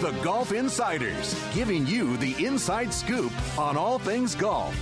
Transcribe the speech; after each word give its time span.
The 0.00 0.12
Golf 0.22 0.52
Insiders, 0.52 1.34
giving 1.52 1.86
you 1.86 2.16
the 2.16 2.32
inside 2.42 2.90
scoop 2.90 3.32
on 3.58 3.76
all 3.76 3.98
things 3.98 4.34
golf. 4.34 4.74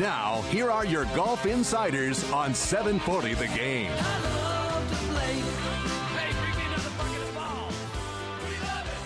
Now, 0.00 0.42
here 0.50 0.68
are 0.68 0.84
your 0.84 1.04
Golf 1.14 1.46
Insiders 1.46 2.28
on 2.32 2.52
740 2.52 3.34
The 3.34 3.46
Game. 3.56 3.92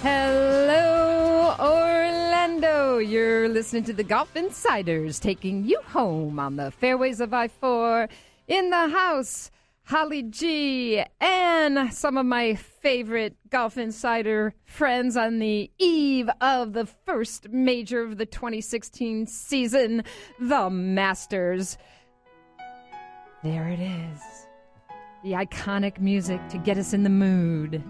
Hello, 0.01 1.55
Orlando. 1.61 2.97
You're 2.97 3.51
listening 3.51 3.85
to 3.85 3.93
the 3.93 4.05
Golf 4.05 4.35
Insiders 4.37 5.21
taking 5.21 5.67
you 5.67 5.79
home 5.89 6.39
on 6.39 6.57
the 6.57 6.71
fairways 6.71 7.21
of 7.21 7.35
I 7.35 7.49
4 7.49 8.09
in 8.49 8.71
the 8.71 8.89
house. 8.89 9.51
Holly 9.89 10.25
G 10.25 11.01
and 11.21 11.95
some 11.95 12.17
of 12.17 12.27
my 12.27 12.57
favorite 12.57 13.37
Golf 13.51 13.79
Insider 13.79 14.53
friends 14.65 15.17
on 15.17 15.39
the 15.39 15.71
eve 15.79 16.29
of 16.41 16.73
the 16.73 16.87
first 16.87 17.51
major 17.51 18.03
of 18.03 18.19
the 18.19 18.27
2016 18.27 19.29
season, 19.29 20.03
the 20.41 20.69
Masters. 20.71 21.79
There 23.45 23.69
it 23.69 23.79
is. 23.79 24.21
The 25.23 25.35
iconic 25.35 26.01
music 26.01 26.41
to 26.49 26.59
get 26.59 26.79
us 26.79 26.93
in 26.93 27.05
the 27.05 27.09
mood. 27.09 27.81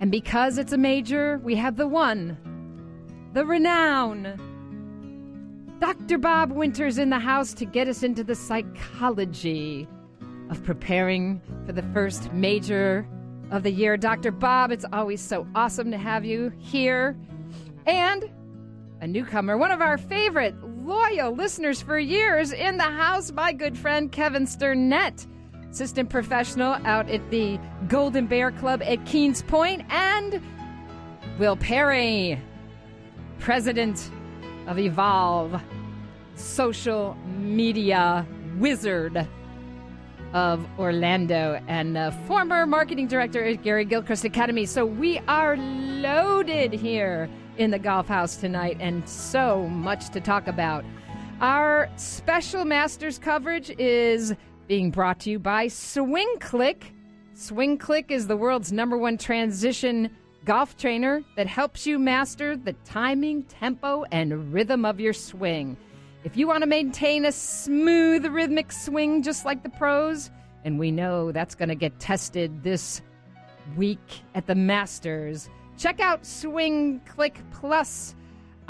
And 0.00 0.10
because 0.10 0.56
it's 0.56 0.72
a 0.72 0.78
major, 0.78 1.38
we 1.44 1.54
have 1.56 1.76
the 1.76 1.86
one, 1.86 2.38
the 3.34 3.44
renown. 3.44 4.40
Dr. 5.80 6.16
Bob 6.16 6.50
Winters 6.50 6.96
in 6.96 7.10
the 7.10 7.18
house 7.18 7.52
to 7.52 7.66
get 7.66 7.88
us 7.88 8.02
into 8.02 8.24
the 8.24 8.34
psychology 8.34 9.86
of 10.50 10.62
preparing 10.64 11.40
for 11.66 11.72
the 11.72 11.82
first 11.94 12.32
major 12.32 13.06
of 13.50 13.62
the 13.62 13.70
year. 13.70 13.96
Dr. 13.96 14.30
Bob, 14.30 14.70
it's 14.70 14.84
always 14.92 15.20
so 15.20 15.46
awesome 15.54 15.90
to 15.90 15.98
have 15.98 16.24
you 16.24 16.52
here. 16.58 17.16
And 17.86 18.30
a 19.00 19.06
newcomer, 19.06 19.56
one 19.56 19.70
of 19.70 19.80
our 19.80 19.98
favorite 19.98 20.54
loyal 20.84 21.34
listeners 21.34 21.82
for 21.82 21.98
years 21.98 22.52
in 22.52 22.76
the 22.76 22.82
house, 22.84 23.32
my 23.32 23.52
good 23.52 23.76
friend 23.76 24.10
Kevin 24.10 24.46
Sternett 24.46 25.26
assistant 25.74 26.08
professional 26.08 26.74
out 26.84 27.10
at 27.10 27.30
the 27.32 27.58
Golden 27.88 28.28
Bear 28.28 28.52
Club 28.52 28.80
at 28.82 29.04
Keene's 29.06 29.42
Point, 29.42 29.82
and 29.90 30.40
Will 31.36 31.56
Perry, 31.56 32.40
president 33.40 34.08
of 34.68 34.78
Evolve, 34.78 35.60
social 36.36 37.16
media 37.38 38.24
wizard 38.58 39.26
of 40.34 40.66
Orlando, 40.78 41.60
and 41.68 41.96
uh, 41.96 42.10
former 42.26 42.66
marketing 42.66 43.06
director 43.06 43.42
at 43.44 43.62
Gary 43.62 43.84
Gilchrist 43.84 44.24
Academy. 44.24 44.66
So 44.66 44.84
we 44.84 45.20
are 45.28 45.56
loaded 45.56 46.72
here 46.72 47.30
in 47.56 47.70
the 47.70 47.78
golf 47.78 48.08
house 48.08 48.36
tonight, 48.36 48.76
and 48.80 49.08
so 49.08 49.68
much 49.68 50.10
to 50.10 50.20
talk 50.20 50.48
about. 50.48 50.84
Our 51.40 51.88
special 51.96 52.64
Masters 52.64 53.16
coverage 53.16 53.70
is 53.78 54.34
being 54.66 54.90
brought 54.90 55.20
to 55.20 55.30
you 55.30 55.38
by 55.38 55.68
Swing 55.68 56.34
Click. 56.40 56.92
Swing 57.34 57.78
Click 57.78 58.10
is 58.10 58.26
the 58.26 58.36
world's 58.36 58.72
number 58.72 58.98
one 58.98 59.16
transition 59.16 60.10
golf 60.44 60.76
trainer 60.76 61.22
that 61.36 61.46
helps 61.46 61.86
you 61.86 61.98
master 61.98 62.56
the 62.56 62.72
timing, 62.84 63.44
tempo, 63.44 64.04
and 64.10 64.52
rhythm 64.52 64.84
of 64.84 64.98
your 64.98 65.12
swing. 65.12 65.76
If 66.24 66.36
you 66.38 66.46
want 66.46 66.62
to 66.62 66.66
maintain 66.66 67.26
a 67.26 67.32
smooth, 67.32 68.24
rhythmic 68.24 68.72
swing 68.72 69.22
just 69.22 69.44
like 69.44 69.62
the 69.62 69.68
pros, 69.68 70.30
and 70.64 70.78
we 70.78 70.90
know 70.90 71.32
that's 71.32 71.54
going 71.54 71.68
to 71.68 71.74
get 71.74 72.00
tested 72.00 72.62
this 72.62 73.02
week 73.76 74.22
at 74.34 74.46
the 74.46 74.54
Masters, 74.54 75.50
check 75.76 76.00
out 76.00 76.24
Swing 76.24 77.02
Click 77.06 77.38
Plus 77.52 78.14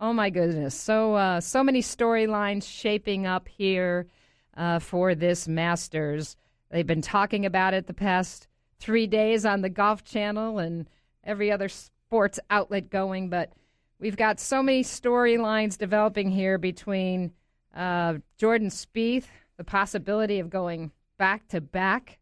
oh 0.01 0.13
my 0.13 0.31
goodness, 0.31 0.77
so 0.77 1.17
uh, 1.17 1.41
so 1.41 1.65
many 1.65 1.83
storylines 1.83 2.63
shaping 2.63 3.27
up 3.27 3.49
here 3.49 4.07
uh, 4.57 4.79
for 4.79 5.15
this 5.15 5.47
Masters. 5.47 6.37
They've 6.71 6.87
been 6.87 7.03
talking 7.03 7.47
about 7.47 7.75
it 7.75 7.87
the 7.87 7.95
past 7.95 8.49
three 8.79 9.07
days 9.07 9.45
on 9.45 9.63
the 9.63 9.71
Golf 9.71 10.05
Channel 10.05 10.59
and 10.59 10.89
every 11.25 11.51
other 11.51 11.69
sports 11.69 12.39
outlet 12.51 12.91
going, 12.91 13.29
but 13.29 13.53
we've 13.99 14.17
got 14.17 14.41
so 14.41 14.63
many 14.63 14.83
storylines 14.83 15.79
developing 15.79 16.31
here 16.31 16.59
between 16.59 17.33
uh, 17.75 18.15
Jordan 18.39 18.69
Spieth 18.69 19.27
the 19.57 19.65
possibility 19.65 20.39
of 20.39 20.51
going 20.51 20.91
back 21.19 21.49
to 21.49 21.61
back 21.61 22.19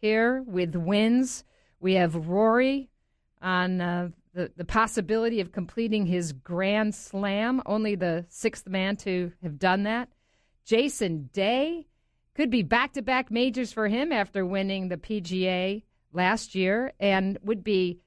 here 0.00 0.42
with 0.46 0.76
wins. 0.76 1.44
We 1.80 1.94
have 1.94 2.28
Rory 2.28 2.90
on 3.40 3.80
uh, 3.80 4.08
the, 4.34 4.50
the 4.56 4.64
possibility 4.64 5.40
of 5.40 5.52
completing 5.52 6.06
his 6.06 6.32
Grand 6.32 6.94
Slam, 6.94 7.62
only 7.66 7.94
the 7.94 8.26
sixth 8.28 8.68
man 8.68 8.96
to 8.98 9.32
have 9.42 9.58
done 9.58 9.84
that. 9.84 10.08
Jason 10.64 11.30
Day 11.32 11.86
could 12.34 12.50
be 12.50 12.62
back 12.62 12.94
to 12.94 13.02
back 13.02 13.30
majors 13.30 13.72
for 13.72 13.88
him 13.88 14.12
after 14.12 14.44
winning 14.44 14.88
the 14.88 14.96
PGA 14.96 15.82
last 16.12 16.54
year 16.54 16.92
and 16.98 17.38
would 17.42 17.62
be 17.62 18.00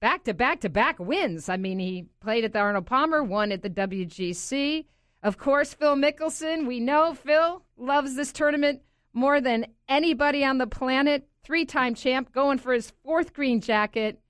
back 0.00 0.24
to 0.24 0.34
back 0.34 0.60
to 0.60 0.68
back 0.68 0.98
wins. 0.98 1.48
I 1.48 1.56
mean, 1.56 1.78
he 1.78 2.06
played 2.20 2.44
at 2.44 2.52
the 2.52 2.58
Arnold 2.58 2.86
Palmer, 2.86 3.22
won 3.22 3.52
at 3.52 3.62
the 3.62 3.70
WGC. 3.70 4.84
Of 5.22 5.38
course, 5.38 5.72
Phil 5.72 5.96
Mickelson. 5.96 6.66
We 6.66 6.80
know 6.80 7.14
Phil 7.14 7.62
loves 7.76 8.14
this 8.14 8.32
tournament 8.32 8.82
more 9.14 9.40
than 9.40 9.66
anybody 9.88 10.44
on 10.44 10.58
the 10.58 10.66
planet. 10.66 11.26
Three 11.42 11.64
time 11.64 11.94
champ 11.94 12.32
going 12.32 12.58
for 12.58 12.72
his 12.72 12.92
fourth 13.02 13.32
green 13.32 13.60
jacket. 13.60 14.20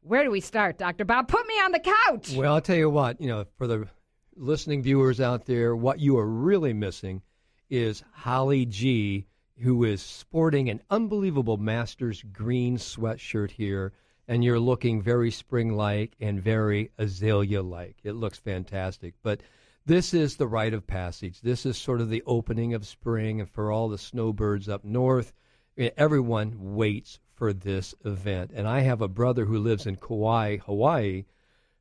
Where 0.00 0.24
do 0.24 0.30
we 0.30 0.40
start, 0.40 0.78
Dr. 0.78 1.04
Bob? 1.04 1.28
Put 1.28 1.46
me 1.46 1.54
on 1.54 1.72
the 1.72 1.78
couch. 1.80 2.34
Well, 2.36 2.52
I'll 2.54 2.60
tell 2.60 2.76
you 2.76 2.90
what, 2.90 3.20
you 3.20 3.28
know, 3.28 3.46
for 3.56 3.66
the 3.66 3.88
listening 4.36 4.82
viewers 4.82 5.20
out 5.20 5.46
there, 5.46 5.74
what 5.74 6.00
you 6.00 6.18
are 6.18 6.28
really 6.28 6.72
missing 6.72 7.22
is 7.70 8.02
Holly 8.12 8.66
G, 8.66 9.26
who 9.60 9.84
is 9.84 10.02
sporting 10.02 10.68
an 10.68 10.82
unbelievable 10.90 11.56
Masters 11.56 12.22
green 12.32 12.76
sweatshirt 12.76 13.52
here. 13.52 13.92
And 14.26 14.42
you're 14.42 14.60
looking 14.60 15.02
very 15.02 15.30
spring 15.30 15.76
like 15.76 16.16
and 16.18 16.42
very 16.42 16.90
azalea 16.96 17.62
like. 17.62 17.96
It 18.02 18.12
looks 18.12 18.38
fantastic. 18.38 19.14
But 19.22 19.42
this 19.86 20.14
is 20.14 20.36
the 20.36 20.48
rite 20.48 20.72
of 20.72 20.86
passage. 20.86 21.42
This 21.42 21.66
is 21.66 21.76
sort 21.76 22.00
of 22.00 22.08
the 22.08 22.22
opening 22.24 22.72
of 22.72 22.86
spring, 22.86 23.40
and 23.40 23.50
for 23.50 23.70
all 23.70 23.90
the 23.90 23.98
snowbirds 23.98 24.66
up 24.66 24.82
north, 24.82 25.34
eh, 25.76 25.90
everyone 25.98 26.74
waits 26.74 27.18
for 27.34 27.52
this 27.52 27.94
event. 28.02 28.50
And 28.54 28.66
I 28.66 28.80
have 28.80 29.02
a 29.02 29.08
brother 29.08 29.44
who 29.44 29.58
lives 29.58 29.86
in 29.86 29.96
Kauai, 29.96 30.56
Hawaii, 30.56 31.24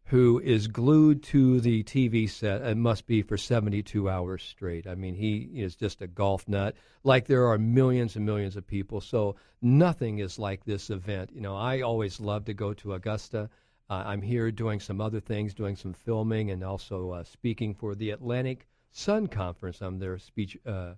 who 0.06 0.40
is 0.44 0.68
glued 0.68 1.24
to 1.24 1.62
the 1.62 1.84
TV 1.84 2.30
set 2.30 2.62
and 2.62 2.81
must 2.81 3.07
be 3.07 3.22
for 3.22 3.38
72 3.38 4.10
hours 4.10 4.44
straight. 4.44 4.86
I 4.86 4.95
mean, 4.95 5.16
he 5.16 5.50
is 5.56 5.75
just 5.75 6.01
a 6.01 6.07
golf 6.07 6.48
nut, 6.48 6.75
like 7.04 7.25
there 7.25 7.48
are 7.48 7.57
millions 7.57 8.16
and 8.16 8.25
millions 8.25 8.57
of 8.57 8.68
people. 8.68 9.00
So 9.00 9.36
nothing 9.62 10.19
is 10.19 10.38
like 10.38 10.66
this 10.66 10.89
event. 10.89 11.31
You 11.33 11.42
know, 11.42 11.56
I 11.56 11.81
always 11.81 12.19
love 12.19 12.45
to 12.45 12.54
go 12.54 12.74
to 12.74 12.94
Augusta. 12.94 13.50
Uh, 13.89 14.04
I'm 14.06 14.22
here 14.22 14.51
doing 14.51 14.80
some 14.80 15.00
other 15.00 15.19
things, 15.19 15.54
doing 15.54 15.75
some 15.75 15.94
filming, 15.94 16.51
and 16.51 16.63
also 16.63 17.12
uh, 17.12 17.24
speaking 17.24 17.74
for 17.74 17.95
the 17.95 18.12
Atlantic 18.12 18.68
Sun 18.92 19.28
Conference. 19.28 19.81
I'm 19.81 20.00
their 20.00 20.18
speech, 20.18 20.57
uh, 20.66 20.95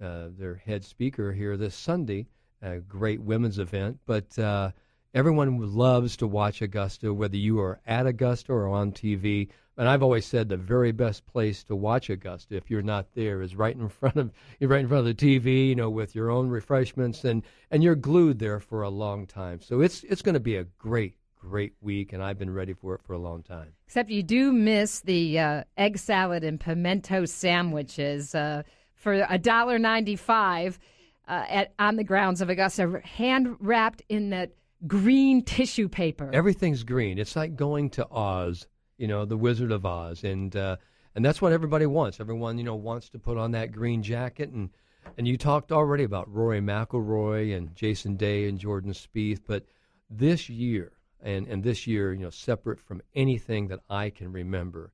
uh 0.00 0.28
their 0.38 0.54
head 0.54 0.84
speaker 0.84 1.32
here 1.32 1.56
this 1.56 1.74
Sunday. 1.74 2.26
A 2.62 2.78
great 2.78 3.20
women's 3.20 3.58
event, 3.58 3.98
but 4.06 4.38
uh, 4.38 4.70
everyone 5.14 5.74
loves 5.74 6.16
to 6.16 6.26
watch 6.26 6.60
Augusta, 6.60 7.14
whether 7.14 7.36
you 7.36 7.60
are 7.60 7.80
at 7.86 8.06
Augusta 8.06 8.52
or 8.52 8.68
on 8.68 8.92
TV. 8.92 9.48
And 9.76 9.88
I've 9.88 10.02
always 10.02 10.26
said 10.26 10.48
the 10.48 10.56
very 10.56 10.92
best 10.92 11.26
place 11.26 11.64
to 11.64 11.76
watch 11.76 12.10
Augusta, 12.10 12.56
if 12.56 12.70
you're 12.70 12.82
not 12.82 13.06
there, 13.14 13.40
is 13.40 13.56
right 13.56 13.74
in 13.74 13.88
front 14.00 14.16
of 14.16 14.32
right 14.60 14.80
in 14.80 14.88
front 14.88 15.06
of 15.06 15.16
the 15.16 15.40
TV, 15.40 15.68
you 15.68 15.74
know, 15.74 15.90
with 15.90 16.14
your 16.14 16.30
own 16.30 16.48
refreshments, 16.48 17.24
and 17.24 17.42
and 17.70 17.82
you're 17.82 17.94
glued 17.94 18.38
there 18.38 18.60
for 18.60 18.82
a 18.82 18.90
long 18.90 19.26
time. 19.26 19.60
So 19.60 19.80
it's 19.80 20.04
it's 20.04 20.22
going 20.22 20.34
to 20.34 20.40
be 20.40 20.56
a 20.56 20.64
great 20.78 21.14
great 21.38 21.74
week, 21.80 22.12
and 22.12 22.22
I've 22.22 22.38
been 22.38 22.52
ready 22.52 22.72
for 22.72 22.94
it 22.94 23.02
for 23.02 23.12
a 23.12 23.18
long 23.18 23.42
time. 23.42 23.74
Except 23.86 24.10
you 24.10 24.22
do 24.22 24.52
miss 24.52 25.00
the 25.00 25.38
uh, 25.38 25.64
egg 25.76 25.98
salad 25.98 26.44
and 26.44 26.58
pimento 26.58 27.24
sandwiches 27.24 28.34
uh, 28.34 28.62
for 28.94 29.26
a 29.28 29.38
dollar 29.38 29.78
ninety-five 29.78 30.78
uh, 31.26 31.44
at 31.48 31.72
on 31.80 31.96
the 31.96 32.04
grounds 32.04 32.40
of 32.40 32.48
Augusta, 32.48 33.00
hand 33.04 33.56
wrapped 33.58 34.02
in 34.08 34.30
that 34.30 34.52
green 34.86 35.42
tissue 35.42 35.88
paper. 35.88 36.30
Everything's 36.32 36.82
green. 36.82 37.18
It's 37.18 37.36
like 37.36 37.56
going 37.56 37.90
to 37.90 38.06
Oz, 38.10 38.66
you 38.98 39.08
know, 39.08 39.24
the 39.24 39.36
Wizard 39.36 39.72
of 39.72 39.86
Oz, 39.86 40.24
and 40.24 40.54
uh, 40.54 40.76
and 41.14 41.24
that's 41.24 41.40
what 41.40 41.52
everybody 41.52 41.86
wants. 41.86 42.20
Everyone, 42.20 42.58
you 42.58 42.64
know, 42.64 42.74
wants 42.74 43.08
to 43.10 43.18
put 43.18 43.38
on 43.38 43.52
that 43.52 43.72
green 43.72 44.02
jacket 44.02 44.50
and. 44.50 44.70
And 45.18 45.28
you 45.28 45.36
talked 45.36 45.70
already 45.70 46.02
about 46.04 46.32
Rory 46.32 46.60
McIlroy 46.60 47.54
and 47.54 47.76
Jason 47.76 48.16
Day 48.16 48.48
and 48.48 48.58
Jordan 48.58 48.92
Spieth, 48.92 49.40
but 49.46 49.66
this 50.08 50.48
year, 50.48 50.92
and, 51.22 51.46
and 51.46 51.62
this 51.62 51.86
year, 51.86 52.14
you 52.14 52.22
know, 52.22 52.30
separate 52.30 52.80
from 52.80 53.02
anything 53.14 53.68
that 53.68 53.80
I 53.90 54.08
can 54.08 54.32
remember, 54.32 54.92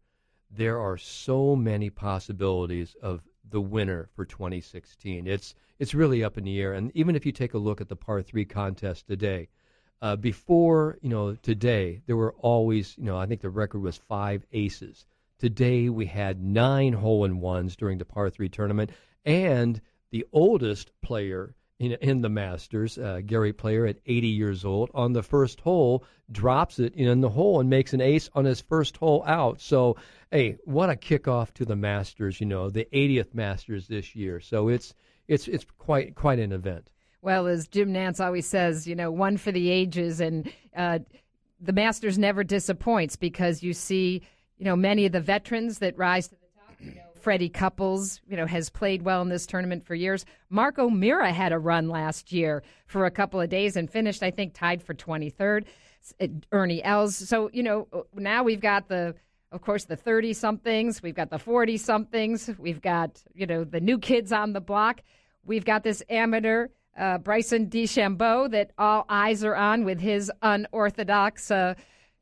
there 0.50 0.80
are 0.80 0.96
so 0.96 1.54
many 1.54 1.90
possibilities 1.90 2.96
of 3.00 3.22
the 3.48 3.60
winner 3.60 4.08
for 4.14 4.24
2016. 4.24 5.26
It's 5.26 5.54
it's 5.78 5.94
really 5.94 6.22
up 6.22 6.36
in 6.36 6.44
the 6.44 6.60
air. 6.60 6.74
And 6.74 6.90
even 6.94 7.16
if 7.16 7.24
you 7.24 7.32
take 7.32 7.54
a 7.54 7.58
look 7.58 7.80
at 7.80 7.88
the 7.88 7.96
par 7.96 8.20
three 8.20 8.44
contest 8.44 9.06
today, 9.06 9.48
uh, 10.02 10.16
before 10.16 10.98
you 11.02 11.08
know 11.08 11.34
today, 11.34 12.00
there 12.06 12.16
were 12.16 12.34
always 12.38 12.96
you 12.96 13.04
know 13.04 13.16
I 13.16 13.26
think 13.26 13.40
the 13.40 13.50
record 13.50 13.80
was 13.80 13.96
five 13.96 14.44
aces. 14.52 15.06
Today 15.38 15.88
we 15.88 16.06
had 16.06 16.42
nine 16.42 16.92
hole 16.92 17.24
in 17.24 17.40
ones 17.40 17.76
during 17.76 17.98
the 17.98 18.04
par 18.04 18.30
three 18.30 18.48
tournament, 18.48 18.90
and 19.24 19.80
the 20.10 20.26
oldest 20.32 20.90
player 21.02 21.54
in, 21.80 21.92
in 22.02 22.20
the 22.20 22.28
Masters, 22.28 22.98
uh, 22.98 23.20
Gary 23.24 23.54
Player 23.54 23.86
at 23.86 23.96
80 24.04 24.28
years 24.28 24.64
old, 24.66 24.90
on 24.92 25.14
the 25.14 25.22
first 25.22 25.60
hole, 25.60 26.04
drops 26.30 26.78
it 26.78 26.94
in 26.94 27.22
the 27.22 27.30
hole 27.30 27.58
and 27.58 27.70
makes 27.70 27.94
an 27.94 28.02
ace 28.02 28.28
on 28.34 28.44
his 28.44 28.60
first 28.60 28.98
hole 28.98 29.24
out. 29.26 29.62
So, 29.62 29.96
hey, 30.30 30.58
what 30.64 30.90
a 30.90 30.94
kickoff 30.94 31.54
to 31.54 31.64
the 31.64 31.76
Masters! 31.76 32.38
You 32.38 32.46
know, 32.46 32.68
the 32.68 32.86
80th 32.92 33.34
Masters 33.34 33.88
this 33.88 34.14
year. 34.14 34.40
So 34.40 34.68
it's 34.68 34.94
it's 35.26 35.48
it's 35.48 35.64
quite 35.78 36.14
quite 36.14 36.38
an 36.38 36.52
event. 36.52 36.90
Well, 37.22 37.46
as 37.46 37.68
Jim 37.68 37.92
Nantz 37.92 38.24
always 38.24 38.46
says, 38.46 38.86
you 38.86 38.94
know, 38.94 39.10
one 39.10 39.36
for 39.36 39.52
the 39.52 39.70
ages, 39.70 40.20
and 40.20 40.50
uh, 40.74 41.00
the 41.60 41.72
Masters 41.72 42.18
never 42.18 42.42
disappoints 42.42 43.16
because 43.16 43.62
you 43.62 43.72
see, 43.72 44.22
you 44.56 44.64
know, 44.64 44.76
many 44.76 45.06
of 45.06 45.12
the 45.12 45.20
veterans 45.20 45.78
that 45.78 45.96
rise 45.98 46.28
to 46.28 46.34
the 46.34 46.46
top. 46.56 46.76
You 46.80 46.94
know, 46.94 47.02
Freddie 47.20 47.50
Couples, 47.50 48.22
you 48.26 48.36
know, 48.36 48.46
has 48.46 48.70
played 48.70 49.02
well 49.02 49.20
in 49.20 49.28
this 49.28 49.44
tournament 49.44 49.84
for 49.84 49.94
years. 49.94 50.24
Mark 50.48 50.78
O'Meara 50.78 51.32
had 51.32 51.52
a 51.52 51.58
run 51.58 51.88
last 51.88 52.32
year 52.32 52.62
for 52.86 53.04
a 53.04 53.10
couple 53.10 53.40
of 53.40 53.50
days 53.50 53.76
and 53.76 53.90
finished, 53.90 54.22
I 54.22 54.30
think, 54.30 54.54
tied 54.54 54.82
for 54.82 54.94
23rd. 54.94 55.66
Ernie 56.52 56.82
Els. 56.82 57.16
So, 57.16 57.50
you 57.52 57.62
know, 57.62 57.86
now 58.14 58.42
we've 58.42 58.60
got 58.60 58.88
the, 58.88 59.14
of 59.52 59.60
course, 59.60 59.84
the 59.84 59.96
30 59.96 60.32
somethings, 60.32 61.02
we've 61.02 61.14
got 61.14 61.30
the 61.30 61.38
40 61.38 61.76
somethings, 61.76 62.50
we've 62.58 62.80
got, 62.80 63.22
you 63.34 63.46
know, 63.46 63.64
the 63.64 63.80
new 63.80 63.98
kids 63.98 64.32
on 64.32 64.52
the 64.52 64.60
block. 64.60 65.02
We've 65.44 65.64
got 65.64 65.82
this 65.82 66.02
amateur, 66.08 66.68
uh, 66.98 67.18
Bryson 67.18 67.68
DeChambeau, 67.68 68.50
that 68.50 68.72
all 68.78 69.06
eyes 69.08 69.44
are 69.44 69.56
on 69.56 69.84
with 69.84 70.00
his 70.00 70.30
unorthodox. 70.42 71.50
Uh, 71.50 71.74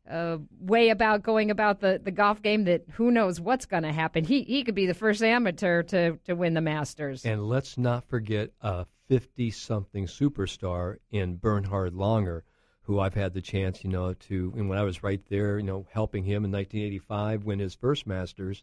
uh, 0.08 0.38
way 0.58 0.88
about 0.88 1.22
going 1.22 1.50
about 1.50 1.80
the, 1.80 2.00
the 2.02 2.10
golf 2.10 2.40
game 2.40 2.64
that 2.64 2.82
who 2.92 3.10
knows 3.10 3.42
what's 3.42 3.66
going 3.66 3.82
to 3.82 3.92
happen. 3.92 4.24
He 4.24 4.42
he 4.42 4.64
could 4.64 4.74
be 4.74 4.86
the 4.86 4.94
first 4.94 5.22
amateur 5.22 5.82
to, 5.82 6.16
to 6.24 6.32
win 6.32 6.54
the 6.54 6.62
Masters. 6.62 7.26
And 7.26 7.46
let's 7.46 7.76
not 7.76 8.08
forget 8.08 8.50
a 8.62 8.86
50 9.08 9.50
something 9.50 10.06
superstar 10.06 10.96
in 11.10 11.36
Bernhard 11.36 11.94
Langer, 11.94 12.42
who 12.82 13.00
I've 13.00 13.14
had 13.14 13.34
the 13.34 13.42
chance, 13.42 13.82
you 13.82 13.90
know, 13.90 14.14
to, 14.14 14.52
and 14.56 14.68
when 14.68 14.78
I 14.78 14.82
was 14.82 15.02
right 15.02 15.20
there, 15.28 15.58
you 15.58 15.64
know, 15.64 15.86
helping 15.90 16.24
him 16.24 16.44
in 16.44 16.52
1985 16.52 17.44
win 17.44 17.58
his 17.58 17.74
first 17.74 18.06
Masters. 18.06 18.62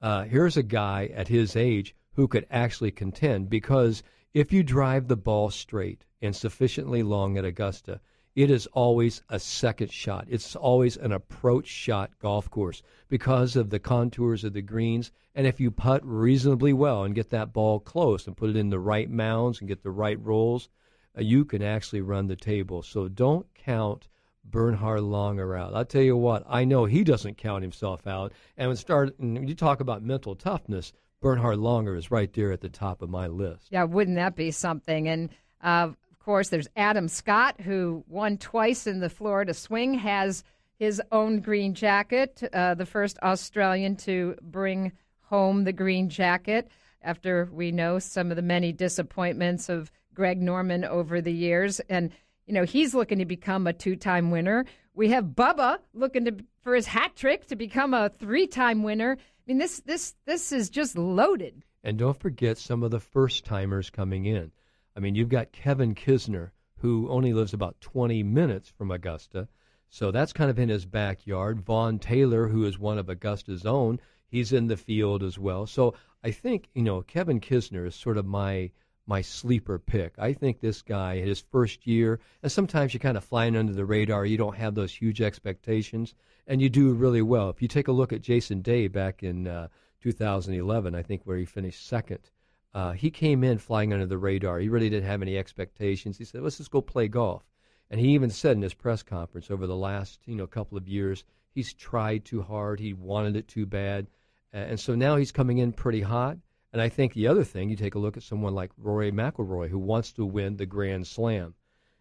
Uh, 0.00 0.24
here's 0.24 0.56
a 0.56 0.62
guy 0.62 1.10
at 1.14 1.28
his 1.28 1.56
age 1.56 1.94
who 2.12 2.28
could 2.28 2.46
actually 2.50 2.90
contend 2.90 3.48
because 3.48 4.02
if 4.36 4.52
you 4.52 4.62
drive 4.62 5.08
the 5.08 5.16
ball 5.16 5.48
straight 5.48 6.04
and 6.20 6.36
sufficiently 6.36 7.02
long 7.02 7.38
at 7.38 7.44
Augusta, 7.46 7.98
it 8.34 8.50
is 8.50 8.66
always 8.74 9.22
a 9.30 9.40
second 9.40 9.90
shot. 9.90 10.26
It's 10.28 10.54
always 10.54 10.98
an 10.98 11.12
approach 11.12 11.66
shot 11.66 12.10
golf 12.20 12.50
course 12.50 12.82
because 13.08 13.56
of 13.56 13.70
the 13.70 13.78
contours 13.78 14.44
of 14.44 14.52
the 14.52 14.60
greens. 14.60 15.10
And 15.34 15.46
if 15.46 15.58
you 15.58 15.70
putt 15.70 16.02
reasonably 16.04 16.74
well 16.74 17.02
and 17.02 17.14
get 17.14 17.30
that 17.30 17.54
ball 17.54 17.80
close 17.80 18.26
and 18.26 18.36
put 18.36 18.50
it 18.50 18.56
in 18.56 18.68
the 18.68 18.78
right 18.78 19.08
mounds 19.08 19.60
and 19.60 19.68
get 19.68 19.82
the 19.82 19.90
right 19.90 20.22
rolls, 20.22 20.68
uh, 21.16 21.22
you 21.22 21.46
can 21.46 21.62
actually 21.62 22.02
run 22.02 22.26
the 22.26 22.36
table. 22.36 22.82
So 22.82 23.08
don't 23.08 23.46
count 23.54 24.06
Bernhard 24.44 25.00
Langer 25.00 25.58
out. 25.58 25.74
I'll 25.74 25.86
tell 25.86 26.02
you 26.02 26.14
what, 26.14 26.44
I 26.46 26.66
know 26.66 26.84
he 26.84 27.04
doesn't 27.04 27.38
count 27.38 27.62
himself 27.62 28.06
out. 28.06 28.34
And 28.58 28.68
when 28.68 28.76
start, 28.76 29.18
and 29.18 29.48
you 29.48 29.54
talk 29.54 29.80
about 29.80 30.02
mental 30.02 30.34
toughness, 30.34 30.92
Bernhard 31.20 31.58
Langer 31.58 31.96
is 31.96 32.10
right 32.10 32.32
there 32.32 32.52
at 32.52 32.60
the 32.60 32.68
top 32.68 33.02
of 33.02 33.10
my 33.10 33.26
list. 33.26 33.68
Yeah, 33.70 33.84
wouldn't 33.84 34.16
that 34.16 34.36
be 34.36 34.50
something? 34.50 35.08
And 35.08 35.30
uh, 35.62 35.90
course, 36.26 36.48
there's 36.48 36.66
Adam 36.74 37.06
Scott, 37.06 37.60
who 37.60 38.04
won 38.08 38.36
twice 38.36 38.88
in 38.88 38.98
the 38.98 39.08
Florida 39.08 39.54
Swing, 39.54 39.94
has 39.94 40.42
his 40.76 41.00
own 41.12 41.40
green 41.40 41.72
jacket, 41.72 42.42
uh, 42.52 42.74
the 42.74 42.84
first 42.84 43.16
Australian 43.22 43.94
to 43.94 44.34
bring 44.42 44.90
home 45.20 45.62
the 45.62 45.72
green 45.72 46.08
jacket 46.08 46.68
after 47.00 47.48
we 47.52 47.70
know 47.70 48.00
some 48.00 48.30
of 48.30 48.36
the 48.36 48.42
many 48.42 48.72
disappointments 48.72 49.68
of 49.68 49.92
Greg 50.14 50.42
Norman 50.42 50.84
over 50.84 51.20
the 51.20 51.32
years. 51.32 51.80
And, 51.88 52.10
you 52.44 52.52
know, 52.52 52.64
he's 52.64 52.92
looking 52.92 53.18
to 53.20 53.24
become 53.24 53.68
a 53.68 53.72
two 53.72 53.94
time 53.94 54.32
winner. 54.32 54.64
We 54.94 55.10
have 55.10 55.26
Bubba 55.26 55.78
looking 55.94 56.24
to, 56.24 56.36
for 56.60 56.74
his 56.74 56.86
hat 56.86 57.14
trick 57.14 57.46
to 57.46 57.56
become 57.56 57.94
a 57.94 58.08
three 58.08 58.48
time 58.48 58.82
winner. 58.82 59.16
I 59.46 59.52
mean, 59.52 59.58
this, 59.58 59.78
this, 59.80 60.14
this 60.24 60.50
is 60.50 60.70
just 60.70 60.98
loaded. 60.98 61.62
And 61.84 61.96
don't 61.96 62.18
forget 62.18 62.58
some 62.58 62.82
of 62.82 62.90
the 62.90 62.98
first 62.98 63.44
timers 63.44 63.90
coming 63.90 64.24
in. 64.24 64.50
I 64.96 65.00
mean, 65.00 65.14
you've 65.14 65.28
got 65.28 65.52
Kevin 65.52 65.94
Kisner, 65.94 66.50
who 66.78 67.08
only 67.08 67.32
lives 67.32 67.54
about 67.54 67.80
20 67.80 68.24
minutes 68.24 68.68
from 68.68 68.90
Augusta. 68.90 69.46
So 69.88 70.10
that's 70.10 70.32
kind 70.32 70.50
of 70.50 70.58
in 70.58 70.68
his 70.68 70.84
backyard. 70.84 71.60
Vaughn 71.60 72.00
Taylor, 72.00 72.48
who 72.48 72.64
is 72.64 72.76
one 72.76 72.98
of 72.98 73.08
Augusta's 73.08 73.64
own, 73.64 74.00
he's 74.26 74.52
in 74.52 74.66
the 74.66 74.76
field 74.76 75.22
as 75.22 75.38
well. 75.38 75.64
So 75.64 75.94
I 76.24 76.32
think, 76.32 76.68
you 76.74 76.82
know, 76.82 77.02
Kevin 77.02 77.38
Kisner 77.38 77.86
is 77.86 77.94
sort 77.94 78.18
of 78.18 78.26
my 78.26 78.72
my 79.06 79.20
sleeper 79.20 79.78
pick. 79.78 80.14
I 80.18 80.32
think 80.32 80.60
this 80.60 80.82
guy, 80.82 81.18
his 81.18 81.40
first 81.40 81.86
year, 81.86 82.18
and 82.42 82.50
sometimes 82.50 82.92
you're 82.92 83.00
kind 83.00 83.16
of 83.16 83.24
flying 83.24 83.56
under 83.56 83.72
the 83.72 83.84
radar. 83.84 84.26
You 84.26 84.36
don't 84.36 84.56
have 84.56 84.74
those 84.74 84.92
huge 84.92 85.20
expectations, 85.20 86.14
and 86.46 86.60
you 86.60 86.68
do 86.68 86.92
really 86.92 87.22
well. 87.22 87.48
If 87.48 87.62
you 87.62 87.68
take 87.68 87.88
a 87.88 87.92
look 87.92 88.12
at 88.12 88.20
Jason 88.20 88.62
Day 88.62 88.88
back 88.88 89.22
in 89.22 89.46
uh, 89.46 89.68
2011, 90.00 90.94
I 90.94 91.02
think 91.02 91.22
where 91.24 91.36
he 91.36 91.44
finished 91.44 91.86
second, 91.86 92.30
uh, 92.74 92.92
he 92.92 93.10
came 93.10 93.44
in 93.44 93.58
flying 93.58 93.92
under 93.92 94.06
the 94.06 94.18
radar. 94.18 94.58
He 94.58 94.68
really 94.68 94.90
didn't 94.90 95.08
have 95.08 95.22
any 95.22 95.38
expectations. 95.38 96.18
He 96.18 96.24
said, 96.24 96.42
"Let's 96.42 96.58
just 96.58 96.70
go 96.70 96.80
play 96.80 97.08
golf." 97.08 97.44
And 97.88 98.00
he 98.00 98.08
even 98.08 98.30
said 98.30 98.56
in 98.56 98.62
his 98.62 98.74
press 98.74 99.02
conference 99.02 99.50
over 99.50 99.66
the 99.66 99.76
last 99.76 100.20
you 100.26 100.34
know 100.34 100.46
couple 100.46 100.76
of 100.76 100.88
years, 100.88 101.24
he's 101.54 101.72
tried 101.72 102.24
too 102.24 102.42
hard. 102.42 102.80
He 102.80 102.92
wanted 102.92 103.36
it 103.36 103.46
too 103.46 103.66
bad, 103.66 104.08
and 104.52 104.78
so 104.78 104.94
now 104.96 105.16
he's 105.16 105.32
coming 105.32 105.58
in 105.58 105.72
pretty 105.72 106.02
hot. 106.02 106.38
And 106.76 106.82
I 106.82 106.90
think 106.90 107.14
the 107.14 107.28
other 107.28 107.42
thing, 107.42 107.70
you 107.70 107.76
take 107.76 107.94
a 107.94 107.98
look 107.98 108.18
at 108.18 108.22
someone 108.22 108.54
like 108.54 108.70
Rory 108.76 109.10
McIlroy, 109.10 109.70
who 109.70 109.78
wants 109.78 110.12
to 110.12 110.26
win 110.26 110.58
the 110.58 110.66
Grand 110.66 111.06
Slam. 111.06 111.54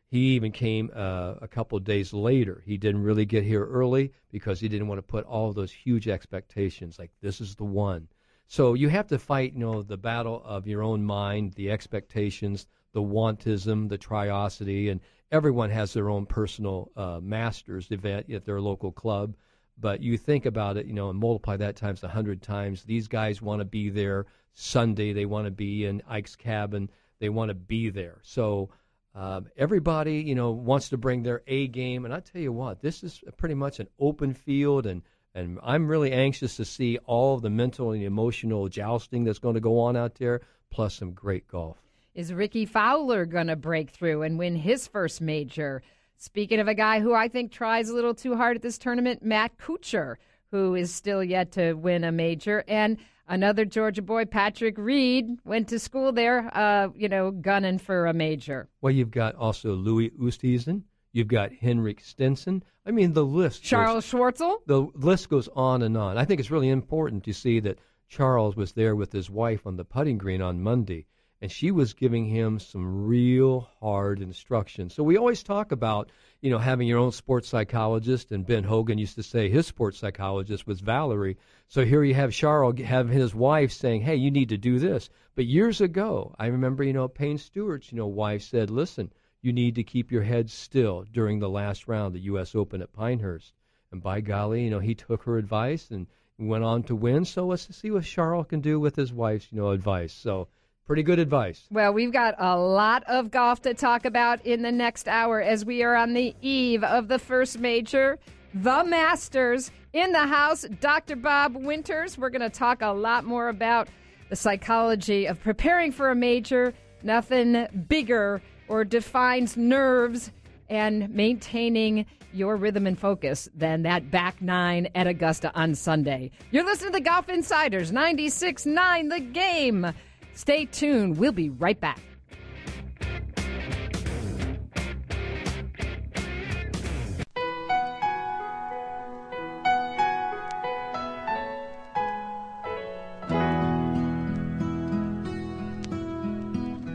He 0.10 0.36
even 0.36 0.52
came 0.52 0.92
uh, 0.94 1.36
a 1.42 1.48
couple 1.48 1.80
days 1.80 2.12
later. 2.12 2.62
He 2.66 2.76
didn't 2.76 3.04
really 3.04 3.24
get 3.24 3.46
here 3.46 3.66
early 3.66 4.12
because 4.34 4.60
he 4.60 4.68
didn't 4.68 4.90
want 4.90 4.98
to 4.98 5.02
put 5.02 5.24
all 5.24 5.54
those 5.54 5.72
huge 5.72 6.10
expectations. 6.10 7.00
Like 7.00 7.12
this 7.22 7.40
is 7.40 7.56
the 7.56 7.64
one. 7.64 8.10
So 8.48 8.74
you 8.74 8.90
have 8.90 9.08
to 9.08 9.18
fight, 9.18 9.54
you 9.54 9.60
know, 9.60 9.82
the 9.82 9.96
battle 9.96 10.44
of 10.44 10.68
your 10.68 10.84
own 10.84 11.06
mind, 11.06 11.54
the 11.54 11.72
expectations, 11.72 12.68
the 12.92 13.02
wantism, 13.02 13.88
the 13.88 13.98
triosity, 13.98 14.92
and 14.92 15.00
everyone 15.32 15.70
has 15.70 15.94
their 15.94 16.10
own 16.10 16.26
personal 16.26 16.92
uh, 16.98 17.22
masters 17.24 17.92
event 17.92 18.30
at 18.30 18.44
their 18.44 18.60
local 18.60 18.92
club. 18.92 19.38
But 19.78 20.02
you 20.02 20.18
think 20.18 20.46
about 20.46 20.78
it, 20.78 20.86
you 20.86 20.94
know, 20.94 21.10
and 21.10 21.20
multiply 21.20 21.58
that 21.58 21.76
times 21.76 22.04
a 22.04 22.08
hundred 22.08 22.42
times. 22.42 22.84
These 22.84 23.08
guys 23.08 23.42
want 23.42 23.60
to 23.60 23.66
be 23.66 23.90
there 23.90 24.26
Sunday. 24.54 25.12
They 25.12 25.26
want 25.26 25.46
to 25.46 25.52
be 25.52 25.86
in 25.86 26.02
Ike's 26.08 26.36
cabin. 26.36 26.90
They 27.20 27.30
want 27.30 27.50
to 27.50 27.56
be 27.56 27.90
there. 27.90 28.20
So 28.24 28.70
um, 29.14 29.48
everybody, 29.58 30.22
you 30.22 30.36
know, 30.36 30.52
wants 30.52 30.90
to 30.90 30.98
bring 30.98 31.24
their 31.24 31.42
A 31.48 31.68
game. 31.68 32.06
And 32.06 32.14
I 32.14 32.20
tell 32.22 32.42
you 32.42 32.54
what, 32.54 32.82
this 32.82 33.04
is 33.04 33.22
pretty 33.38 33.56
much 33.56 33.80
an 33.80 33.88
open 34.00 34.34
field 34.34 34.86
and 34.86 35.02
and 35.36 35.60
I'm 35.62 35.90
really 35.90 36.14
anxious 36.14 36.56
to 36.56 36.66
see 36.66 36.98
all 37.00 37.38
the 37.40 37.50
mental 37.50 37.92
and 37.92 38.02
emotional 38.02 38.70
jousting 38.70 39.26
that's 39.26 39.38
going 39.38 39.56
to 39.56 39.60
go 39.60 39.80
on 39.82 39.98
out 39.98 40.16
there, 40.16 40.40
plus 40.72 40.96
some 40.96 41.12
great 41.12 41.46
golf. 41.46 41.78
Is 42.14 42.34
Rickie 42.34 42.66
Fowler 42.66 43.26
going 43.26 43.48
to 43.48 43.58
break 43.58 43.90
through 43.90 44.22
and 44.22 44.40
win 44.40 44.56
his 44.56 44.88
first 44.88 45.20
major? 45.20 45.84
Speaking 46.18 46.60
of 46.60 46.68
a 46.68 46.74
guy 46.74 47.00
who 47.00 47.14
I 47.14 47.28
think 47.28 47.52
tries 47.52 47.90
a 47.90 47.94
little 47.94 48.16
too 48.16 48.36
hard 48.36 48.56
at 48.56 48.62
this 48.62 48.78
tournament, 48.78 49.24
Matt 49.24 49.58
Kuchar, 49.58 50.16
who 50.52 50.76
is 50.76 50.94
still 50.94 51.24
yet 51.24 51.52
to 51.54 51.74
win 51.74 52.04
a 52.04 52.12
major, 52.12 52.64
and 52.68 52.98
another 53.28 53.66
Georgia 53.66 54.02
boy, 54.02 54.26
Patrick 54.26 54.78
Reed, 54.78 55.38
went 55.44 55.68
to 55.70 55.80
school 55.80 56.12
there, 56.12 56.50
uh, 56.56 56.90
you 56.96 57.10
know, 57.10 57.32
gunning 57.32 57.78
for 57.78 58.06
a 58.06 58.14
major. 58.14 58.70
Well, 58.82 58.94
you've 58.94 59.12
got 59.12 59.36
also 59.36 59.74
Louis 59.74 60.12
Oosthuizen. 60.12 60.84
You've 61.12 61.28
got 61.28 61.54
Henrik 61.54 62.02
Stenson. 62.02 62.64
I 62.86 62.92
mean, 62.92 63.14
the 63.14 63.26
list. 63.26 63.64
Charles 63.64 64.10
goes, 64.10 64.20
Schwartzel. 64.20 64.58
The 64.66 64.82
list 64.96 65.30
goes 65.30 65.48
on 65.56 65.82
and 65.82 65.98
on. 65.98 66.18
I 66.18 66.26
think 66.26 66.40
it's 66.40 66.52
really 66.52 66.70
important 66.70 67.24
to 67.24 67.34
see 67.34 67.60
that 67.62 67.80
Charles 68.10 68.56
was 68.56 68.74
there 68.74 68.96
with 68.96 69.12
his 69.12 69.30
wife 69.30 69.66
on 69.66 69.78
the 69.78 69.86
putting 69.86 70.18
green 70.18 70.42
on 70.42 70.62
Monday, 70.62 71.06
and 71.42 71.52
she 71.52 71.70
was 71.72 71.94
giving 71.94 72.26
him 72.26 72.60
some 72.60 73.06
real 73.06 73.70
hard 73.82 74.22
instruction. 74.22 74.90
So 74.90 75.04
we 75.04 75.18
always 75.18 75.44
talk 75.44 75.72
about, 75.72 76.10
you 76.42 76.50
know, 76.50 76.58
having 76.58 76.88
your 76.88 77.00
own 77.00 77.12
sports 77.12 77.50
psychologist, 77.50 78.32
and 78.32 78.46
Ben 78.46 78.64
Hogan 78.64 78.98
used 78.98 79.16
to 79.16 79.24
say 79.24 79.50
his 79.50 79.68
sports 79.68 80.00
psychologist 80.00 80.66
was 80.66 80.80
Valerie. 80.80 81.38
So 81.68 81.84
here 81.84 82.04
you 82.04 82.14
have 82.14 82.32
Charles 82.32 82.80
have 82.80 83.10
his 83.10 83.36
wife 83.36 83.72
saying, 83.72 84.02
"Hey, 84.02 84.16
you 84.16 84.32
need 84.32 84.50
to 84.50 84.58
do 84.58 84.80
this." 84.80 85.10
But 85.36 85.46
years 85.46 85.82
ago, 85.82 86.34
I 86.40 86.48
remember, 86.48 86.84
you 86.84 86.94
know, 86.94 87.08
Payne 87.08 87.38
Stewart's, 87.38 87.92
you 87.92 87.98
know, 87.98 88.08
wife 88.08 88.42
said, 88.44 88.70
"Listen, 88.70 89.12
you 89.42 89.52
need 89.52 89.76
to 89.76 89.84
keep 89.84 90.12
your 90.12 90.24
head 90.24 90.50
still 90.50 91.06
during 91.12 91.40
the 91.40 91.50
last 91.50 91.88
round, 91.88 92.16
the 92.16 92.20
U.S. 92.32 92.56
Open 92.56 92.82
at 92.82 92.94
Pinehurst." 92.94 93.54
And 93.92 94.02
by 94.02 94.22
golly, 94.22 94.64
you 94.64 94.70
know, 94.70 94.80
he 94.80 94.96
took 94.96 95.24
her 95.24 95.38
advice 95.38 95.92
and 95.92 96.08
went 96.38 96.64
on 96.64 96.84
to 96.84 96.96
win. 96.96 97.26
So 97.26 97.46
let's 97.46 97.76
see 97.76 97.92
what 97.92 98.04
Charles 98.04 98.48
can 98.48 98.62
do 98.62 98.80
with 98.80 98.96
his 98.96 99.14
wife's, 99.14 99.52
you 99.52 99.58
know, 99.58 99.72
advice. 99.72 100.14
So 100.14 100.48
pretty 100.86 101.04
good 101.04 101.20
advice. 101.20 101.68
Well, 101.72 101.94
we've 101.94 102.12
got 102.12 102.36
a 102.38 102.58
lot 102.58 103.04
of 103.08 103.32
golf 103.32 103.62
to 103.64 103.74
talk 103.74 104.06
about 104.06 104.46
in 104.46 104.62
the 104.62 104.72
next 104.72 105.08
hour 105.08 105.42
as 105.42 105.66
we 105.66 105.84
are 105.84 105.96
on 105.96 106.14
the 106.14 106.36
eve 106.42 106.84
of 106.84 107.08
the 107.08 107.20
first 107.20 107.60
major, 107.60 108.20
the 108.54 108.84
Masters. 108.84 109.72
In 109.94 110.12
the 110.12 110.28
house, 110.28 110.66
Dr. 110.82 111.16
Bob 111.16 111.56
Winters. 111.56 112.18
We're 112.18 112.30
going 112.30 112.42
to 112.42 112.50
talk 112.50 112.82
a 112.82 112.88
lot 112.92 113.24
more 113.24 113.48
about 113.50 113.88
the 114.30 114.36
psychology 114.36 115.26
of 115.26 115.42
preparing 115.42 115.92
for 115.92 116.10
a 116.10 116.16
major. 116.16 116.74
Nothing 117.02 117.86
bigger 117.88 118.42
or 118.68 118.84
defines 118.84 119.56
nerves 119.56 120.32
and 120.70 121.10
maintaining 121.10 122.06
your 122.34 122.58
rhythm 122.58 122.86
and 122.88 123.00
focus 123.00 123.48
than 123.56 123.84
that 123.84 124.12
back 124.12 124.42
nine 124.42 124.90
at 124.96 125.08
Augusta 125.08 125.52
on 125.56 125.74
Sunday. 125.74 126.32
You're 126.52 126.66
listening 126.66 126.92
to 126.92 127.00
the 127.00 127.04
Golf 127.04 127.30
Insiders 127.30 127.92
96 127.92 128.66
9, 128.66 129.10
The 129.10 129.20
Game. 129.22 129.94
Stay 130.36 130.66
tuned. 130.66 131.18
We'll 131.18 131.32
be 131.32 131.50
right 131.50 131.80
back. 131.80 132.00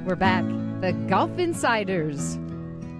We're 0.05 0.17
back. 0.17 0.45
The 0.81 0.93
Golf 1.09 1.39
Insiders 1.39 2.39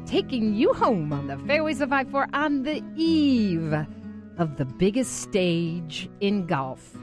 taking 0.07 0.55
you 0.55 0.73
home 0.73 1.13
on 1.13 1.27
the 1.27 1.37
fairways 1.39 1.81
of 1.81 1.93
I 1.93 2.05
4 2.05 2.29
on 2.33 2.63
the 2.63 2.83
eve 2.97 3.75
of 4.39 4.57
the 4.57 4.65
biggest 4.65 5.21
stage 5.21 6.09
in 6.21 6.47
golf. 6.47 6.97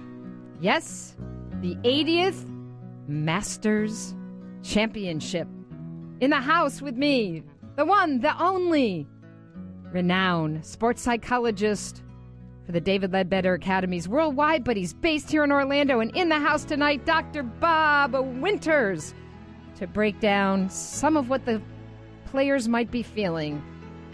Yes, 0.60 1.16
the 1.62 1.76
80th 1.84 2.57
Masters 3.08 4.16
Championship. 4.64 5.48
In 6.20 6.32
the 6.32 6.38
house 6.38 6.82
with 6.82 6.96
me, 6.96 7.44
the 7.76 7.86
one, 7.86 8.20
the 8.20 8.42
only, 8.42 9.08
renowned 9.92 10.66
sports 10.66 11.02
psychologist 11.02 12.04
for 12.66 12.72
the 12.72 12.82
David 12.82 13.12
Leadbetter 13.14 13.54
Academies 13.54 14.10
worldwide, 14.10 14.64
but 14.64 14.76
he's 14.76 14.94
based 14.94 15.32
here 15.32 15.44
in 15.44 15.52
Orlando. 15.52 16.02
And 16.02 16.14
in 16.16 16.28
the 16.28 16.40
house 16.40 16.66
tonight, 16.66 17.06
Dr. 17.06 17.44
Bob 17.44 18.14
Winters 18.14 19.14
to 19.78 19.88
break 19.88 20.20
down 20.20 20.70
some 20.70 21.16
of 21.16 21.30
what 21.30 21.46
the 21.46 21.62
players 22.26 22.68
might 22.68 22.92
be 22.92 23.04
feeling 23.04 23.64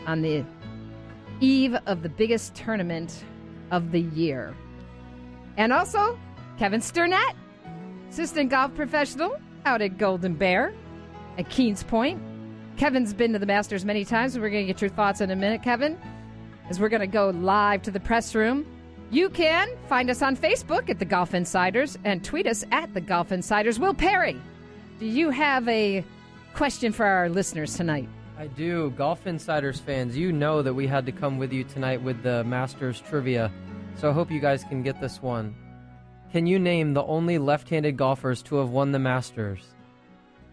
on 0.05 0.21
the 0.21 0.45
eve 1.39 1.75
of 1.87 2.03
the 2.03 2.09
biggest 2.09 2.53
tournament 2.53 3.23
of 3.71 3.91
the 3.91 4.01
year. 4.01 4.55
And 5.57 5.73
also, 5.73 6.19
Kevin 6.59 6.81
Sternett, 6.81 7.33
assistant 8.13 8.51
golf 8.51 8.71
professional 8.75 9.35
out 9.65 9.81
at 9.81 9.97
Golden 9.97 10.35
Bear 10.35 10.71
at 11.39 11.49
Keene's 11.49 11.81
Point. 11.81 12.21
Kevin's 12.77 13.11
been 13.11 13.33
to 13.33 13.39
the 13.39 13.47
Masters 13.47 13.85
many 13.85 14.05
times, 14.05 14.37
we're 14.37 14.51
going 14.51 14.67
to 14.67 14.71
get 14.71 14.81
your 14.81 14.91
thoughts 14.91 15.19
in 15.19 15.31
a 15.31 15.35
minute, 15.35 15.63
Kevin, 15.63 15.97
as 16.69 16.79
we're 16.79 16.89
going 16.89 16.99
to 16.99 17.07
go 17.07 17.31
live 17.31 17.81
to 17.81 17.89
the 17.89 17.99
press 17.99 18.35
room. 18.35 18.67
You 19.09 19.31
can 19.31 19.67
find 19.89 20.11
us 20.11 20.21
on 20.21 20.37
Facebook 20.37 20.91
at 20.91 20.99
the 20.99 21.05
Golf 21.05 21.33
Insiders 21.33 21.97
and 22.03 22.23
tweet 22.23 22.45
us 22.45 22.63
at 22.71 22.93
the 22.93 23.01
Golf 23.01 23.31
Insiders. 23.31 23.79
Will 23.79 23.95
Perry, 23.95 24.39
do 24.99 25.07
you 25.07 25.31
have 25.31 25.67
a 25.67 26.05
question 26.53 26.91
for 26.91 27.07
our 27.07 27.29
listeners 27.29 27.75
tonight? 27.75 28.07
I 28.37 28.45
do. 28.45 28.91
Golf 28.91 29.25
Insiders 29.25 29.79
fans, 29.79 30.15
you 30.15 30.31
know 30.31 30.61
that 30.61 30.75
we 30.75 30.85
had 30.85 31.07
to 31.07 31.11
come 31.11 31.39
with 31.39 31.51
you 31.51 31.63
tonight 31.63 31.99
with 31.99 32.21
the 32.21 32.43
Masters 32.43 33.01
trivia, 33.01 33.51
so 33.97 34.07
I 34.07 34.13
hope 34.13 34.29
you 34.29 34.39
guys 34.39 34.63
can 34.63 34.83
get 34.83 35.01
this 35.01 35.19
one. 35.19 35.55
Can 36.33 36.47
you 36.47 36.57
name 36.57 36.95
the 36.95 37.03
only 37.03 37.37
left 37.37 37.69
handed 37.69 37.95
golfers 37.95 38.41
to 38.41 38.55
have 38.55 38.71
won 38.71 38.91
the 38.91 38.97
Masters? 38.97 39.75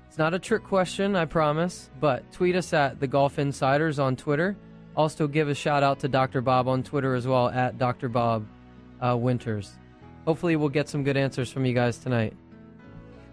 It's 0.07 0.19
not 0.19 0.35
a 0.35 0.39
trick 0.39 0.63
question, 0.63 1.17
I 1.17 1.25
promise, 1.25 1.89
but 1.99 2.31
tweet 2.33 2.55
us 2.55 2.75
at 2.75 3.01
the 3.01 3.07
Golf 3.07 3.39
Insiders 3.39 3.99
on 3.99 4.15
Twitter. 4.15 4.59
Also, 4.95 5.27
give 5.27 5.49
a 5.49 5.55
shout 5.55 5.83
out 5.83 5.99
to 6.01 6.09
Dr. 6.09 6.43
Bob 6.43 6.69
on 6.69 6.83
Twitter 6.83 7.15
as 7.15 7.27
well 7.27 7.49
at 7.49 7.79
Dr. 7.79 8.11
Bob 8.11 8.47
uh, 9.01 9.17
Winters. 9.17 9.79
Hopefully, 10.27 10.55
we'll 10.55 10.69
get 10.69 10.87
some 10.87 11.03
good 11.03 11.17
answers 11.17 11.51
from 11.51 11.65
you 11.65 11.73
guys 11.73 11.97
tonight. 11.97 12.37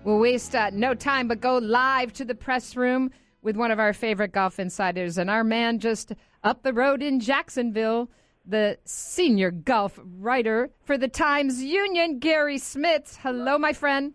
We'll 0.05 0.19
waste 0.19 0.55
uh, 0.55 0.69
no 0.71 0.93
time, 0.93 1.27
but 1.27 1.41
go 1.41 1.57
live 1.57 2.13
to 2.13 2.23
the 2.23 2.35
press 2.35 2.77
room 2.77 3.11
with 3.41 3.57
one 3.57 3.71
of 3.71 3.79
our 3.79 3.91
favorite 3.91 4.31
golf 4.31 4.57
insiders 4.57 5.17
and 5.17 5.29
our 5.29 5.43
man 5.43 5.79
just 5.79 6.13
up 6.45 6.63
the 6.63 6.71
road 6.71 7.03
in 7.03 7.19
Jacksonville, 7.19 8.09
the 8.47 8.77
senior 8.85 9.51
golf 9.51 9.99
writer 10.19 10.69
for 10.85 10.97
the 10.97 11.07
Times 11.07 11.61
Union, 11.61 12.19
Garry 12.19 12.57
Smits. 12.57 13.17
Hello, 13.17 13.57
my 13.57 13.73
friend. 13.73 14.13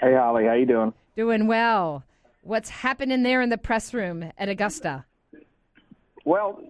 Hey, 0.00 0.14
Holly, 0.14 0.44
how 0.44 0.54
you 0.54 0.66
doing? 0.66 0.92
Doing 1.16 1.46
well. 1.46 2.04
What's 2.42 2.68
happening 2.68 3.22
there 3.22 3.40
in 3.40 3.48
the 3.48 3.58
press 3.58 3.94
room 3.94 4.30
at 4.36 4.48
Augusta? 4.48 5.04
Well, 6.24 6.60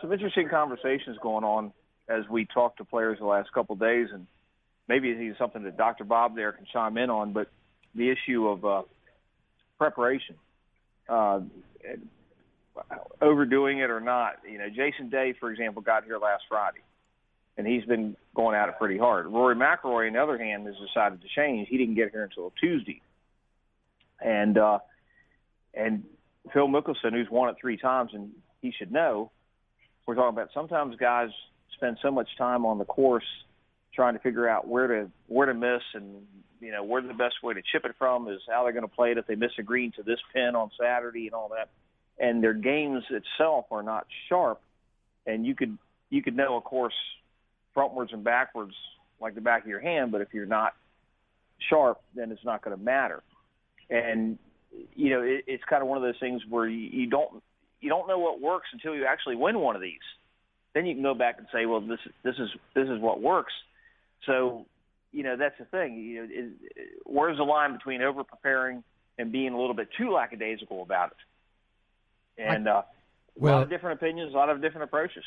some 0.00 0.12
interesting 0.12 0.48
conversations 0.48 1.18
going 1.20 1.44
on 1.44 1.72
as 2.08 2.28
we 2.28 2.46
talk 2.46 2.76
to 2.76 2.84
players 2.84 3.18
the 3.18 3.26
last 3.26 3.52
couple 3.52 3.74
of 3.74 3.80
days, 3.80 4.08
and 4.12 4.26
maybe 4.88 5.10
it's 5.10 5.38
something 5.38 5.64
that 5.64 5.76
Dr. 5.76 6.04
Bob 6.04 6.36
there 6.36 6.52
can 6.52 6.64
chime 6.72 6.96
in 6.96 7.10
on. 7.10 7.32
But 7.32 7.48
the 7.94 8.10
issue 8.10 8.48
of 8.48 8.64
uh, 8.64 8.82
preparation, 9.78 10.36
uh, 11.08 11.40
overdoing 13.20 13.78
it 13.78 13.90
or 13.90 14.00
not. 14.00 14.36
You 14.50 14.58
know, 14.58 14.68
Jason 14.68 15.10
Day, 15.10 15.34
for 15.38 15.50
example, 15.50 15.82
got 15.82 16.04
here 16.04 16.18
last 16.18 16.44
Friday, 16.48 16.80
and 17.56 17.66
he's 17.66 17.84
been 17.84 18.16
going 18.34 18.56
at 18.56 18.68
it 18.68 18.76
pretty 18.78 18.98
hard. 18.98 19.26
Rory 19.26 19.56
McIlroy, 19.56 20.06
on 20.06 20.14
the 20.14 20.22
other 20.22 20.38
hand, 20.38 20.66
has 20.66 20.76
decided 20.76 21.20
to 21.22 21.28
change. 21.34 21.68
He 21.68 21.78
didn't 21.78 21.94
get 21.94 22.10
here 22.10 22.24
until 22.24 22.52
Tuesday, 22.60 23.02
and 24.20 24.56
uh, 24.56 24.78
and 25.74 26.04
Phil 26.52 26.68
Mickelson, 26.68 27.12
who's 27.12 27.28
won 27.30 27.48
it 27.50 27.56
three 27.60 27.76
times, 27.76 28.10
and 28.14 28.30
he 28.62 28.72
should 28.76 28.92
know. 28.92 29.30
We're 30.06 30.14
talking 30.14 30.36
about 30.36 30.50
sometimes 30.54 30.96
guys 30.96 31.28
spend 31.74 31.98
so 32.02 32.10
much 32.10 32.28
time 32.36 32.66
on 32.66 32.78
the 32.78 32.84
course 32.84 33.24
trying 33.94 34.14
to 34.14 34.20
figure 34.20 34.48
out 34.48 34.66
where 34.66 34.86
to 34.86 35.10
where 35.26 35.46
to 35.46 35.54
miss 35.54 35.82
and 35.94 36.22
you 36.60 36.72
know 36.72 36.84
where 36.84 37.02
the 37.02 37.14
best 37.14 37.42
way 37.42 37.54
to 37.54 37.62
chip 37.72 37.84
it 37.84 37.94
from 37.98 38.28
is 38.28 38.40
how 38.48 38.62
they're 38.62 38.72
going 38.72 38.88
to 38.88 38.88
play 38.88 39.12
it 39.12 39.18
if 39.18 39.26
they 39.26 39.34
miss 39.34 39.52
a 39.58 39.62
green 39.62 39.92
to 39.92 40.02
this 40.02 40.18
pin 40.32 40.54
on 40.54 40.70
Saturday 40.80 41.26
and 41.26 41.34
all 41.34 41.48
that. 41.48 41.68
And 42.20 42.42
their 42.42 42.54
games 42.54 43.02
itself 43.08 43.66
are 43.70 43.82
not 43.82 44.06
sharp, 44.28 44.60
and 45.26 45.46
you 45.46 45.54
could 45.54 45.78
you 46.10 46.22
could 46.22 46.36
know 46.36 46.56
a 46.56 46.60
course 46.60 46.94
frontwards 47.74 48.12
and 48.12 48.22
backwards 48.22 48.74
like 49.20 49.34
the 49.34 49.40
back 49.40 49.62
of 49.62 49.68
your 49.68 49.80
hand, 49.80 50.12
but 50.12 50.20
if 50.20 50.28
you're 50.32 50.46
not 50.46 50.74
sharp, 51.68 52.00
then 52.14 52.30
it's 52.30 52.44
not 52.44 52.62
going 52.62 52.76
to 52.76 52.82
matter. 52.82 53.22
And 53.88 54.38
you 54.94 55.10
know 55.10 55.22
it, 55.22 55.44
it's 55.46 55.64
kind 55.64 55.82
of 55.82 55.88
one 55.88 55.96
of 55.96 56.02
those 56.02 56.18
things 56.20 56.42
where 56.48 56.68
you, 56.68 56.88
you 56.92 57.06
don't 57.06 57.42
you 57.80 57.88
don't 57.88 58.06
know 58.06 58.18
what 58.18 58.40
works 58.40 58.68
until 58.72 58.94
you 58.94 59.06
actually 59.06 59.36
win 59.36 59.58
one 59.58 59.74
of 59.74 59.82
these. 59.82 59.98
Then 60.74 60.86
you 60.86 60.94
can 60.94 61.02
go 61.02 61.14
back 61.14 61.36
and 61.38 61.46
say, 61.52 61.66
well, 61.66 61.80
this 61.80 61.98
this 62.22 62.34
is 62.38 62.50
this 62.74 62.88
is 62.88 63.00
what 63.00 63.20
works. 63.20 63.52
So 64.26 64.66
you 65.12 65.22
know, 65.22 65.36
that's 65.36 65.58
the 65.58 65.64
thing. 65.64 65.96
You 65.96 66.20
know, 66.20 66.24
is, 66.24 66.52
where's 67.04 67.38
the 67.38 67.44
line 67.44 67.72
between 67.72 68.02
over 68.02 68.22
preparing 68.24 68.84
and 69.18 69.32
being 69.32 69.52
a 69.52 69.58
little 69.58 69.74
bit 69.74 69.88
too 69.98 70.12
lackadaisical 70.12 70.82
about 70.82 71.12
it? 71.12 71.16
And 72.48 72.68
uh, 72.68 72.82
Well- 73.36 73.54
a 73.54 73.56
lot 73.56 73.62
of 73.64 73.70
different 73.70 74.00
opinions, 74.00 74.32
a 74.32 74.36
lot 74.36 74.50
of 74.50 74.60
different 74.60 74.84
approaches. 74.84 75.24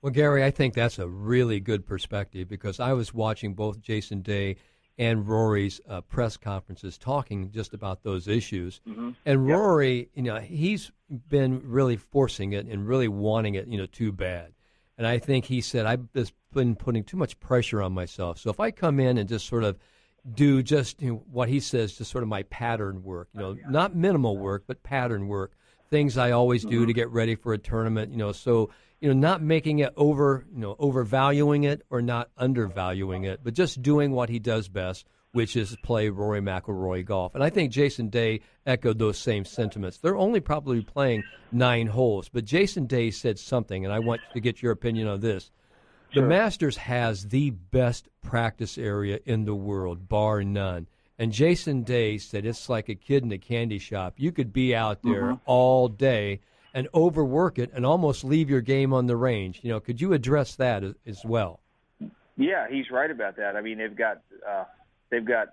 Well, 0.00 0.12
Gary, 0.12 0.42
I 0.42 0.50
think 0.50 0.74
that's 0.74 0.98
a 0.98 1.06
really 1.06 1.60
good 1.60 1.86
perspective 1.86 2.48
because 2.48 2.80
I 2.80 2.92
was 2.92 3.14
watching 3.14 3.54
both 3.54 3.80
Jason 3.80 4.20
Day 4.20 4.56
and 4.98 5.28
Rory's 5.28 5.80
uh, 5.88 6.00
press 6.00 6.36
conferences 6.36 6.98
talking 6.98 7.52
just 7.52 7.72
about 7.72 8.02
those 8.02 8.26
issues. 8.26 8.80
And 9.24 9.46
Rory, 9.46 10.10
you 10.14 10.22
know, 10.22 10.36
he's 10.40 10.90
been 11.28 11.62
really 11.64 11.96
forcing 11.96 12.52
it 12.52 12.66
and 12.66 12.86
really 12.86 13.06
wanting 13.08 13.54
it, 13.54 13.68
you 13.68 13.78
know, 13.78 13.86
too 13.86 14.10
bad. 14.10 14.52
And 14.98 15.06
I 15.06 15.18
think 15.18 15.44
he 15.44 15.60
said, 15.60 15.86
I've 15.86 16.12
just 16.12 16.34
been 16.52 16.74
putting 16.74 17.04
too 17.04 17.16
much 17.16 17.38
pressure 17.40 17.80
on 17.80 17.92
myself. 17.92 18.38
So 18.38 18.50
if 18.50 18.58
I 18.60 18.70
come 18.72 18.98
in 19.00 19.18
and 19.18 19.28
just 19.28 19.46
sort 19.46 19.64
of 19.64 19.78
do 20.34 20.62
just 20.62 21.00
you 21.00 21.12
know, 21.12 21.22
what 21.30 21.48
he 21.48 21.60
says, 21.60 21.96
just 21.96 22.10
sort 22.10 22.22
of 22.22 22.28
my 22.28 22.42
pattern 22.44 23.02
work, 23.02 23.28
you 23.34 23.40
know, 23.40 23.56
not 23.68 23.94
minimal 23.96 24.36
work, 24.36 24.64
but 24.66 24.82
pattern 24.82 25.26
work, 25.28 25.52
things 25.92 26.16
I 26.16 26.30
always 26.30 26.64
do 26.64 26.70
to 26.70 26.76
mm-hmm. 26.86 26.92
get 26.92 27.10
ready 27.10 27.36
for 27.36 27.52
a 27.52 27.58
tournament. 27.58 28.10
You 28.10 28.18
know, 28.18 28.32
so 28.32 28.70
you 29.02 29.08
know, 29.08 29.14
not 29.14 29.42
making 29.42 29.80
it 29.80 29.92
over, 29.96 30.46
you 30.54 30.60
know, 30.60 30.76
overvaluing 30.78 31.64
it 31.64 31.82
or 31.90 32.00
not 32.00 32.30
undervaluing 32.38 33.24
it, 33.24 33.40
but 33.42 33.52
just 33.52 33.82
doing 33.82 34.12
what 34.12 34.28
he 34.28 34.38
does 34.38 34.68
best, 34.68 35.08
which 35.32 35.56
is 35.56 35.76
play 35.82 36.08
Rory 36.08 36.40
McIlroy 36.40 37.04
golf. 37.04 37.34
And 37.34 37.42
I 37.42 37.50
think 37.50 37.72
Jason 37.72 38.10
Day 38.10 38.42
echoed 38.64 39.00
those 39.00 39.18
same 39.18 39.44
sentiments. 39.44 39.98
They're 39.98 40.16
only 40.16 40.38
probably 40.38 40.82
playing 40.82 41.24
nine 41.50 41.88
holes, 41.88 42.28
but 42.28 42.44
Jason 42.44 42.86
Day 42.86 43.10
said 43.10 43.40
something, 43.40 43.84
and 43.84 43.92
I 43.92 43.98
want 43.98 44.20
to 44.34 44.40
get 44.40 44.62
your 44.62 44.70
opinion 44.70 45.08
on 45.08 45.18
this. 45.20 45.50
The 46.14 46.22
Masters 46.22 46.76
has 46.76 47.26
the 47.26 47.50
best 47.50 48.08
practice 48.22 48.78
area 48.78 49.18
in 49.24 49.46
the 49.46 49.54
world, 49.54 50.08
bar 50.08 50.44
none. 50.44 50.86
And 51.22 51.30
Jason 51.30 51.84
Day 51.84 52.18
said 52.18 52.44
it's 52.44 52.68
like 52.68 52.88
a 52.88 52.96
kid 52.96 53.22
in 53.22 53.30
a 53.30 53.38
candy 53.38 53.78
shop. 53.78 54.14
You 54.16 54.32
could 54.32 54.52
be 54.52 54.74
out 54.74 55.04
there 55.04 55.22
Mm-hmm. 55.22 55.34
all 55.46 55.86
day 55.86 56.40
and 56.74 56.88
overwork 56.92 57.60
it 57.60 57.70
and 57.72 57.86
almost 57.86 58.24
leave 58.24 58.50
your 58.50 58.60
game 58.60 58.92
on 58.92 59.06
the 59.06 59.14
range. 59.14 59.60
You 59.62 59.70
know, 59.70 59.78
could 59.78 60.00
you 60.00 60.14
address 60.14 60.56
that 60.56 60.82
as, 60.82 60.94
as 61.06 61.24
well? 61.24 61.60
Yeah, 62.36 62.66
he's 62.68 62.90
right 62.90 63.08
about 63.08 63.36
that. 63.36 63.54
I 63.54 63.60
mean, 63.60 63.78
they've 63.78 63.94
got 63.94 64.20
uh, 64.44 64.64
they've 65.10 65.24
got 65.24 65.50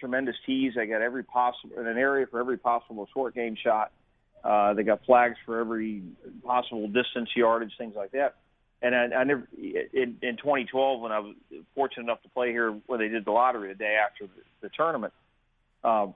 tremendous 0.00 0.36
tees. 0.46 0.72
They 0.76 0.86
got 0.86 1.02
every 1.02 1.24
possible 1.24 1.76
an 1.76 1.98
area 1.98 2.26
for 2.26 2.40
every 2.40 2.56
possible 2.56 3.06
short 3.12 3.34
game 3.34 3.54
shot. 3.62 3.92
Uh, 4.42 4.72
they 4.72 4.82
got 4.82 5.04
flags 5.04 5.36
for 5.44 5.60
every 5.60 6.02
possible 6.42 6.88
distance, 6.88 7.28
yardage, 7.36 7.72
things 7.76 7.94
like 7.94 8.12
that. 8.12 8.36
And 8.82 8.94
I, 8.94 9.04
I 9.18 9.24
never 9.24 9.46
in, 9.56 10.16
in 10.22 10.36
2012 10.36 11.00
when 11.00 11.12
I 11.12 11.20
was 11.20 11.34
fortunate 11.74 12.02
enough 12.02 12.22
to 12.22 12.28
play 12.30 12.50
here 12.50 12.72
when 12.86 12.98
they 12.98 13.08
did 13.08 13.24
the 13.24 13.30
lottery 13.30 13.68
the 13.68 13.74
day 13.76 13.96
after 14.04 14.26
the, 14.26 14.42
the 14.60 14.68
tournament. 14.76 15.12
Um, 15.84 16.14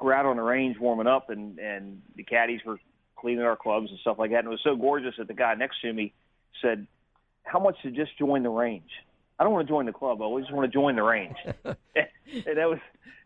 we're 0.00 0.12
out 0.12 0.26
on 0.26 0.36
the 0.36 0.42
range 0.42 0.78
warming 0.78 1.06
up, 1.06 1.30
and 1.30 1.58
and 1.58 2.02
the 2.14 2.22
caddies 2.22 2.60
were 2.64 2.78
cleaning 3.16 3.44
our 3.44 3.56
clubs 3.56 3.88
and 3.90 3.98
stuff 4.00 4.18
like 4.18 4.30
that. 4.32 4.40
And 4.40 4.48
it 4.48 4.50
was 4.50 4.60
so 4.62 4.76
gorgeous 4.76 5.14
that 5.18 5.28
the 5.28 5.34
guy 5.34 5.54
next 5.54 5.80
to 5.80 5.92
me 5.92 6.12
said, 6.60 6.86
"How 7.42 7.58
much 7.58 7.76
to 7.82 7.90
just 7.90 8.18
join 8.18 8.42
the 8.42 8.50
range?" 8.50 8.90
I 9.38 9.44
don't 9.44 9.52
want 9.52 9.66
to 9.66 9.72
join 9.72 9.86
the 9.86 9.92
club. 9.92 10.22
I 10.22 10.40
just 10.40 10.52
want 10.52 10.70
to 10.70 10.72
join 10.72 10.96
the 10.96 11.02
range. 11.02 11.36
and 11.64 11.76
that 12.56 12.68
was, 12.68 12.78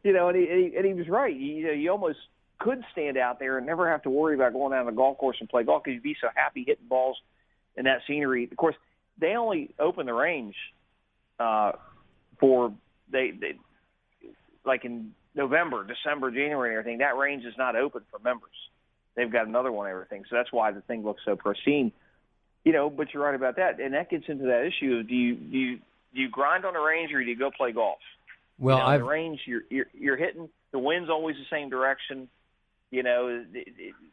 you 0.02 0.12
know, 0.12 0.28
and 0.28 0.38
he, 0.38 0.49
and 0.49 0.58
he, 0.58 0.76
and 0.76 0.87
he 0.87 0.94
was 0.94 1.08
right. 1.08 1.35
You, 1.35 1.54
you 1.54 1.66
know, 1.66 1.73
you 1.73 1.90
almost 1.90 2.18
could 2.58 2.82
stand 2.92 3.18
out 3.18 3.38
there 3.38 3.58
and 3.58 3.66
never 3.66 3.90
have 3.90 4.02
to 4.02 4.11
worry 4.11 4.35
about 4.35 4.52
going 4.52 4.73
out 4.73 4.80
on 4.80 4.87
the 4.87 4.92
golf 4.92 5.18
course 5.18 5.37
and 5.40 5.49
play 5.49 5.64
golf 5.64 5.85
because 5.85 5.94
you'd 5.94 6.02
be 6.02 6.16
so 6.20 6.28
happy 6.35 6.64
hitting 6.66 6.88
balls 6.88 7.18
in 7.78 7.85
that 7.85 8.00
scenery. 8.06 8.49
Of 8.50 8.56
course, 8.56 8.75
they 9.18 9.35
only 9.37 9.70
open 9.78 10.06
the 10.06 10.12
range 10.12 10.56
uh, 11.38 11.73
for 12.38 12.73
they, 13.11 13.30
they 13.30 13.54
like 14.64 14.85
in 14.85 15.12
November, 15.35 15.87
December, 15.87 16.30
January, 16.30 16.70
and 16.70 16.78
everything. 16.78 16.99
That 16.99 17.16
range 17.16 17.44
is 17.44 17.54
not 17.56 17.76
open 17.76 18.02
for 18.11 18.18
members. 18.18 18.50
They've 19.14 19.30
got 19.30 19.47
another 19.47 19.73
one, 19.73 19.88
everything. 19.88 20.25
So 20.28 20.37
that's 20.37 20.52
why 20.52 20.73
the 20.73 20.80
thing 20.82 21.04
looks 21.04 21.23
so 21.25 21.37
pristine. 21.37 21.92
You 22.64 22.73
know, 22.73 22.90
but 22.90 23.14
you're 23.14 23.23
right 23.23 23.35
about 23.35 23.56
that, 23.56 23.80
and 23.80 23.94
that 23.94 24.11
gets 24.11 24.25
into 24.28 24.44
that 24.47 24.66
issue 24.66 24.99
of 24.99 25.08
do 25.08 25.14
you 25.14 25.35
do 25.37 25.56
you 25.56 25.76
do 26.14 26.20
you 26.20 26.28
grind 26.28 26.64
on 26.64 26.75
the 26.75 26.80
range 26.80 27.12
or 27.12 27.23
do 27.23 27.30
you 27.30 27.38
go 27.38 27.50
play 27.50 27.73
golf? 27.73 27.99
Well, 28.58 28.76
you 28.76 28.82
know, 28.82 28.88
I've 28.88 29.00
the 29.00 29.06
range 29.06 29.40
you're, 29.47 29.62
you're 29.70 29.87
you're 29.94 30.16
hitting 30.16 30.49
the 30.73 30.78
wind's 30.78 31.08
always 31.08 31.37
the 31.37 31.47
same 31.56 31.70
direction. 31.70 32.28
You 32.90 33.02
know, 33.02 33.44
the, 33.52 33.64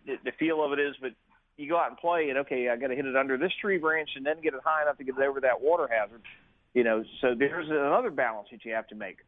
the, 0.05 0.15
the 0.23 0.31
feel 0.37 0.63
of 0.63 0.73
it 0.73 0.79
is, 0.79 0.95
but 1.01 1.11
you 1.57 1.69
go 1.69 1.77
out 1.77 1.89
and 1.89 1.97
play, 1.97 2.29
and 2.29 2.39
okay, 2.39 2.69
I 2.69 2.75
got 2.75 2.87
to 2.87 2.95
hit 2.95 3.05
it 3.05 3.15
under 3.15 3.37
this 3.37 3.51
tree 3.59 3.77
branch, 3.77 4.09
and 4.15 4.25
then 4.25 4.41
get 4.41 4.53
it 4.53 4.61
high 4.63 4.83
enough 4.83 4.97
to 4.97 5.03
get 5.03 5.15
it 5.17 5.23
over 5.23 5.41
that 5.41 5.61
water 5.61 5.89
hazard. 5.91 6.21
You 6.73 6.83
know, 6.83 7.03
so 7.21 7.33
there's 7.37 7.69
another 7.69 8.11
balance 8.11 8.49
that 8.51 8.65
you 8.65 8.73
have 8.73 8.87
to 8.87 8.95
make. 8.95 9.19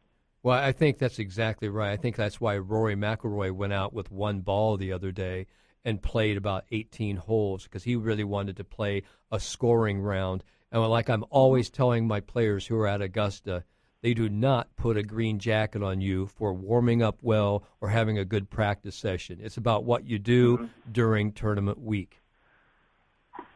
Well, 0.44 0.58
I 0.58 0.72
think 0.72 0.98
that's 0.98 1.20
exactly 1.20 1.70
right. 1.70 1.92
I 1.92 1.98
think 1.98 2.16
that's 2.16 2.40
why 2.40 2.58
Rory 2.58 2.96
McIlroy 2.96 3.52
went 3.52 3.74
out 3.74 3.94
with 3.94 4.12
one 4.12 4.42
ball 4.42 4.78
the 4.78 4.94
other 4.94 5.12
day 5.12 5.48
and 5.84 6.02
played 6.02 6.38
about 6.38 6.66
18 6.72 7.16
holes 7.16 7.64
because 7.64 7.84
he 7.84 7.96
really 7.96 8.24
wanted 8.24 8.58
to 8.58 8.64
play 8.64 9.04
a 9.32 9.40
scoring 9.40 10.00
round. 10.00 10.44
And 10.72 10.82
like 10.90 11.10
I'm 11.10 11.26
always 11.30 11.70
telling 11.70 12.08
my 12.08 12.20
players 12.20 12.68
who 12.68 12.78
are 12.78 12.88
at 12.88 13.02
Augusta, 13.02 13.64
they 14.02 14.14
do 14.14 14.30
not 14.30 14.76
put 14.76 14.98
a 14.98 15.04
green 15.04 15.40
jacket 15.40 15.82
on 15.84 16.02
you 16.02 16.28
for 16.28 16.54
warming 16.54 17.02
up 17.02 17.18
well 17.22 17.64
or 17.82 17.90
having 17.90 18.18
a 18.18 18.26
good 18.26 18.50
practice 18.50 18.96
session. 18.96 19.40
It's 19.42 19.58
about 19.58 19.84
what 19.84 20.08
you 20.08 20.20
do 20.20 20.58
mm-hmm. 20.58 20.92
during 20.92 21.32
tournament 21.32 21.80
week. 21.80 22.22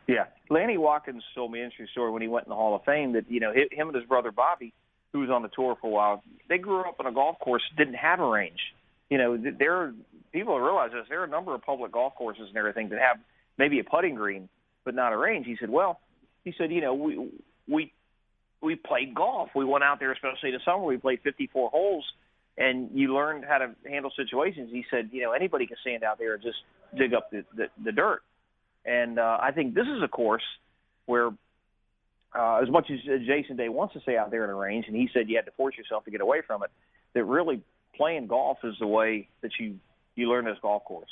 Yeah, 0.08 0.26
Lanny 0.50 0.78
Wadkins 0.78 1.22
told 1.36 1.52
me 1.52 1.60
an 1.60 1.66
interesting 1.66 1.88
story 1.92 2.12
when 2.12 2.22
he 2.22 2.28
went 2.28 2.46
in 2.46 2.50
the 2.50 2.56
Hall 2.56 2.76
of 2.76 2.84
Fame 2.84 3.14
that 3.14 3.30
you 3.30 3.40
know 3.40 3.54
him 3.54 3.88
and 3.88 3.96
his 3.96 4.06
brother 4.06 4.32
Bobby, 4.32 4.74
who 5.14 5.20
was 5.20 5.30
on 5.30 5.42
the 5.42 5.50
tour 5.50 5.78
for 5.80 5.88
a 5.88 5.90
while, 5.90 6.24
they 6.50 6.58
grew 6.58 6.82
up 6.82 6.96
on 7.00 7.06
a 7.06 7.12
golf 7.12 7.40
course 7.40 7.62
that 7.70 7.84
didn't 7.84 7.98
have 7.98 8.20
a 8.20 8.26
range. 8.26 8.60
You 9.10 9.18
know, 9.18 9.38
there 9.38 9.76
are 9.76 9.94
people 10.34 10.60
realize 10.60 10.92
this. 10.92 11.06
There 11.08 11.22
are 11.22 11.26
a 11.26 11.30
number 11.30 11.54
of 11.54 11.62
public 11.62 11.92
golf 11.92 12.16
courses 12.16 12.46
and 12.48 12.58
everything 12.58 12.90
that 12.90 13.00
have 13.00 13.20
maybe 13.58 13.80
a 13.80 13.84
putting 13.84 14.16
green 14.16 14.50
but 14.84 14.96
not 14.96 15.14
a 15.14 15.18
range. 15.18 15.46
He 15.46 15.58
said, 15.60 15.70
well, 15.70 16.00
he 16.44 16.54
said, 16.58 16.72
you 16.72 16.82
know, 16.82 16.94
we 16.94 17.30
we 17.68 17.94
we 18.62 18.76
played 18.76 19.16
golf. 19.16 19.50
We 19.56 19.66
went 19.66 19.84
out 19.84 20.00
there, 20.00 20.12
especially 20.12 20.50
in 20.50 20.56
the 20.56 20.62
summer. 20.64 20.84
We 20.84 20.98
played 20.98 21.20
54 21.24 21.70
holes, 21.70 22.06
and 22.58 22.90
you 22.94 23.14
learned 23.14 23.46
how 23.46 23.58
to 23.58 23.76
handle 23.90 24.12
situations. 24.16 24.70
He 24.72 24.86
said, 24.92 25.10
you 25.12 25.22
know, 25.22 25.32
anybody 25.32 25.66
can 25.66 25.78
stand 25.82 26.04
out 26.04 26.20
there 26.20 26.36
and 26.36 26.44
just 26.44 26.58
dig 26.98 27.14
up 27.14 27.32
the 27.32 27.44
the, 27.56 27.66
the 27.84 27.92
dirt. 27.92 28.22
And 28.86 29.20
uh, 29.20 29.38
I 29.42 29.52
think 29.52 29.74
this 29.74 29.88
is 29.88 30.02
a 30.04 30.08
course 30.08 30.44
where, 31.06 31.28
uh, 32.38 32.60
as 32.62 32.70
much 32.70 32.90
as 32.92 33.00
Jason 33.26 33.56
Day 33.58 33.70
wants 33.70 33.94
to 33.94 34.02
stay 34.02 34.18
out 34.18 34.32
there 34.32 34.44
in 34.44 34.50
a 34.50 34.56
range, 34.56 34.86
and 34.88 34.96
he 34.96 35.10
said 35.14 35.30
you 35.30 35.36
had 35.36 35.46
to 35.46 35.52
force 35.52 35.76
yourself 35.78 36.06
to 36.06 36.12
get 36.12 36.22
away 36.22 36.42
from 36.46 36.64
it, 36.64 36.72
that 37.14 37.24
really 37.24 37.62
playing 37.96 38.28
golf 38.28 38.58
is 38.64 38.76
the 38.80 38.88
way 38.88 39.28
that 39.42 39.52
you 39.60 39.80
you 40.16 40.30
learn 40.30 40.46
this 40.46 40.58
golf 40.62 40.84
course. 40.84 41.10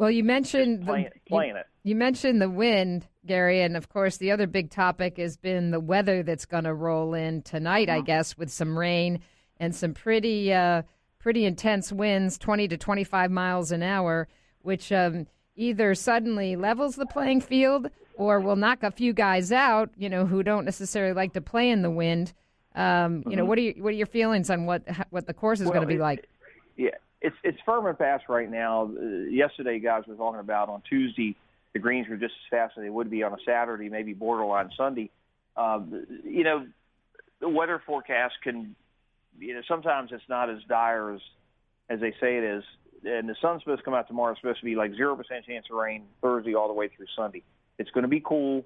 Well, 0.00 0.10
you 0.10 0.24
mentioned 0.24 0.86
Playing, 0.86 1.10
the, 1.12 1.20
playing 1.28 1.50
you, 1.50 1.56
it. 1.58 1.66
you 1.82 1.94
mentioned 1.94 2.40
the 2.40 2.48
wind, 2.48 3.06
Gary, 3.26 3.60
and 3.60 3.76
of 3.76 3.90
course 3.90 4.16
the 4.16 4.30
other 4.30 4.46
big 4.46 4.70
topic 4.70 5.18
has 5.18 5.36
been 5.36 5.70
the 5.72 5.78
weather 5.80 6.22
that's 6.22 6.46
going 6.46 6.64
to 6.64 6.72
roll 6.72 7.12
in 7.12 7.42
tonight. 7.42 7.90
I 7.90 8.00
guess 8.00 8.38
with 8.38 8.50
some 8.50 8.78
rain 8.78 9.20
and 9.58 9.74
some 9.76 9.92
pretty 9.92 10.52
uh, 10.54 10.82
pretty 11.18 11.44
intense 11.44 11.92
winds, 11.92 12.38
twenty 12.38 12.66
to 12.68 12.78
twenty 12.78 13.04
five 13.04 13.30
miles 13.30 13.72
an 13.72 13.82
hour, 13.82 14.26
which 14.62 14.90
um, 14.90 15.26
either 15.54 15.94
suddenly 15.94 16.56
levels 16.56 16.96
the 16.96 17.04
playing 17.04 17.42
field 17.42 17.90
or 18.16 18.40
will 18.40 18.56
knock 18.56 18.82
a 18.82 18.90
few 18.90 19.12
guys 19.12 19.52
out. 19.52 19.90
You 19.98 20.08
know, 20.08 20.24
who 20.24 20.42
don't 20.42 20.64
necessarily 20.64 21.12
like 21.12 21.34
to 21.34 21.42
play 21.42 21.68
in 21.68 21.82
the 21.82 21.90
wind. 21.90 22.32
Um, 22.74 23.22
You 23.28 23.36
know, 23.36 23.44
what 23.44 23.58
are 23.58 23.62
you, 23.62 23.74
what 23.82 23.90
are 23.90 23.96
your 23.96 24.06
feelings 24.06 24.48
on 24.48 24.64
what 24.64 24.82
what 25.10 25.26
the 25.26 25.34
course 25.34 25.60
is 25.60 25.66
Well, 25.66 25.74
going 25.74 25.82
to 25.82 25.88
be 25.88 25.96
it- 25.96 26.00
like? 26.00 26.26
Yeah, 26.76 26.90
it's 27.20 27.36
it's 27.42 27.58
firm 27.66 27.86
and 27.86 27.98
fast 27.98 28.24
right 28.28 28.50
now. 28.50 28.84
Uh, 28.84 29.28
yesterday, 29.28 29.78
guys 29.78 30.04
were 30.06 30.14
talking 30.14 30.40
about 30.40 30.68
on 30.68 30.82
Tuesday, 30.88 31.36
the 31.72 31.78
greens 31.78 32.08
were 32.08 32.16
just 32.16 32.34
as 32.46 32.50
fast 32.50 32.74
as 32.76 32.82
they 32.82 32.90
would 32.90 33.10
be 33.10 33.22
on 33.22 33.32
a 33.32 33.36
Saturday, 33.46 33.88
maybe 33.88 34.14
borderline 34.14 34.70
Sunday. 34.76 35.10
Um, 35.56 36.06
you 36.24 36.44
know, 36.44 36.66
the 37.40 37.48
weather 37.48 37.82
forecast 37.84 38.34
can, 38.42 38.74
you 39.38 39.54
know, 39.54 39.62
sometimes 39.68 40.10
it's 40.12 40.28
not 40.28 40.48
as 40.50 40.58
dire 40.68 41.14
as 41.14 41.20
as 41.88 42.00
they 42.00 42.12
say 42.20 42.38
it 42.38 42.44
is. 42.44 42.64
And 43.02 43.28
the 43.28 43.36
sun's 43.40 43.62
supposed 43.62 43.80
to 43.80 43.84
come 43.84 43.94
out 43.94 44.08
tomorrow. 44.08 44.32
It's 44.32 44.40
supposed 44.40 44.60
to 44.60 44.64
be 44.64 44.76
like 44.76 44.94
zero 44.94 45.16
percent 45.16 45.46
chance 45.46 45.66
of 45.70 45.76
rain 45.76 46.04
Thursday 46.22 46.54
all 46.54 46.68
the 46.68 46.74
way 46.74 46.88
through 46.88 47.06
Sunday. 47.16 47.42
It's 47.78 47.90
going 47.90 48.02
to 48.02 48.08
be 48.08 48.20
cool. 48.20 48.64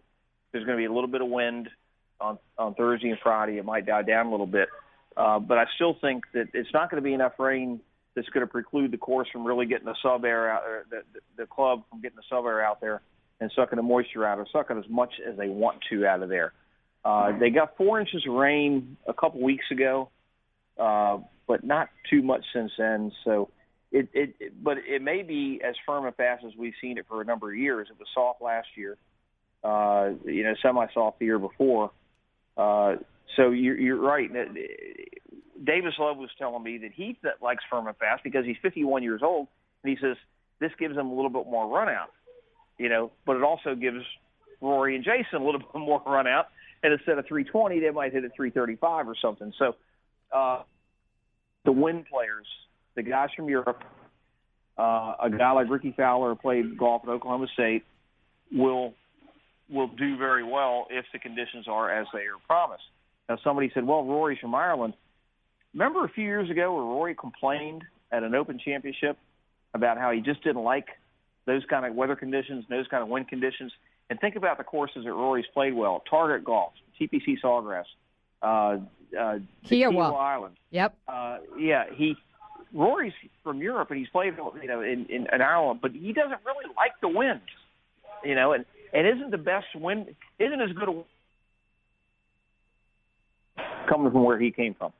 There's 0.52 0.64
going 0.64 0.76
to 0.76 0.80
be 0.80 0.86
a 0.86 0.92
little 0.92 1.08
bit 1.08 1.22
of 1.22 1.28
wind 1.28 1.68
on 2.20 2.38
on 2.58 2.74
Thursday 2.74 3.10
and 3.10 3.18
Friday. 3.20 3.58
It 3.58 3.64
might 3.64 3.86
die 3.86 4.02
down 4.02 4.26
a 4.26 4.30
little 4.30 4.46
bit, 4.46 4.68
uh, 5.16 5.38
but 5.38 5.58
I 5.58 5.66
still 5.74 5.96
think 6.00 6.24
that 6.34 6.48
it's 6.52 6.72
not 6.72 6.90
going 6.90 7.02
to 7.02 7.04
be 7.04 7.14
enough 7.14 7.32
rain 7.38 7.80
that's 8.14 8.28
going 8.28 8.46
to 8.46 8.50
preclude 8.50 8.90
the 8.90 8.98
course 8.98 9.28
from 9.32 9.44
really 9.44 9.66
getting 9.66 9.86
the 9.86 9.96
sub 10.02 10.24
air 10.24 10.50
out, 10.50 10.62
or 10.62 10.86
the, 10.90 11.02
the, 11.36 11.46
club 11.46 11.82
from 11.90 12.00
getting 12.00 12.16
the 12.16 12.22
sub 12.28 12.44
air 12.44 12.64
out 12.64 12.80
there 12.80 13.02
and 13.40 13.50
sucking 13.56 13.76
the 13.76 13.82
moisture 13.82 14.24
out, 14.24 14.38
or 14.38 14.46
sucking 14.52 14.78
as 14.78 14.88
much 14.88 15.12
as 15.28 15.36
they 15.36 15.48
want 15.48 15.78
to 15.90 16.06
out 16.06 16.22
of 16.22 16.28
there. 16.28 16.52
Uh, 17.04 17.36
they 17.38 17.50
got 17.50 17.76
four 17.76 18.00
inches 18.00 18.24
of 18.26 18.34
rain 18.34 18.96
a 19.06 19.12
couple 19.12 19.42
weeks 19.42 19.64
ago, 19.70 20.08
uh, 20.78 21.18
but 21.46 21.64
not 21.64 21.88
too 22.08 22.22
much 22.22 22.44
since 22.54 22.70
then. 22.78 23.12
So 23.24 23.50
it, 23.92 24.08
it, 24.14 24.34
it, 24.40 24.52
but 24.62 24.78
it 24.78 25.02
may 25.02 25.22
be 25.22 25.60
as 25.66 25.74
firm 25.84 26.06
and 26.06 26.14
fast 26.14 26.44
as 26.46 26.52
we've 26.56 26.72
seen 26.80 26.96
it 26.98 27.06
for 27.08 27.20
a 27.20 27.24
number 27.24 27.50
of 27.50 27.58
years. 27.58 27.88
It 27.90 27.98
was 27.98 28.08
soft 28.14 28.40
last 28.40 28.68
year, 28.76 28.96
uh, 29.62 30.10
you 30.24 30.44
know, 30.44 30.54
semi-soft 30.62 31.18
the 31.18 31.26
year 31.26 31.38
before. 31.38 31.90
Uh, 32.56 32.96
so 33.36 33.50
you're, 33.50 33.78
you're 33.78 34.00
right. 34.00 34.30
Davis 35.62 35.94
Love 35.98 36.16
was 36.16 36.30
telling 36.38 36.62
me 36.62 36.78
that 36.78 36.92
he 36.92 37.16
likes 37.40 37.62
firm 37.70 37.86
and 37.86 37.96
fast 37.96 38.24
because 38.24 38.44
he's 38.44 38.56
51 38.62 39.02
years 39.02 39.20
old, 39.22 39.48
and 39.82 39.90
he 39.90 39.98
says 40.00 40.16
this 40.60 40.72
gives 40.78 40.96
him 40.96 41.06
a 41.06 41.14
little 41.14 41.30
bit 41.30 41.46
more 41.46 41.68
run 41.68 41.88
out, 41.88 42.10
you 42.78 42.88
know, 42.88 43.12
but 43.26 43.36
it 43.36 43.42
also 43.42 43.74
gives 43.74 44.04
Rory 44.60 44.96
and 44.96 45.04
Jason 45.04 45.42
a 45.42 45.44
little 45.44 45.60
bit 45.72 45.74
more 45.74 46.02
run 46.06 46.26
out, 46.26 46.46
and 46.82 46.92
instead 46.92 47.18
of 47.18 47.26
320, 47.26 47.80
they 47.80 47.90
might 47.90 48.12
hit 48.12 48.24
at 48.24 48.34
335 48.34 49.08
or 49.08 49.14
something. 49.20 49.52
So 49.58 49.76
uh, 50.32 50.62
the 51.64 51.72
win 51.72 52.04
players, 52.10 52.46
the 52.96 53.02
guys 53.02 53.28
from 53.36 53.48
Europe, 53.48 53.82
uh, 54.76 55.14
a 55.22 55.30
guy 55.30 55.52
like 55.52 55.70
Rickie 55.70 55.94
Fowler 55.96 56.30
who 56.30 56.36
played 56.36 56.76
golf 56.76 57.02
at 57.04 57.10
Oklahoma 57.10 57.46
State, 57.54 57.84
will 58.52 58.94
will 59.70 59.88
do 59.88 60.18
very 60.18 60.44
well 60.44 60.86
if 60.90 61.06
the 61.12 61.18
conditions 61.18 61.66
are 61.68 61.90
as 61.90 62.06
they 62.12 62.20
are 62.20 62.38
promised. 62.46 62.82
Now, 63.28 63.38
somebody 63.42 63.70
said, 63.72 63.86
"Well, 63.86 64.04
Rory's 64.04 64.38
from 64.40 64.54
Ireland." 64.54 64.94
Remember 65.74 66.04
a 66.04 66.08
few 66.08 66.24
years 66.24 66.48
ago 66.50 66.72
where 66.72 66.84
Rory 66.84 67.14
complained 67.14 67.82
at 68.12 68.22
an 68.22 68.34
Open 68.34 68.60
Championship 68.64 69.18
about 69.74 69.98
how 69.98 70.12
he 70.12 70.20
just 70.20 70.42
didn't 70.44 70.62
like 70.62 70.86
those 71.46 71.62
kind 71.68 71.84
of 71.84 71.94
weather 71.94 72.14
conditions, 72.14 72.64
those 72.70 72.86
kind 72.86 73.02
of 73.02 73.08
wind 73.08 73.28
conditions. 73.28 73.72
And 74.08 74.20
think 74.20 74.36
about 74.36 74.58
the 74.58 74.64
courses 74.64 75.04
that 75.04 75.12
Rory's 75.12 75.46
played 75.52 75.74
well: 75.74 76.02
Target 76.08 76.44
Golf, 76.44 76.72
TPC 77.00 77.40
Sawgrass, 77.42 77.84
uh, 78.42 78.78
uh. 79.18 79.38
Kiawah 79.66 80.16
Island. 80.16 80.56
Yep. 80.70 80.94
Uh, 81.08 81.38
yeah, 81.58 81.84
he 81.92 82.16
Rory's 82.72 83.12
from 83.42 83.60
Europe 83.60 83.90
and 83.90 83.98
he's 83.98 84.08
played 84.08 84.34
you 84.60 84.68
know 84.68 84.80
in, 84.80 85.06
in, 85.06 85.26
in 85.32 85.42
Ireland, 85.42 85.80
but 85.82 85.92
he 85.92 86.12
doesn't 86.12 86.40
really 86.44 86.66
like 86.76 86.92
the 87.00 87.08
wind, 87.08 87.40
you 88.24 88.34
know, 88.34 88.52
and 88.52 88.64
and 88.92 89.08
isn't 89.08 89.30
the 89.30 89.38
best 89.38 89.66
wind 89.74 90.14
isn't 90.38 90.60
as 90.60 90.70
good 90.72 90.88
a 90.88 91.04
coming 93.88 94.12
from 94.12 94.24
where 94.24 94.38
he 94.38 94.50
came 94.50 94.74
from. 94.74 94.92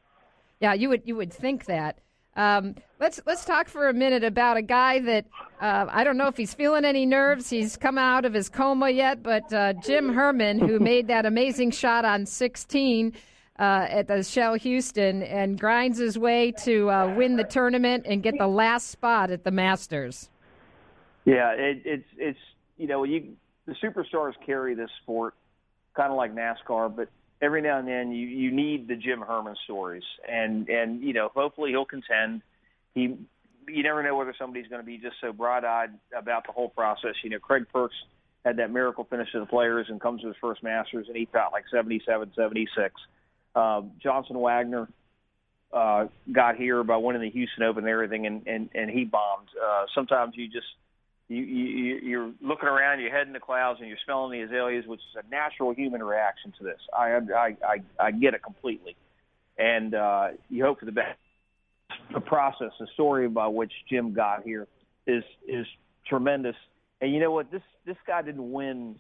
Yeah, 0.61 0.75
you 0.75 0.89
would 0.89 1.03
you 1.05 1.17
would 1.17 1.33
think 1.33 1.67
that. 1.67 1.99
Um, 2.37 2.75
let's 2.99 3.21
let's 3.27 3.45
talk 3.45 3.69
for 3.69 3.89
a 3.89 3.93
minute 3.93 4.25
about 4.25 4.57
a 4.57 4.63
guy 4.63 4.99
that 5.01 5.27
uh, 5.61 5.87
I 5.89 6.03
don't 6.03 6.17
know 6.17 6.27
if 6.27 6.37
he's 6.37 6.53
feeling 6.53 6.85
any 6.85 7.07
nerves. 7.07 7.49
He's 7.49 7.77
come 7.77 7.97
out 7.97 8.25
of 8.25 8.35
his 8.35 8.49
coma 8.49 8.91
yet, 8.91 9.23
but 9.23 9.53
uh, 9.53 9.75
Jim 9.75 10.13
Herman, 10.13 10.59
who 10.59 10.79
made 10.81 11.09
that 11.09 11.27
amazing 11.27 11.71
shot 11.71 12.05
on 12.05 12.27
16 12.27 13.13
uh, 13.59 13.63
at 13.63 14.09
the 14.09 14.25
Shell 14.25 14.55
Houston, 14.55 15.23
and 15.23 15.61
grinds 15.61 15.99
his 15.99 16.19
way 16.19 16.53
to 16.65 16.91
uh, 16.91 17.15
win 17.15 17.37
the 17.37 17.45
tournament 17.45 18.05
and 18.07 18.23
get 18.23 18.35
the 18.37 18.49
last 18.49 18.89
spot 18.89 19.31
at 19.31 19.45
the 19.45 19.53
Masters. 19.53 20.29
Yeah, 21.25 21.53
it, 21.53 21.83
it's 21.85 22.09
it's 22.17 22.39
you 22.77 22.89
know 22.89 23.05
you 23.05 23.37
the 23.67 23.75
superstars 23.83 24.33
carry 24.45 24.75
this 24.75 24.91
sport 25.03 25.35
kind 25.95 26.11
of 26.11 26.17
like 26.17 26.35
NASCAR, 26.35 26.95
but 26.95 27.09
every 27.45 27.63
now 27.63 27.79
and 27.79 27.87
then 27.87 28.13
you 28.13 28.27
you 28.27 28.51
need 28.51 28.89
the 28.89 28.97
Jim 28.97 29.21
Herman 29.21 29.57
stories, 29.65 30.03
and 30.29 30.69
and 30.69 31.03
you 31.03 31.13
know 31.13 31.31
hopefully 31.35 31.71
he'll 31.71 31.85
contend. 31.85 32.43
He 32.95 33.17
you 33.69 33.83
never 33.83 34.03
know 34.03 34.17
whether 34.17 34.35
somebody's 34.39 34.69
going 34.69 34.83
to 34.83 34.87
be 34.87 34.99
just 34.99 35.17
so 35.21 35.33
broad-eyed 35.33 35.91
about 36.17 36.47
the 36.47 36.53
whole 36.53 36.69
process. 36.69 37.15
You 37.23 37.31
know, 37.31 37.39
Craig 37.39 37.65
Perks 37.73 37.95
had 38.45 38.59
that 38.59 38.71
miracle 38.71 39.05
finish 39.09 39.33
to 39.33 39.41
the 39.41 39.47
Players 39.47 39.87
and 39.89 40.01
comes 40.01 40.21
to 40.21 40.29
his 40.29 40.37
first 40.41 40.63
Masters, 40.63 41.07
and 41.09 41.17
he 41.17 41.27
felt 41.33 41.53
like 41.53 41.65
77, 41.71 42.33
76. 42.37 42.95
Uh, 43.55 43.83
Johnson 44.03 44.39
Wagner 44.39 44.89
uh, 45.73 46.07
got 46.31 46.57
here 46.57 46.85
by 46.85 46.97
winning 46.97 47.23
the 47.23 47.31
Houston 47.31 47.63
Open 47.63 47.85
and 47.85 47.91
everything, 47.91 48.27
and 48.27 48.47
and 48.47 48.71
and 48.75 48.91
he 48.91 49.05
bombed. 49.05 49.49
Uh, 49.61 49.85
sometimes 49.95 50.35
you 50.37 50.47
just 50.49 50.67
you, 51.29 51.43
you 51.43 51.97
you're 52.03 52.33
looking 52.43 52.69
around, 52.69 53.01
your 53.01 53.11
head 53.11 53.27
in 53.27 53.33
the 53.33 53.41
clouds, 53.41 53.81
and 53.81 53.89
you're 53.89 53.99
smelling 54.05 54.39
the 54.39 54.45
azaleas, 54.45 54.87
which 54.87 55.01
is 55.01 55.25
a 55.25 55.31
natural 55.31 55.75
human 55.75 56.03
reaction 56.03 56.53
to 56.59 56.65
this. 56.65 56.81
I 56.97 57.19
I 57.35 57.57
I, 57.67 57.77
I 57.99 58.11
get 58.11 58.35
it 58.35 58.43
completely, 58.43 58.97
and 59.59 59.95
uh, 59.95 60.29
you 60.51 60.65
hope 60.65 60.81
for 60.81 60.87
the 60.87 60.93
best. 60.93 61.19
The 62.13 62.21
process, 62.21 62.71
the 62.79 62.87
story 62.95 63.29
by 63.29 63.47
which 63.47 63.73
Jim 63.89 64.13
got 64.13 64.43
here, 64.43 64.67
is 65.07 65.25
is 65.49 65.67
tremendous. 66.07 66.57
And 67.01 67.13
you 67.13 67.21
know 67.21 67.31
what? 67.31 67.51
This 67.51 67.63
this 67.87 67.97
guy 68.07 68.23
didn't 68.23 68.53
win 68.53 68.97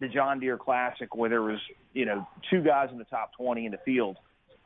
the 0.00 0.08
John 0.08 0.40
Deere 0.40 0.56
Classic 0.58 1.14
where 1.14 1.28
there 1.28 1.42
was 1.42 1.58
you 1.92 2.04
know 2.04 2.26
two 2.50 2.62
guys 2.62 2.88
in 2.92 2.98
the 2.98 3.04
top 3.04 3.32
20 3.36 3.66
in 3.66 3.72
the 3.72 3.78
field. 3.84 4.16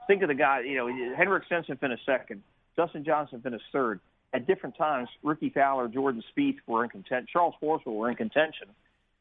Think 0.07 0.23
of 0.23 0.29
the 0.29 0.35
guy. 0.35 0.61
You 0.61 0.77
know, 0.77 1.15
Henrik 1.17 1.45
Stenson 1.47 1.79
finished 1.79 2.05
second. 2.05 2.43
Dustin 2.77 3.05
Johnson 3.05 3.41
finished 3.41 3.65
third 3.73 4.01
at 4.35 4.49
different 4.49 4.77
times, 4.77 5.09
Rickie 5.23 5.51
Fowler, 5.51 5.87
Jordan 5.87 6.23
Spieth 6.37 6.57
were 6.67 6.83
in 6.83 6.91
contention. 6.91 7.29
Charles 7.33 7.55
Forster 7.61 7.91
were 7.91 8.11
in 8.11 8.17
contention, 8.17 8.67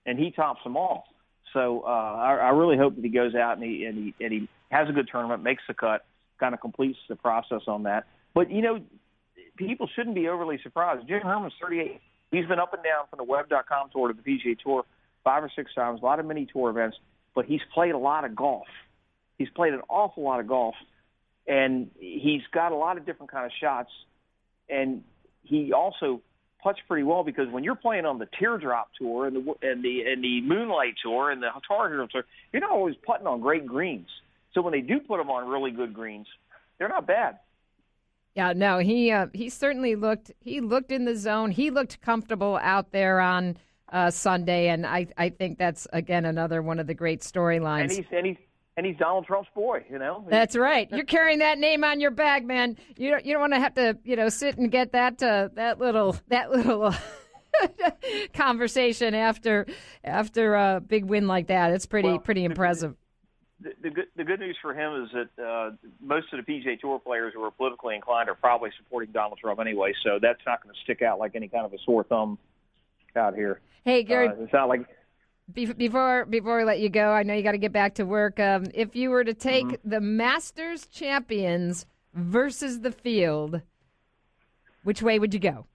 and 0.08 0.18
he 0.18 0.32
tops 0.32 0.62
them 0.64 0.76
all. 0.76 1.06
So 1.54 1.84
uh, 1.86 1.90
I, 1.90 2.36
I 2.36 2.50
really 2.50 2.78
hope 2.78 2.96
that 2.96 3.04
he 3.04 3.12
goes 3.12 3.36
out 3.36 3.58
and 3.58 3.64
he, 3.64 3.86
and 3.86 3.96
he 3.96 4.26
and 4.26 4.34
he 4.34 4.50
has 4.72 4.90
a 4.90 4.92
good 4.92 5.08
tournament, 5.12 5.44
makes 5.44 5.62
the 5.68 5.76
cut, 5.76 6.04
kind 6.40 6.56
of 6.56 6.62
completes 6.62 6.98
the 7.08 7.16
process 7.16 7.62
on 7.68 7.84
that. 7.84 8.08
But 8.34 8.50
you 8.50 8.64
know, 8.64 8.82
people 9.56 9.88
shouldn't 9.96 10.16
be 10.16 10.28
overly 10.28 10.60
surprised. 10.64 11.08
Jim 11.08 11.22
Herman's 11.22 11.54
38. 11.62 12.02
He's 12.32 12.48
been 12.48 12.60
up 12.60 12.74
and 12.74 12.84
down 12.84 13.06
from 13.12 13.18
the 13.18 13.24
Web.com 13.24 13.90
tour 13.94 14.12
to 14.12 14.16
the 14.16 14.24
PGA 14.24 14.58
Tour 14.58 14.84
five 15.24 15.44
or 15.44 15.52
six 15.56 15.74
times, 15.76 16.02
a 16.02 16.06
lot 16.06 16.20
of 16.20 16.26
mini 16.26 16.48
tour 16.52 16.72
events, 16.72 16.98
but 17.36 17.46
he's 17.46 17.62
played 17.74 17.94
a 17.94 17.98
lot 17.98 18.26
of 18.26 18.36
golf. 18.36 18.68
He's 19.38 19.50
played 19.56 19.74
an 19.74 19.82
awful 19.88 20.24
lot 20.24 20.40
of 20.40 20.48
golf, 20.48 20.76
and 21.48 21.92
he's 22.00 22.42
got 22.52 22.72
a 22.72 22.76
lot 22.76 22.98
of 22.98 23.06
different 23.06 23.32
kind 23.32 23.46
of 23.46 23.52
shots 23.62 23.92
and 24.74 25.04
he 25.44 25.72
also 25.72 26.22
putts 26.62 26.80
pretty 26.88 27.04
well 27.04 27.24
because 27.24 27.50
when 27.50 27.64
you're 27.64 27.76
playing 27.76 28.06
on 28.06 28.18
the 28.18 28.28
teardrop 28.40 28.90
tour 28.98 29.28
and 29.28 29.36
the 29.36 29.54
and 29.62 29.84
the 29.84 30.04
and 30.04 30.24
the 30.24 30.42
moonlight 30.42 30.96
tour 31.04 31.30
and 31.30 31.44
the 31.44 31.50
tar 31.68 31.94
heel 31.94 32.08
tour, 32.08 32.24
you're 32.52 32.62
not 32.62 32.72
always 32.72 32.96
putting 33.06 33.28
on 33.28 33.42
great 33.42 33.66
greens. 33.66 34.08
So 34.54 34.62
when 34.62 34.72
they 34.72 34.82
do 34.82 35.00
put 35.00 35.18
them 35.18 35.30
on 35.30 35.48
really 35.48 35.72
good 35.72 35.94
greens, 35.94 36.28
they're 36.78 36.90
not 36.90 37.06
bad. 37.06 37.40
Yeah, 38.36 38.54
no, 38.54 38.80
he 38.80 39.12
uh, 39.12 39.28
he 39.34 39.50
certainly 39.50 39.96
looked 39.96 40.32
he 40.42 40.62
looked 40.62 40.92
in 40.92 41.06
the 41.06 41.16
zone. 41.16 41.52
He 41.52 41.70
looked 41.70 42.02
comfortable 42.02 42.58
out 42.62 42.92
there 42.92 43.20
on 43.20 43.58
uh, 43.92 44.10
Sunday, 44.10 44.70
and 44.70 44.88
I 44.88 45.08
I 45.18 45.30
think 45.30 45.60
that's 45.60 45.88
again 45.94 46.26
another 46.26 46.62
one 46.62 46.80
of 46.80 46.88
the 46.88 46.96
great 46.96 47.22
storylines. 47.22 47.82
And 47.82 47.92
he's 47.92 48.06
and 48.12 48.26
he's 48.26 48.38
and 48.76 48.86
he's 48.86 48.98
Donald 48.98 49.26
Trump's 49.26 49.50
boy, 49.54 49.86
you 49.90 50.00
know. 50.00 50.26
That's 50.30 50.56
right. 50.56 50.90
You're 50.92 51.06
carrying 51.06 51.40
that 51.40 51.60
name 51.60 51.84
on 51.84 52.00
your 52.00 52.12
bag, 52.12 52.46
man. 52.46 52.78
You 52.98 53.12
don't 53.12 53.26
you 53.26 53.34
don't 53.34 53.42
want 53.42 53.54
to 53.54 53.60
have 53.60 53.76
to, 53.76 53.98
you 54.04 54.16
know, 54.16 54.30
sit 54.30 54.58
and 54.58 54.72
get 54.72 54.92
that 54.94 55.22
uh, 55.22 55.50
that 55.54 55.80
little 55.80 56.16
that 56.30 56.52
little 56.52 56.94
conversation 58.34 59.14
after 59.14 59.68
after 60.04 60.56
a 60.56 60.82
big 60.82 61.06
win 61.06 61.28
like 61.28 61.48
that. 61.48 61.72
It's 61.72 61.86
pretty 61.86 62.10
well, 62.10 62.20
pretty 62.20 62.46
impressive. 62.46 62.96
The, 63.62 63.70
the, 63.70 63.76
the, 63.82 63.90
good, 63.90 64.06
the 64.18 64.24
good 64.24 64.40
news 64.40 64.58
for 64.62 64.74
him 64.74 65.04
is 65.04 65.10
that 65.14 65.44
uh, 65.44 65.72
most 66.02 66.34
of 66.34 66.44
the 66.44 66.52
PGA 66.52 66.80
Tour 66.80 67.00
players 67.00 67.34
who 67.34 67.42
are 67.44 67.52
politically 67.52 67.96
inclined 67.96 68.28
are 68.28 68.36
probably 68.36 68.72
supporting 68.78 69.12
Donald 69.14 69.40
Trump 69.40 69.60
anyway, 69.60 69.94
so 70.04 70.20
that's 70.22 70.42
not 70.46 70.62
going 70.62 70.74
to 70.74 70.82
stick 70.82 71.02
out 71.02 71.20
like 71.20 71.36
any 71.36 71.48
kind 71.48 71.66
of 71.66 71.72
a 71.74 71.78
sore 71.86 72.04
thumb 72.04 72.38
out 73.16 73.36
here. 73.36 73.62
Hey, 73.86 74.04
Gary. 74.04 74.30
Uh, 74.30 74.34
it's 74.40 74.54
not 74.54 74.68
like 74.68 74.88
before 75.52 76.26
before 76.26 76.58
we 76.58 76.64
let 76.64 76.80
you 76.80 76.90
go, 76.90 77.12
I 77.12 77.24
know 77.24 77.34
you 77.34 77.44
got 77.44 77.52
to 77.52 77.58
get 77.58 77.74
back 77.74 77.96
to 77.96 78.06
work. 78.06 78.40
Um, 78.40 78.66
if 78.74 78.96
you 78.96 79.10
were 79.10 79.24
to 79.24 79.34
take 79.34 79.66
mm-hmm. 79.66 79.90
the 79.90 80.00
Masters 80.00 80.88
champions 80.88 81.86
versus 82.14 82.82
the 82.82 82.92
field, 82.92 83.62
which 84.84 85.02
way 85.02 85.20
would 85.20 85.34
you 85.34 85.40
go? 85.40 85.66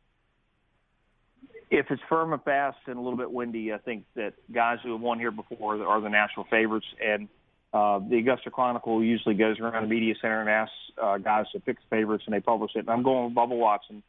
If 1.71 1.91
it's 1.91 2.03
firm 2.09 2.33
and 2.33 2.43
fast 2.43 2.79
and 2.87 2.97
a 2.97 3.01
little 3.01 3.19
bit 3.19 3.31
windy, 3.31 3.75
I 3.75 3.79
think 3.79 4.05
that 4.15 4.33
guys 4.51 4.79
who 4.83 4.93
have 4.93 5.03
won 5.03 5.19
here 5.19 5.31
before 5.31 5.83
are 5.87 6.01
the 6.01 6.09
national 6.09 6.47
favorites. 6.47 6.87
And 7.05 7.29
uh, 7.75 7.99
the 7.99 8.17
Augusta 8.17 8.51
Chronicle 8.51 9.05
usually 9.05 9.35
goes 9.35 9.61
around 9.61 9.83
the 9.83 9.89
media 9.89 10.15
center 10.23 10.41
and 10.41 10.49
asks 10.49 10.75
uh, 11.01 11.19
guys 11.19 11.45
to 11.53 11.61
pick 11.61 11.77
the 11.77 11.87
favorites, 11.91 12.25
and 12.27 12.35
they 12.35 12.41
publish 12.41 12.73
it. 12.75 12.81
And 12.81 12.91
I'm 12.91 13.03
going 13.03 13.27
with 13.27 13.35
Bubba 13.35 13.51
Watson. 13.51 14.03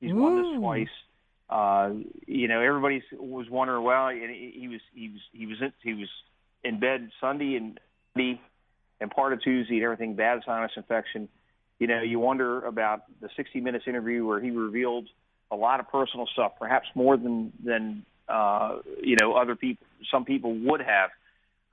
He's 0.00 0.10
Ooh. 0.10 0.16
won 0.16 0.42
this 0.42 0.58
twice 0.58 0.88
uh, 1.50 1.90
you 2.26 2.46
know, 2.46 2.60
everybody 2.60 3.02
was 3.18 3.50
wondering. 3.50 3.82
Well, 3.82 4.08
he, 4.10 4.52
he 4.54 4.68
was 4.68 4.80
he 4.94 5.08
was 5.08 5.20
he 5.32 5.46
was 5.46 5.72
he 5.82 5.94
was 5.94 6.08
in 6.62 6.78
bed 6.78 7.10
Sunday 7.20 7.56
and 7.56 7.78
and 9.00 9.10
part 9.10 9.32
of 9.32 9.42
Tuesday 9.42 9.74
and 9.74 9.84
everything. 9.84 10.14
Bad 10.14 10.40
sinus 10.46 10.70
infection. 10.76 11.28
You 11.80 11.88
know, 11.88 12.02
you 12.02 12.20
wonder 12.20 12.64
about 12.64 13.04
the 13.20 13.30
60 13.36 13.60
minutes 13.60 13.86
interview 13.88 14.24
where 14.26 14.40
he 14.40 14.50
revealed 14.50 15.08
a 15.50 15.56
lot 15.56 15.80
of 15.80 15.88
personal 15.88 16.26
stuff, 16.32 16.52
perhaps 16.58 16.86
more 16.94 17.16
than 17.16 17.52
than 17.64 18.04
uh, 18.28 18.78
you 19.02 19.16
know 19.20 19.34
other 19.34 19.56
people, 19.56 19.84
some 20.10 20.24
people 20.24 20.54
would 20.54 20.80
have. 20.80 21.10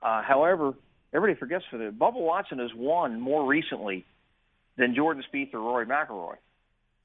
Uh, 0.02 0.22
however, 0.22 0.74
everybody 1.14 1.38
forgets 1.38 1.64
for 1.70 1.78
the 1.78 1.90
Bubba 1.90 2.14
Watson 2.14 2.58
has 2.58 2.70
won 2.74 3.20
more 3.20 3.46
recently 3.46 4.04
than 4.76 4.94
Jordan 4.94 5.22
Spieth 5.32 5.54
or 5.54 5.60
Rory 5.60 5.86
McIlroy. 5.86 6.36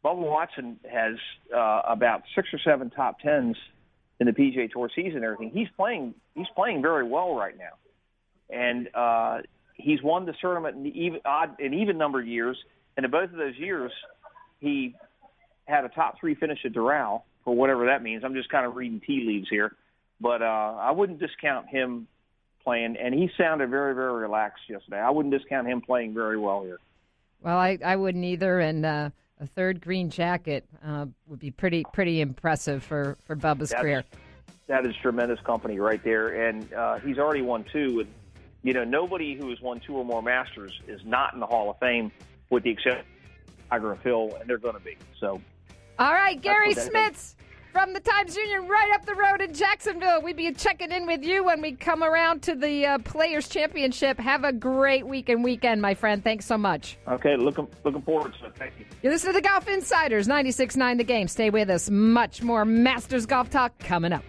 Bubba 0.04 0.18
Watson 0.18 0.80
has 0.89 1.16
uh, 1.56 1.82
about 1.88 2.24
six 2.36 2.50
or 2.54 2.60
seven 2.60 2.89
top 2.89 3.20
tens 3.20 3.56
in 4.20 4.28
the 4.28 4.34
PGA 4.34 4.70
Tour 4.70 4.89
season. 4.94 5.18
And 5.18 5.26
everything 5.26 5.52
he's 5.52 5.70
playing, 5.78 6.13
he's 6.36 6.48
playing 6.56 6.82
very 6.82 7.08
well 7.08 7.36
right 7.36 7.56
now, 7.58 8.56
and 8.56 8.89
uh, 8.94 9.42
he's 9.76 10.04
won 10.04 10.26
the 10.26 10.34
tournament 10.39 10.76
in 10.76 10.88
even 10.88 11.22
odd 11.26 11.60
in 11.60 11.74
even 11.74 11.98
numbered 11.98 12.28
years. 12.28 12.58
And 12.98 13.06
in 13.06 13.12
both 13.12 13.32
of 13.32 13.38
those 13.38 13.58
years, 13.58 13.92
he 14.60 14.96
had 15.66 15.86
a 15.86 15.89
top 15.89 16.20
three 16.20 16.36
finish 16.36 16.60
at 16.66 16.74
Doral 16.74 17.24
for 17.44 17.56
whatever 17.56 17.86
that 17.88 18.04
means. 18.04 18.24
I'm 18.24 18.36
just 18.36 18.50
kind 18.50 18.66
of 18.66 18.76
reading 18.76 19.02
tea 19.06 19.24
leaves 19.26 19.48
here, 19.50 19.76
but 20.20 20.42
uh, 20.42 20.76
I 20.80 20.92
wouldn't 20.92 21.20
discount 21.20 21.70
him 21.70 22.08
playing. 22.63 22.98
And 22.98 23.13
he 23.13 23.32
sounded 23.38 23.70
very, 23.70 23.96
very 23.96 24.22
relaxed 24.22 24.63
yesterday. 24.70 25.00
I 25.00 25.10
wouldn't 25.10 25.34
discount 25.34 25.68
him 25.68 25.82
playing 25.82 26.13
very 26.13 26.38
well 26.38 26.63
here. 26.63 26.80
Well, 27.42 27.58
I, 27.58 27.80
I 27.84 27.96
wouldn't 27.96 28.26
either, 28.26 28.60
and. 28.60 28.86
Uh 28.86 29.10
a 29.39 29.48
third 29.48 29.82
green 29.82 30.10
jacket 30.10 30.65
uh, 30.86 31.06
would 31.28 31.39
be 31.39 31.52
pretty 31.52 31.84
pretty 31.93 32.22
impressive 32.22 32.84
for 32.84 33.17
for 33.26 33.36
Bubba's 33.36 33.69
That's, 33.69 33.82
career. 33.82 34.04
That 34.67 34.86
is 34.86 34.96
tremendous 35.02 35.39
company 35.41 35.80
right 35.80 36.04
there, 36.04 36.48
and 36.48 36.72
uh, 36.74 37.00
he's 37.00 37.17
already 37.17 37.41
won 37.41 37.65
two. 37.72 38.02
And 38.02 38.10
you 38.63 38.74
know, 38.74 38.84
nobody 38.84 39.36
who 39.36 39.50
has 39.50 39.60
won 39.62 39.82
two 39.86 39.96
or 39.96 40.06
more 40.06 40.22
Masters 40.22 40.80
is 40.88 41.02
not 41.06 41.34
in 41.34 41.39
the 41.39 41.46
Hall 41.46 41.69
of 41.69 41.78
Fame, 41.80 42.12
with 42.50 42.63
the 42.63 42.72
exception 42.72 43.06
of 43.48 43.69
Tiger 43.69 43.91
and 43.91 44.02
Phil, 44.02 44.38
and 44.39 44.50
they're 44.50 44.58
going 44.58 44.76
to 44.76 44.82
be. 44.82 44.98
So, 45.19 45.41
all 46.00 46.13
right, 46.13 46.39
Garry 46.41 46.74
Smits. 46.74 47.36
From 47.74 47.92
the 47.92 48.00
Times 48.00 48.38
Union 48.38 48.68
right 48.68 48.92
up 48.94 49.06
the 49.06 49.16
road 49.16 49.42
in 49.42 49.52
Jacksonville. 49.52 50.22
We'll 50.22 50.36
be 50.36 50.52
checking 50.54 50.92
in 50.92 51.08
with 51.08 51.24
you 51.24 51.44
when 51.44 51.60
we 51.60 51.72
come 51.72 52.04
around 52.04 52.44
to 52.44 52.56
the 52.56 52.86
uh, 52.86 52.98
Players 53.00 53.50
Championship. 53.50 54.20
Have 54.20 54.44
a 54.44 54.54
great 54.54 55.08
week 55.08 55.28
and 55.28 55.44
weekend, 55.44 55.82
my 55.82 55.96
friend. 55.96 56.24
Thanks 56.24 56.46
so 56.46 56.56
much. 56.56 56.98
Okay, 57.08 57.36
looking 57.36 57.68
looking 57.84 58.04
forward 58.04 58.36
to 58.40 58.46
it. 58.46 58.56
Thank 58.56 58.74
you. 58.78 58.86
You 59.02 59.10
listen 59.10 59.34
to 59.34 59.34
the 59.34 59.42
Golf 59.42 59.68
Insiders, 59.68 60.28
96.9 60.28 60.98
The 60.98 61.04
Game. 61.04 61.28
Stay 61.28 61.50
with 61.50 61.72
us. 61.72 61.90
Much 61.90 62.44
more 62.44 62.64
Masters 62.64 63.26
Golf 63.26 63.50
Talk 63.50 63.78
coming 63.80 64.14
up. 64.14 64.24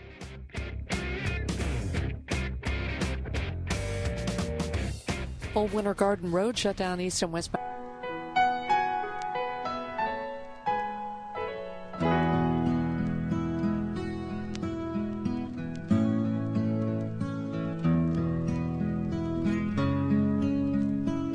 Old 5.54 5.72
Winter 5.72 5.94
Garden 5.94 6.32
Road 6.32 6.56
shut 6.58 6.76
down 6.76 7.00
east 7.00 7.22
and 7.22 7.30
west. 7.30 7.50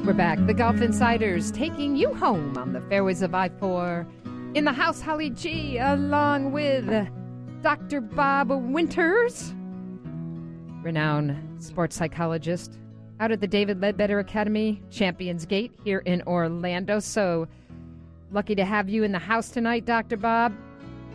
We're 0.10 0.16
back. 0.16 0.44
The 0.48 0.56
Golf 0.56 0.82
Insiders 0.82 1.52
taking 1.52 1.96
you 1.96 2.16
home 2.16 2.58
on 2.58 2.74
the 2.74 2.82
fairways 2.82 3.22
of 3.22 3.36
I 3.36 3.50
4. 3.50 4.08
In 4.56 4.66
the 4.66 4.72
house, 4.72 5.02
Holly 5.02 5.30
G, 5.30 5.78
along 5.78 6.52
with 6.52 6.90
Dr. 7.62 8.02
Bob 8.02 8.50
Winters, 8.50 9.54
renowned 10.82 11.62
sports 11.62 11.96
psychologist, 11.96 12.80
out 13.20 13.32
at 13.32 13.40
the 13.40 13.46
David 13.46 13.82
Leadbetter 13.82 14.18
Academy, 14.18 14.82
Champions 14.90 15.46
Gate 15.46 15.74
here 15.84 16.00
in 16.00 16.24
Orlando. 16.24 16.98
So 17.00 17.48
lucky 18.32 18.56
to 18.56 18.66
have 18.66 18.90
you 18.90 19.04
in 19.04 19.12
the 19.12 19.20
house 19.20 19.52
tonight, 19.52 19.86
Dr. 19.86 20.18
Bob. 20.18 20.56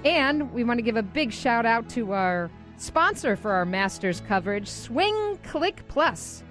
And 0.04 0.52
we 0.52 0.62
want 0.62 0.78
to 0.78 0.82
give 0.82 0.96
a 0.96 1.02
big 1.02 1.32
shout 1.32 1.66
out 1.66 1.88
to 1.90 2.12
our 2.12 2.48
sponsor 2.76 3.34
for 3.34 3.50
our 3.50 3.64
Masters 3.64 4.22
coverage, 4.28 4.68
Swing 4.68 5.36
Click 5.42 5.82
Plus, 5.88 6.44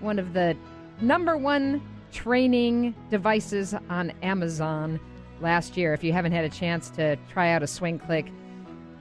one 0.00 0.20
of 0.20 0.32
the 0.32 0.56
number 1.00 1.36
one 1.36 1.82
training 2.12 2.94
devices 3.10 3.74
on 3.90 4.12
Amazon 4.22 4.98
last 5.40 5.76
year. 5.76 5.92
If 5.92 6.02
you 6.02 6.12
haven't 6.12 6.32
had 6.32 6.44
a 6.44 6.48
chance 6.48 6.90
to 6.90 7.16
try 7.30 7.52
out 7.52 7.62
a 7.62 7.66
swing 7.66 7.98
click, 7.98 8.32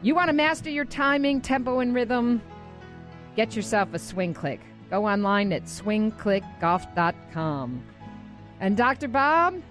you 0.02 0.16
want 0.16 0.28
to 0.28 0.34
master 0.34 0.70
your 0.70 0.84
timing, 0.86 1.42
tempo, 1.42 1.80
and 1.80 1.96
rhythm, 1.96 2.42
get 3.36 3.56
yourself 3.56 3.94
a 3.94 4.00
swing 4.00 4.34
click. 4.34 4.62
Go 4.90 5.06
online 5.06 5.52
at 5.52 5.64
swingclickgolf.com. 5.64 7.84
And 8.60 8.78
Dr. 8.78 9.08
Bob, 9.08 9.62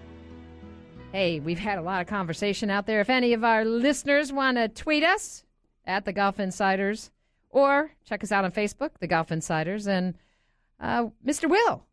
hey, 1.12 1.41
we've 1.41 1.59
had 1.59 1.79
a 1.79 1.83
lot 1.83 2.01
of 2.01 2.07
conversation 2.07 2.71
out 2.71 2.87
there. 2.87 3.01
If 3.01 3.11
any 3.11 3.33
of 3.33 3.43
our 3.45 3.65
listeners 3.65 4.33
want 4.33 4.59
to 4.59 4.69
tweet 4.69 5.05
us 5.05 5.45
at 5.87 6.05
the 6.05 6.12
Golf 6.12 6.39
Insiders 6.39 7.11
or 7.51 7.91
check 8.05 8.23
us 8.23 8.33
out 8.33 8.45
on 8.45 8.53
Facebook, 8.53 8.91
the 9.01 9.07
Golf 9.07 9.33
Insiders, 9.33 9.87
and 9.87 10.15
uh, 10.79 11.07
Mr. 11.25 11.49
Will, 11.49 11.86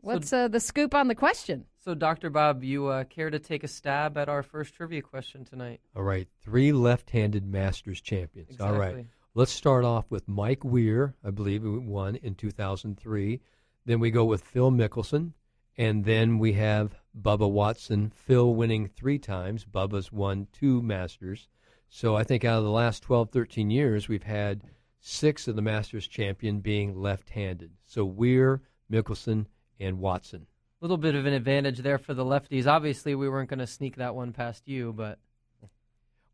What's 0.00 0.32
uh, 0.32 0.48
the 0.48 0.60
scoop 0.60 0.94
on 0.94 1.08
the 1.08 1.14
question? 1.14 1.64
So, 1.84 1.94
Dr. 1.94 2.30
Bob, 2.30 2.62
you 2.62 2.86
uh, 2.86 3.04
care 3.04 3.30
to 3.30 3.38
take 3.38 3.64
a 3.64 3.68
stab 3.68 4.16
at 4.18 4.28
our 4.28 4.42
first 4.42 4.74
trivia 4.74 5.02
question 5.02 5.44
tonight? 5.44 5.80
All 5.94 6.02
right, 6.02 6.28
three 6.42 6.72
left-handed 6.72 7.46
Masters 7.46 8.00
champions. 8.00 8.50
Exactly. 8.50 8.74
All 8.74 8.80
right, 8.80 9.06
let's 9.34 9.52
start 9.52 9.84
off 9.84 10.10
with 10.10 10.28
Mike 10.28 10.64
Weir, 10.64 11.14
I 11.24 11.30
believe 11.30 11.62
who 11.62 11.80
won 11.80 12.16
in 12.16 12.34
2003. 12.34 13.40
Then 13.84 14.00
we 14.00 14.10
go 14.10 14.24
with 14.24 14.42
Phil 14.42 14.70
Mickelson, 14.70 15.32
and 15.76 16.04
then 16.04 16.38
we 16.38 16.54
have 16.54 16.96
Bubba 17.20 17.50
Watson. 17.50 18.10
Phil 18.10 18.54
winning 18.54 18.88
three 18.88 19.18
times. 19.18 19.64
Bubba's 19.64 20.10
won 20.12 20.48
two 20.52 20.82
Masters. 20.82 21.48
So 21.88 22.16
I 22.16 22.24
think 22.24 22.44
out 22.44 22.58
of 22.58 22.64
the 22.64 22.70
last 22.70 23.02
12, 23.04 23.30
13 23.30 23.70
years, 23.70 24.08
we've 24.08 24.24
had 24.24 24.62
six 24.98 25.46
of 25.46 25.54
the 25.54 25.62
Masters 25.62 26.08
champion 26.08 26.60
being 26.60 27.00
left-handed. 27.00 27.70
So 27.86 28.04
Weir, 28.04 28.62
Mickelson, 28.90 29.46
and 29.78 29.98
Watson. 29.98 30.46
A 30.80 30.84
little 30.84 30.98
bit 30.98 31.14
of 31.14 31.26
an 31.26 31.32
advantage 31.32 31.78
there 31.78 31.98
for 31.98 32.14
the 32.14 32.24
lefties. 32.24 32.66
Obviously, 32.66 33.14
we 33.14 33.28
weren't 33.28 33.48
going 33.48 33.60
to 33.60 33.66
sneak 33.66 33.96
that 33.96 34.14
one 34.14 34.32
past 34.32 34.68
you, 34.68 34.92
but 34.92 35.18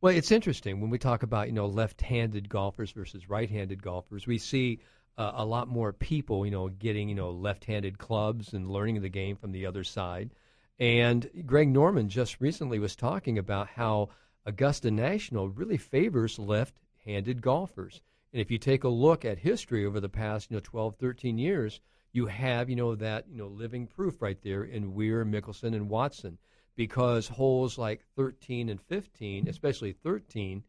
Well, 0.01 0.15
it's 0.15 0.33
interesting 0.33 0.81
when 0.81 0.91
we 0.91 0.99
talk 0.99 1.23
about 1.23 1.47
you 1.47 1.53
know 1.53 1.67
left-handed 1.67 2.49
golfers 2.49 2.91
versus 2.91 3.29
right-handed 3.29 3.83
golfers. 3.83 4.27
We 4.27 4.39
see 4.39 4.81
uh, 5.17 5.33
a 5.35 5.45
lot 5.45 5.69
more 5.69 5.93
people 5.93 6.45
you 6.45 6.51
know 6.51 6.69
getting 6.69 7.09
you 7.09 7.15
know 7.15 7.31
left-handed 7.31 7.99
clubs 7.99 8.53
and 8.53 8.71
learning 8.71 9.01
the 9.01 9.09
game 9.09 9.37
from 9.37 9.53
the 9.53 9.67
other 9.67 9.85
side. 9.85 10.31
And 10.79 11.31
Greg 11.47 11.69
Norman 11.69 12.09
just 12.09 12.41
recently 12.41 12.81
was 12.81 12.97
talking 12.97 13.39
about 13.39 13.69
how 13.69 14.09
Augusta 14.45 14.91
National 14.91 15.49
really 15.49 15.77
favors 15.77 16.39
left-handed 16.39 17.41
golfers. 17.41 18.01
And 18.33 18.41
if 18.41 18.51
you 18.51 18.59
take 18.59 18.83
a 18.83 18.89
look 18.89 19.25
at 19.25 19.39
history 19.39 19.87
over 19.87 20.01
the 20.01 20.09
past 20.09 20.51
you 20.51 20.57
know 20.57 20.63
12, 20.65 20.97
13 20.97 21.39
years, 21.39 21.81
you 22.13 22.27
have 22.27 22.69
you 22.69 22.77
know 22.77 22.95
that 22.95 23.27
you 23.29 23.39
know 23.39 23.49
living 23.49 23.87
proof 23.87 24.21
right 24.21 24.41
there 24.43 24.65
in 24.65 24.95
Weir, 24.95 25.25
Mickelson, 25.25 25.75
and 25.75 25.89
Watson 25.89 26.39
because 26.77 27.29
holes 27.29 27.77
like 27.79 28.03
13 28.17 28.69
and 28.69 28.81
15, 28.81 29.49
especially 29.49 29.93
13, 29.93 30.63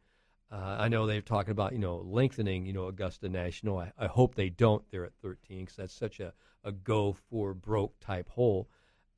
uh, 0.51 0.75
I 0.79 0.87
know 0.89 1.07
they're 1.07 1.21
talking 1.21 1.51
about 1.51 1.73
you 1.73 1.79
know 1.79 1.97
lengthening 1.97 2.65
you 2.65 2.73
know 2.73 2.87
Augusta 2.87 3.29
National. 3.29 3.79
I, 3.79 3.91
I 3.97 4.07
hope 4.07 4.35
they 4.35 4.49
don't 4.49 4.83
there 4.91 5.05
at 5.05 5.13
13 5.21 5.61
because 5.61 5.75
that's 5.75 5.93
such 5.93 6.19
a, 6.19 6.33
a 6.63 6.71
go 6.71 7.13
for 7.29 7.53
broke 7.53 7.99
type 7.99 8.29
hole. 8.29 8.69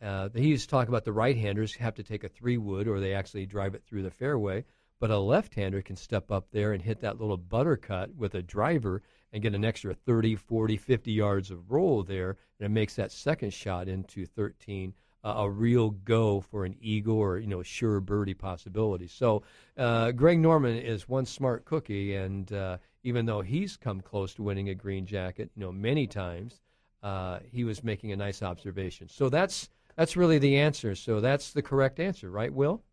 Uh, 0.02 0.30
he's 0.34 0.68
talking 0.68 0.90
about 0.90 1.06
the 1.06 1.14
right-handers 1.14 1.76
have 1.76 1.96
to 1.96 2.04
take 2.04 2.24
a 2.24 2.30
three 2.30 2.58
wood 2.58 2.88
or 2.88 3.00
they 3.00 3.14
actually 3.14 3.46
drive 3.46 3.76
it 3.76 3.84
through 3.84 4.04
the 4.04 4.12
fairway. 4.12 4.64
But 5.00 5.12
a 5.12 5.18
left-hander 5.18 5.82
can 5.82 5.98
step 5.98 6.32
up 6.32 6.48
there 6.52 6.72
and 6.72 6.82
hit 6.82 7.02
that 7.02 7.20
little 7.20 7.38
butter 7.38 7.76
cut 7.76 8.16
with 8.16 8.34
a 8.36 8.42
driver 8.42 9.04
and 9.36 9.43
get 9.43 9.54
an 9.54 9.65
extra 9.65 9.93
30, 9.93 10.38
40, 10.38 10.78
50 10.78 11.12
yards 11.12 11.52
of 11.52 11.69
roll 11.69 12.04
there, 12.04 12.38
and 12.58 12.65
it 12.65 12.69
makes 12.69 12.95
that 12.95 13.12
second 13.12 13.54
shot 13.54 13.89
into 13.89 14.26
13 14.26 14.93
uh, 15.26 15.34
a 15.39 15.50
real 15.50 15.89
go 15.89 16.39
for 16.39 16.63
an 16.63 16.76
eagle 16.80 17.17
or 17.17 17.38
you 17.39 17.48
know 17.48 17.62
sure 17.62 18.00
birdie 18.00 18.34
possibility. 18.34 19.08
So 19.08 19.43
uh, 19.78 20.12
Greg 20.12 20.39
Norman 20.39 20.78
is 20.78 21.10
one 21.10 21.26
smart 21.26 21.65
cookie, 21.65 22.15
and 22.15 22.50
uh, 22.54 22.78
even 23.04 23.26
though 23.26 23.41
he's 23.41 23.76
come 23.76 24.00
close 24.00 24.34
to 24.36 24.43
winning 24.43 24.69
a 24.69 24.76
green 24.76 25.06
jacket, 25.06 25.50
you 25.56 25.65
know 25.65 25.71
many 25.71 26.08
times, 26.08 26.62
uh, 27.04 27.39
he 27.52 27.65
was 27.65 27.84
making 27.84 28.13
a 28.13 28.15
nice 28.15 28.41
observation. 28.41 29.10
So 29.10 29.28
that's 29.28 29.67
that's 29.98 30.15
really 30.15 30.39
the 30.39 30.58
answer. 30.58 30.95
So 30.95 31.19
that's 31.19 31.52
the 31.52 31.62
correct 31.62 32.00
answer, 32.00 32.32
right, 32.32 32.54
Will? 32.54 32.84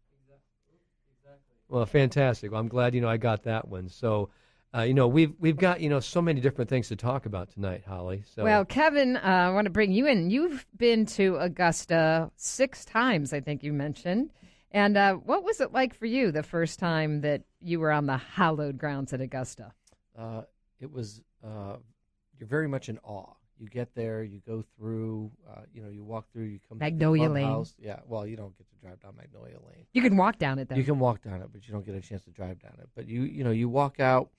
Exactly. 1.20 1.54
Well, 1.68 1.86
fantastic. 1.86 2.50
Well, 2.50 2.60
I'm 2.60 2.68
glad 2.68 2.94
you 2.94 3.00
know 3.00 3.08
I 3.08 3.16
got 3.16 3.44
that 3.44 3.68
one. 3.68 3.88
So, 3.88 4.30
uh, 4.74 4.82
you 4.82 4.94
know, 4.94 5.06
we've 5.08 5.32
we've 5.38 5.56
got 5.56 5.80
you 5.80 5.88
know 5.90 6.00
so 6.00 6.22
many 6.22 6.40
different 6.40 6.68
things 6.70 6.88
to 6.88 6.96
talk 6.96 7.26
about 7.26 7.50
tonight, 7.50 7.82
Holly. 7.86 8.24
So, 8.34 8.44
Well, 8.44 8.64
Kevin, 8.64 9.16
uh, 9.16 9.20
I 9.20 9.50
want 9.50 9.66
to 9.66 9.70
bring 9.70 9.92
you 9.92 10.06
in. 10.06 10.30
You've 10.30 10.64
been 10.76 11.04
to 11.06 11.36
Augusta 11.36 12.30
six 12.36 12.84
times, 12.84 13.32
I 13.32 13.40
think 13.40 13.62
you 13.62 13.72
mentioned. 13.72 14.30
And 14.70 14.96
uh, 14.96 15.14
what 15.16 15.44
was 15.44 15.60
it 15.60 15.72
like 15.72 15.94
for 15.94 16.06
you 16.06 16.32
the 16.32 16.42
first 16.42 16.78
time 16.78 17.20
that 17.20 17.42
you 17.60 17.78
were 17.78 17.92
on 17.92 18.06
the 18.06 18.16
hallowed 18.16 18.78
grounds 18.78 19.12
at 19.12 19.20
Augusta? 19.20 19.72
Uh, 20.18 20.42
it 20.80 20.90
was 20.90 21.20
uh, 21.44 21.76
you're 22.38 22.48
very 22.48 22.68
much 22.68 22.88
in 22.88 22.98
awe. 23.04 23.34
You 23.58 23.68
get 23.68 23.94
there, 23.94 24.24
you 24.24 24.40
go 24.44 24.64
through, 24.76 25.30
uh, 25.48 25.60
you 25.72 25.82
know, 25.82 25.88
you 25.90 26.02
walk 26.02 26.32
through, 26.32 26.44
you 26.46 26.58
come 26.68 26.78
Magnolia 26.78 27.24
to 27.24 27.28
the 27.28 27.34
Lane. 27.34 27.44
clubhouse. 27.44 27.74
Yeah, 27.78 28.00
well, 28.08 28.26
you 28.26 28.36
don't 28.36 28.56
get 28.58 28.66
to 28.70 28.76
drive 28.84 28.98
down 29.00 29.14
Magnolia 29.16 29.54
Lane. 29.68 29.86
You 29.92 30.02
can 30.02 30.16
walk 30.16 30.38
down 30.38 30.58
it, 30.58 30.68
though. 30.68 30.74
You 30.74 30.82
can 30.82 30.98
walk 30.98 31.22
down 31.22 31.42
it, 31.42 31.48
but 31.52 31.68
you 31.68 31.72
don't 31.72 31.86
get 31.86 31.94
a 31.94 32.00
chance 32.00 32.24
to 32.24 32.30
drive 32.30 32.60
down 32.60 32.72
it. 32.80 32.88
But 32.96 33.06
you, 33.06 33.22
you 33.22 33.44
know, 33.44 33.52
you 33.52 33.68
walk 33.68 34.00
out, 34.00 34.30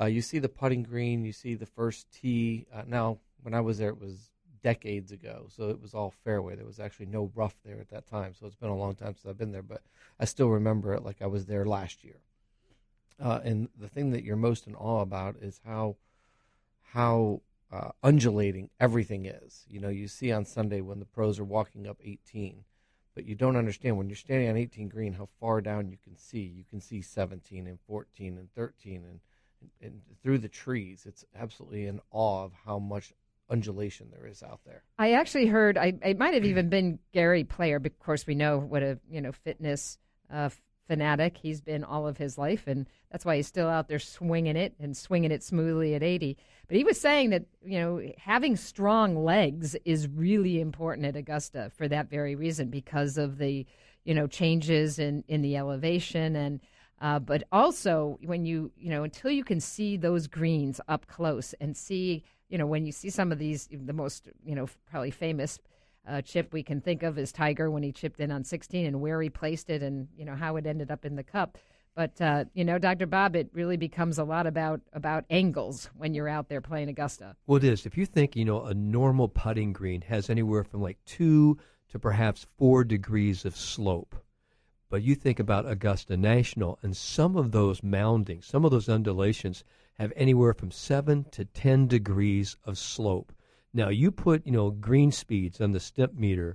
uh, 0.00 0.06
you 0.06 0.22
see 0.22 0.38
the 0.38 0.48
putting 0.48 0.82
green, 0.82 1.24
you 1.24 1.32
see 1.32 1.54
the 1.54 1.66
first 1.66 2.10
tee. 2.12 2.66
Uh, 2.72 2.82
now, 2.86 3.18
when 3.42 3.54
I 3.54 3.60
was 3.60 3.78
there, 3.78 3.90
it 3.90 4.00
was 4.00 4.30
decades 4.62 5.12
ago, 5.12 5.46
so 5.54 5.68
it 5.68 5.80
was 5.80 5.94
all 5.94 6.14
fairway. 6.24 6.56
There 6.56 6.66
was 6.66 6.80
actually 6.80 7.06
no 7.06 7.30
rough 7.34 7.54
there 7.64 7.78
at 7.78 7.90
that 7.90 8.06
time, 8.06 8.34
so 8.34 8.46
it's 8.46 8.56
been 8.56 8.70
a 8.70 8.76
long 8.76 8.94
time 8.94 9.14
since 9.14 9.26
I've 9.26 9.38
been 9.38 9.52
there. 9.52 9.62
But 9.62 9.82
I 10.18 10.24
still 10.24 10.48
remember 10.48 10.94
it 10.94 11.04
like 11.04 11.22
I 11.22 11.26
was 11.26 11.46
there 11.46 11.64
last 11.64 12.02
year. 12.02 12.16
Uh, 13.22 13.40
and 13.44 13.68
the 13.78 13.88
thing 13.88 14.10
that 14.10 14.24
you're 14.24 14.36
most 14.36 14.66
in 14.66 14.74
awe 14.74 15.00
about 15.00 15.36
is 15.40 15.60
how 15.64 15.96
how 16.92 17.40
uh, 17.72 17.90
undulating 18.02 18.70
everything 18.80 19.26
is. 19.26 19.64
You 19.68 19.80
know, 19.80 19.88
you 19.88 20.08
see 20.08 20.32
on 20.32 20.44
Sunday 20.44 20.80
when 20.80 20.98
the 20.98 21.04
pros 21.04 21.38
are 21.38 21.44
walking 21.44 21.86
up 21.86 21.98
18, 22.02 22.64
but 23.14 23.24
you 23.24 23.34
don't 23.34 23.56
understand 23.56 23.96
when 23.96 24.08
you're 24.08 24.16
standing 24.16 24.48
on 24.48 24.56
18 24.56 24.88
green 24.88 25.14
how 25.14 25.28
far 25.40 25.60
down 25.60 25.88
you 25.88 25.98
can 26.02 26.16
see. 26.16 26.42
You 26.42 26.64
can 26.68 26.80
see 26.80 27.02
17 27.02 27.66
and 27.66 27.78
14 27.86 28.38
and 28.38 28.52
13 28.54 29.04
and 29.08 29.20
and 29.80 30.00
through 30.22 30.38
the 30.38 30.48
trees. 30.48 31.04
It's 31.06 31.24
absolutely 31.38 31.86
in 31.86 32.00
awe 32.10 32.44
of 32.44 32.52
how 32.64 32.78
much 32.78 33.12
undulation 33.50 34.08
there 34.10 34.26
is 34.26 34.42
out 34.42 34.60
there. 34.64 34.82
I 34.98 35.12
actually 35.12 35.46
heard. 35.46 35.76
I 35.76 35.94
it 36.02 36.18
might 36.18 36.34
have 36.34 36.44
even 36.44 36.68
been 36.68 36.98
Gary 37.12 37.44
Player. 37.44 37.78
But 37.78 37.92
of 37.92 37.98
course, 38.00 38.26
we 38.26 38.34
know 38.34 38.58
what 38.58 38.82
a 38.82 38.98
you 39.10 39.20
know 39.20 39.32
fitness 39.32 39.98
uh, 40.32 40.50
fanatic 40.86 41.38
he's 41.38 41.60
been 41.60 41.84
all 41.84 42.06
of 42.06 42.18
his 42.18 42.38
life, 42.38 42.66
and 42.66 42.86
that's 43.10 43.24
why 43.24 43.36
he's 43.36 43.46
still 43.46 43.68
out 43.68 43.88
there 43.88 43.98
swinging 43.98 44.56
it 44.56 44.74
and 44.80 44.96
swinging 44.96 45.30
it 45.30 45.42
smoothly 45.42 45.94
at 45.94 46.02
eighty. 46.02 46.36
But 46.68 46.76
he 46.76 46.84
was 46.84 47.00
saying 47.00 47.30
that 47.30 47.44
you 47.64 47.78
know 47.78 48.02
having 48.18 48.56
strong 48.56 49.24
legs 49.24 49.76
is 49.84 50.08
really 50.08 50.60
important 50.60 51.06
at 51.06 51.16
Augusta 51.16 51.70
for 51.76 51.88
that 51.88 52.10
very 52.10 52.34
reason 52.34 52.68
because 52.68 53.18
of 53.18 53.38
the 53.38 53.66
you 54.04 54.14
know 54.14 54.26
changes 54.26 54.98
in 54.98 55.24
in 55.28 55.42
the 55.42 55.56
elevation 55.56 56.36
and. 56.36 56.60
Uh, 57.00 57.18
but 57.18 57.42
also, 57.52 58.18
when 58.24 58.46
you, 58.46 58.70
you 58.76 58.90
know, 58.90 59.02
until 59.02 59.30
you 59.30 59.44
can 59.44 59.60
see 59.60 59.96
those 59.96 60.26
greens 60.26 60.80
up 60.88 61.06
close 61.06 61.54
and 61.60 61.76
see, 61.76 62.22
you 62.48 62.56
know, 62.56 62.66
when 62.66 62.86
you 62.86 62.92
see 62.92 63.10
some 63.10 63.32
of 63.32 63.38
these, 63.38 63.68
the 63.70 63.92
most, 63.92 64.28
you 64.44 64.54
know, 64.54 64.68
probably 64.86 65.10
famous 65.10 65.58
uh, 66.08 66.22
chip 66.22 66.52
we 66.52 66.62
can 66.62 66.80
think 66.80 67.02
of 67.02 67.18
is 67.18 67.32
Tiger 67.32 67.70
when 67.70 67.82
he 67.82 67.90
chipped 67.90 68.20
in 68.20 68.30
on 68.30 68.44
16 68.44 68.86
and 68.86 69.00
where 69.00 69.20
he 69.20 69.28
placed 69.28 69.70
it 69.70 69.82
and, 69.82 70.08
you 70.16 70.24
know, 70.24 70.34
how 70.34 70.56
it 70.56 70.66
ended 70.66 70.90
up 70.90 71.04
in 71.04 71.16
the 71.16 71.22
cup. 71.22 71.58
But 71.94 72.20
uh, 72.20 72.44
you 72.54 72.64
know, 72.64 72.78
Dr. 72.78 73.06
Bob, 73.06 73.36
it 73.36 73.48
really 73.52 73.76
becomes 73.76 74.18
a 74.18 74.24
lot 74.24 74.46
about 74.46 74.80
about 74.92 75.24
angles 75.30 75.90
when 75.96 76.12
you're 76.12 76.28
out 76.28 76.48
there 76.48 76.60
playing 76.60 76.88
Augusta. 76.88 77.36
Well, 77.46 77.56
it 77.56 77.64
is. 77.64 77.86
If 77.86 77.96
you 77.96 78.04
think 78.04 78.34
you 78.34 78.44
know 78.44 78.64
a 78.64 78.74
normal 78.74 79.28
putting 79.28 79.72
green 79.72 80.00
has 80.02 80.28
anywhere 80.28 80.64
from 80.64 80.82
like 80.82 80.98
two 81.04 81.56
to 81.90 81.98
perhaps 81.98 82.46
four 82.58 82.82
degrees 82.82 83.44
of 83.44 83.56
slope, 83.56 84.16
but 84.88 85.02
you 85.02 85.14
think 85.14 85.38
about 85.38 85.68
Augusta 85.68 86.16
National, 86.16 86.78
and 86.82 86.96
some 86.96 87.36
of 87.36 87.52
those 87.52 87.82
moundings, 87.82 88.46
some 88.46 88.64
of 88.64 88.70
those 88.70 88.88
undulations 88.88 89.64
have 89.94 90.12
anywhere 90.16 90.54
from 90.54 90.70
seven 90.70 91.24
to 91.32 91.44
ten 91.44 91.86
degrees 91.86 92.56
of 92.64 92.78
slope. 92.78 93.32
Now 93.72 93.88
you 93.88 94.10
put 94.10 94.46
you 94.46 94.52
know 94.52 94.70
green 94.70 95.12
speeds 95.12 95.60
on 95.60 95.72
the 95.72 95.78
Stimpmeter, 95.78 96.54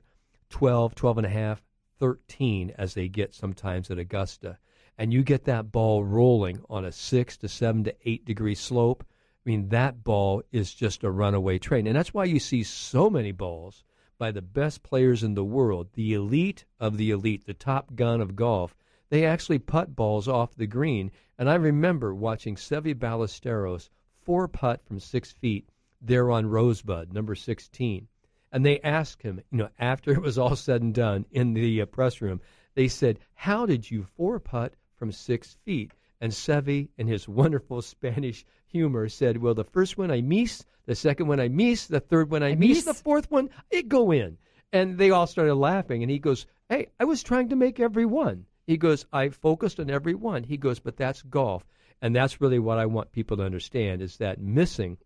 12, 0.50 0.96
12 0.96 1.18
and 1.18 1.26
a 1.26 1.30
half, 1.30 1.62
13 2.00 2.74
as 2.78 2.94
they 2.94 3.08
get 3.08 3.34
sometimes 3.34 3.92
at 3.92 4.00
Augusta 4.00 4.58
and 5.00 5.14
you 5.14 5.24
get 5.24 5.46
that 5.46 5.72
ball 5.72 6.04
rolling 6.04 6.62
on 6.70 6.84
a 6.84 6.92
six 6.92 7.38
to 7.38 7.48
seven 7.48 7.86
to 7.86 7.96
eight 8.04 8.26
degree 8.26 8.54
slope, 8.54 9.06
I 9.08 9.50
mean, 9.50 9.70
that 9.70 10.04
ball 10.04 10.44
is 10.52 10.74
just 10.74 11.06
a 11.06 11.10
runaway 11.10 11.58
train. 11.58 11.88
And 11.88 11.96
that's 11.96 12.14
why 12.14 12.26
you 12.26 12.38
see 12.38 12.64
so 12.64 13.10
many 13.10 13.32
balls 13.32 13.86
by 14.20 14.30
the 14.32 14.44
best 14.44 14.84
players 14.84 15.24
in 15.24 15.34
the 15.34 15.44
world, 15.44 15.88
the 15.94 16.14
elite 16.14 16.66
of 16.80 16.98
the 16.98 17.10
elite, 17.10 17.46
the 17.46 17.56
top 17.56 17.96
gun 17.96 18.22
of 18.22 18.36
golf. 18.36 18.76
They 19.10 19.26
actually 19.26 19.58
putt 19.58 19.96
balls 19.96 20.28
off 20.28 20.54
the 20.54 20.68
green. 20.68 21.12
And 21.40 21.50
I 21.50 21.56
remember 21.56 22.14
watching 22.14 22.56
Seve 22.56 22.94
Ballesteros 22.94 23.90
four 24.22 24.48
putt 24.48 24.86
from 24.86 25.00
six 25.00 25.32
feet 25.32 25.72
there 26.00 26.30
on 26.30 26.46
Rosebud, 26.46 27.12
number 27.12 27.34
16. 27.34 28.08
And 28.52 28.64
they 28.64 28.80
asked 28.82 29.24
him, 29.24 29.42
you 29.50 29.58
know, 29.58 29.70
after 29.80 30.12
it 30.14 30.22
was 30.22 30.38
all 30.38 30.56
said 30.56 30.84
and 30.84 30.94
done 30.94 31.26
in 31.32 31.54
the 31.54 31.82
uh, 31.82 31.88
press 31.88 32.22
room, 32.22 32.42
they 32.76 32.88
said, 32.88 33.18
How 33.34 33.66
did 33.66 33.90
you 33.90 34.04
four 34.04 34.40
putt 34.40 34.76
from 35.00 35.14
six 35.14 35.58
feet. 35.64 35.94
And 36.22 36.32
Seve, 36.32 36.90
in 36.98 37.08
his 37.08 37.28
wonderful 37.42 37.82
Spanish 37.82 38.46
humor, 38.68 39.08
said, 39.10 39.38
Well, 39.38 39.54
the 39.54 39.64
first 39.64 39.98
one 39.98 40.12
I 40.12 40.22
miss, 40.22 40.66
the 40.86 40.96
second 40.96 41.28
one 41.28 41.40
I 41.40 41.48
miss, 41.48 41.88
the 41.88 42.00
third 42.00 42.30
one 42.30 42.44
I, 42.44 42.50
I 42.50 42.56
miss, 42.56 42.84
the 42.84 42.94
fourth 42.94 43.32
one 43.32 43.50
it 43.72 43.88
go 43.88 44.12
in. 44.12 44.38
And 44.72 44.98
they 44.98 45.12
all 45.12 45.28
started 45.28 45.56
laughing. 45.56 46.04
And 46.04 46.12
he 46.12 46.20
goes, 46.20 46.46
Hey, 46.68 46.88
I 47.00 47.06
was 47.06 47.24
trying 47.24 47.50
to 47.50 47.56
make 47.56 47.80
every 47.80 48.06
one. 48.06 48.46
He 48.68 48.78
goes, 48.78 49.06
I 49.12 49.30
focused 49.30 49.80
on 49.80 49.90
every 49.90 50.14
one. 50.14 50.44
He 50.44 50.58
goes, 50.58 50.80
But 50.80 50.98
that's 50.98 51.22
golf. 51.22 51.66
And 52.02 52.16
that's 52.16 52.40
really 52.40 52.60
what 52.60 52.78
I 52.78 52.86
want 52.86 53.12
people 53.12 53.38
to 53.38 53.44
understand 53.44 54.02
is 54.02 54.18
that 54.18 54.42
missing 54.42 54.98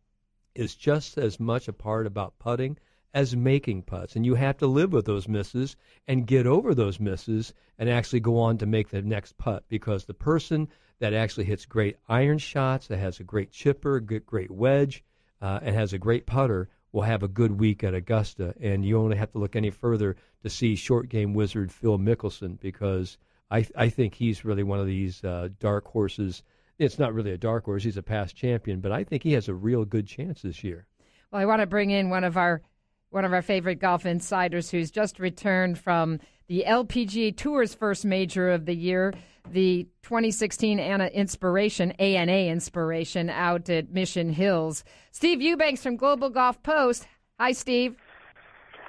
is 0.55 0.75
just 0.75 1.17
as 1.17 1.39
much 1.39 1.67
a 1.67 1.73
part 1.73 2.05
about 2.05 2.37
putting 2.39 2.77
as 3.13 3.35
making 3.35 3.83
putts. 3.83 4.15
And 4.15 4.25
you 4.25 4.35
have 4.35 4.57
to 4.57 4.67
live 4.67 4.91
with 4.91 5.05
those 5.05 5.27
misses 5.27 5.75
and 6.07 6.27
get 6.27 6.47
over 6.47 6.73
those 6.73 6.99
misses 6.99 7.53
and 7.77 7.89
actually 7.89 8.19
go 8.19 8.39
on 8.39 8.57
to 8.57 8.65
make 8.65 8.89
the 8.89 9.01
next 9.01 9.37
putt 9.37 9.63
because 9.69 10.05
the 10.05 10.13
person 10.13 10.67
that 10.99 11.13
actually 11.13 11.45
hits 11.45 11.65
great 11.65 11.97
iron 12.07 12.37
shots, 12.37 12.87
that 12.87 12.97
has 12.97 13.19
a 13.19 13.23
great 13.23 13.51
chipper, 13.51 13.99
good, 13.99 14.25
great 14.25 14.51
wedge, 14.51 15.03
uh, 15.41 15.59
and 15.61 15.75
has 15.75 15.93
a 15.93 15.97
great 15.97 16.25
putter 16.25 16.69
will 16.93 17.01
have 17.01 17.23
a 17.23 17.27
good 17.27 17.59
week 17.59 17.83
at 17.83 17.93
Augusta. 17.93 18.53
And 18.61 18.85
you 18.85 18.97
only 18.97 19.17
have 19.17 19.31
to 19.33 19.39
look 19.39 19.55
any 19.55 19.71
further 19.71 20.15
to 20.43 20.49
see 20.49 20.75
short 20.75 21.09
game 21.09 21.33
wizard 21.33 21.71
Phil 21.71 21.97
Mickelson 21.97 22.59
because 22.59 23.17
I, 23.51 23.67
I 23.75 23.89
think 23.89 24.15
he's 24.15 24.45
really 24.45 24.63
one 24.63 24.79
of 24.79 24.85
these 24.85 25.21
uh, 25.23 25.49
dark 25.59 25.85
horses. 25.85 26.43
It's 26.79 26.99
not 26.99 27.13
really 27.13 27.31
a 27.31 27.37
dark 27.37 27.65
horse, 27.65 27.83
he's 27.83 27.97
a 27.97 28.03
past 28.03 28.35
champion, 28.35 28.79
but 28.79 28.91
I 28.91 29.03
think 29.03 29.23
he 29.23 29.33
has 29.33 29.49
a 29.49 29.53
real 29.53 29.83
good 29.83 30.07
chance 30.07 30.41
this 30.41 30.63
year. 30.63 30.87
Well, 31.31 31.41
I 31.41 31.45
want 31.45 31.61
to 31.61 31.67
bring 31.67 31.89
in 31.89 32.09
one 32.09 32.23
of 32.23 32.37
our 32.37 32.61
one 33.09 33.25
of 33.25 33.33
our 33.33 33.43
favorite 33.43 33.79
golf 33.79 34.07
insiders 34.07 34.71
who's 34.71 34.89
just 34.89 35.19
returned 35.19 35.77
from 35.77 36.19
the 36.47 36.63
LPGA 36.67 37.37
Tour's 37.37 37.75
first 37.75 38.05
major 38.05 38.49
of 38.49 38.65
the 38.65 38.75
year, 38.75 39.13
the 39.49 39.87
2016 40.03 40.79
ANA 40.79 41.07
Inspiration, 41.07 41.91
ANA 41.91 42.47
Inspiration 42.47 43.29
out 43.29 43.69
at 43.69 43.91
Mission 43.91 44.31
Hills. 44.31 44.83
Steve 45.11 45.41
Eubanks 45.41 45.83
from 45.83 45.95
Global 45.95 46.29
Golf 46.29 46.61
Post. 46.63 47.07
Hi, 47.39 47.51
Steve. 47.51 47.95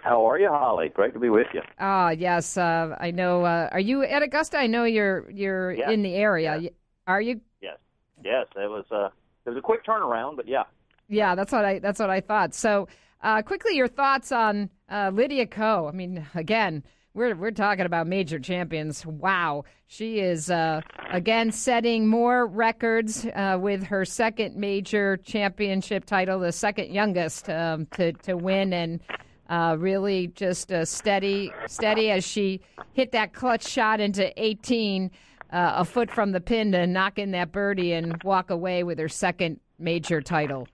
How 0.02 0.28
are 0.28 0.38
you, 0.38 0.48
Holly? 0.48 0.90
Great 0.90 1.14
to 1.14 1.18
be 1.18 1.30
with 1.30 1.46
you. 1.54 1.62
Ah, 1.78 2.10
yes. 2.10 2.58
Uh, 2.58 2.94
I 3.00 3.10
know. 3.10 3.44
Uh, 3.44 3.70
are 3.72 3.80
you 3.80 4.02
at 4.02 4.22
Augusta? 4.22 4.58
I 4.58 4.66
know 4.66 4.84
you're 4.84 5.30
you're 5.30 5.72
yes. 5.72 5.90
in 5.90 6.02
the 6.02 6.14
area. 6.14 6.58
Yes. 6.58 6.72
Are 7.06 7.22
you? 7.22 7.40
Yes. 7.62 7.78
Yes. 8.22 8.46
It 8.54 8.68
was 8.68 8.84
uh, 8.90 9.08
it 9.46 9.50
was 9.50 9.58
a 9.58 9.62
quick 9.62 9.84
turnaround, 9.84 10.36
but 10.36 10.46
yeah. 10.46 10.64
Yeah, 11.08 11.34
that's 11.34 11.52
what 11.52 11.64
I 11.64 11.78
that's 11.78 11.98
what 11.98 12.10
I 12.10 12.20
thought. 12.20 12.54
So, 12.54 12.86
uh, 13.22 13.40
quickly, 13.40 13.76
your 13.76 13.88
thoughts 13.88 14.30
on 14.30 14.68
uh, 14.90 15.10
Lydia 15.12 15.46
Ko? 15.46 15.88
I 15.88 15.92
mean, 15.92 16.26
again, 16.34 16.82
we're 17.14 17.34
we're 17.36 17.52
talking 17.52 17.86
about 17.86 18.06
major 18.06 18.38
champions. 18.38 19.06
Wow, 19.06 19.64
she 19.86 20.18
is 20.18 20.50
uh, 20.50 20.80
again 21.10 21.52
setting 21.52 22.08
more 22.08 22.46
records 22.46 23.24
uh, 23.24 23.56
with 23.60 23.84
her 23.84 24.04
second 24.04 24.56
major 24.56 25.16
championship 25.18 26.04
title, 26.04 26.40
the 26.40 26.52
second 26.52 26.92
youngest 26.92 27.48
um, 27.48 27.86
to 27.92 28.12
to 28.12 28.36
win, 28.36 28.72
and 28.72 29.00
uh, 29.48 29.76
really 29.78 30.26
just 30.28 30.72
uh, 30.72 30.84
steady, 30.84 31.52
steady 31.66 32.10
as 32.10 32.24
she 32.24 32.60
hit 32.92 33.12
that 33.12 33.32
clutch 33.32 33.66
shot 33.66 34.00
into 34.00 34.32
18, 34.42 35.10
uh, 35.52 35.72
a 35.76 35.84
foot 35.84 36.10
from 36.10 36.32
the 36.32 36.40
pin 36.40 36.72
to 36.72 36.86
knock 36.86 37.18
in 37.18 37.30
that 37.30 37.52
birdie 37.52 37.92
and 37.92 38.20
walk 38.24 38.50
away 38.50 38.82
with 38.82 38.98
her 38.98 39.08
second 39.08 39.60
major 39.78 40.20
title. 40.20 40.66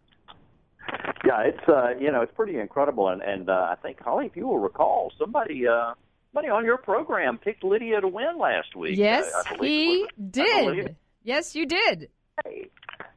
Yeah, 1.27 1.43
it's 1.43 1.69
uh, 1.69 1.91
you 2.01 2.11
know 2.11 2.23
it's 2.23 2.33
pretty 2.35 2.59
incredible, 2.59 3.09
and 3.09 3.21
and 3.21 3.51
uh, 3.51 3.69
I 3.71 3.75
think 3.83 4.01
Holly, 4.01 4.25
if 4.25 4.37
you 4.37 4.47
will 4.47 4.59
recall, 4.59 5.13
somebody 5.19 5.69
uh, 5.69 5.93
somebody 6.33 6.51
on 6.51 6.65
your 6.65 6.79
program 6.79 7.39
picked 7.39 7.65
Lydia 7.65 8.01
to 8.01 8.09
win 8.09 8.39
last 8.39 8.75
week. 8.77 8.97
Yes, 8.97 9.31
I, 9.35 9.55
I 9.55 9.67
he 9.67 9.99
was, 10.01 10.31
did. 10.31 10.97
Yes, 11.23 11.55
you 11.55 11.67
did. 11.67 12.09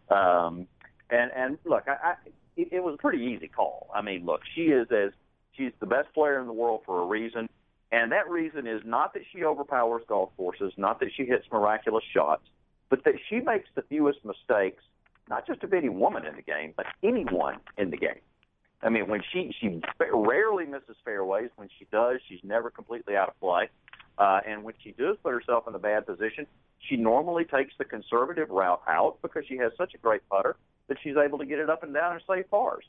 Um, 0.10 0.68
and 1.10 1.32
and 1.36 1.58
look, 1.66 1.84
I, 1.88 2.10
I 2.10 2.14
it, 2.58 2.70
it 2.72 2.84
was 2.84 2.96
a 2.96 2.98
pretty 2.98 3.24
easy 3.24 3.48
call. 3.48 3.90
I 3.94 4.02
mean, 4.02 4.26
look, 4.26 4.42
she 4.56 4.64
is 4.64 4.88
as 4.92 5.12
she's 5.54 5.72
the 5.80 5.86
best 5.86 6.14
player 6.14 6.40
in 6.40 6.48
the 6.48 6.54
world 6.54 6.82
for 6.86 7.02
a 7.02 7.06
reason, 7.06 7.50
and 7.92 8.12
that 8.12 8.30
reason 8.30 8.68
is 8.68 8.82
not 8.86 9.14
that 9.14 9.24
she 9.32 9.44
overpowers 9.44 10.04
golf 10.08 10.32
courses, 10.38 10.74
not 10.78 11.00
that 11.00 11.10
she 11.16 11.26
hits 11.26 11.46
miraculous 11.52 12.04
shots, 12.14 12.44
but 12.90 13.04
that 13.06 13.16
she 13.30 13.40
makes 13.40 13.70
the 13.76 13.84
fewest 13.84 14.20
mistakes 14.26 14.84
not 15.30 15.48
just 15.48 15.64
of 15.64 15.74
any 15.74 15.90
woman 15.90 16.26
in 16.26 16.36
the 16.36 16.42
game, 16.42 16.74
but 16.76 16.86
anyone 17.02 17.58
in 17.78 17.92
the 17.92 17.98
game. 17.98 18.20
I 18.84 18.90
mean, 18.90 19.08
when 19.08 19.22
she 19.32 19.56
she 19.60 19.82
rarely 20.14 20.66
misses 20.66 20.98
fairways. 21.06 21.50
When 21.56 21.70
she 21.80 21.88
does, 21.92 22.20
she's 22.28 22.42
never 22.44 22.70
completely 22.70 23.16
out 23.16 23.30
of 23.30 23.40
play. 23.40 23.70
Uh, 24.18 24.42
and 24.46 24.64
when 24.64 24.74
she 24.84 24.92
does 24.92 25.18
put 25.24 25.34
herself 25.34 25.68
in 25.68 25.74
a 25.74 25.80
bad 25.80 26.06
position, 26.06 26.46
she 26.88 26.98
normally 26.98 27.46
takes 27.46 27.74
the 27.78 27.86
conservative 27.86 28.50
route 28.50 28.82
out 28.88 29.18
because 29.22 29.44
she 29.48 29.58
has 29.58 29.72
such 29.78 29.94
a 29.96 29.98
great 29.98 30.22
putter 30.30 30.56
that 30.88 30.98
she's 31.02 31.16
able 31.18 31.38
to 31.40 31.46
get 31.46 31.60
it 31.60 31.70
up 31.70 31.84
and 31.84 31.94
down 31.94 32.14
and 32.14 32.22
save 32.28 32.50
pars, 32.52 32.84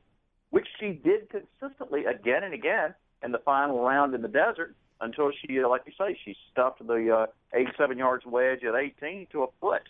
which 0.50 0.66
she 0.80 0.92
did 0.92 1.30
consistently 1.30 2.04
again 2.04 2.42
and 2.42 2.52
again 2.52 2.94
in 3.22 3.32
the 3.32 3.38
final 3.38 3.82
round 3.82 4.14
in 4.14 4.20
the 4.20 4.28
desert 4.28 4.74
until 5.00 5.30
she, 5.40 5.60
like 5.60 5.82
you 5.86 5.92
say, 5.98 6.18
she 6.24 6.36
stuffed 6.50 6.84
the 6.86 7.26
uh, 7.26 7.56
87 7.56 7.96
yards 7.98 8.26
wedge 8.26 8.64
at 8.64 8.74
18 8.74 9.28
to 9.32 9.44
a 9.44 9.46
foot. 9.60 9.82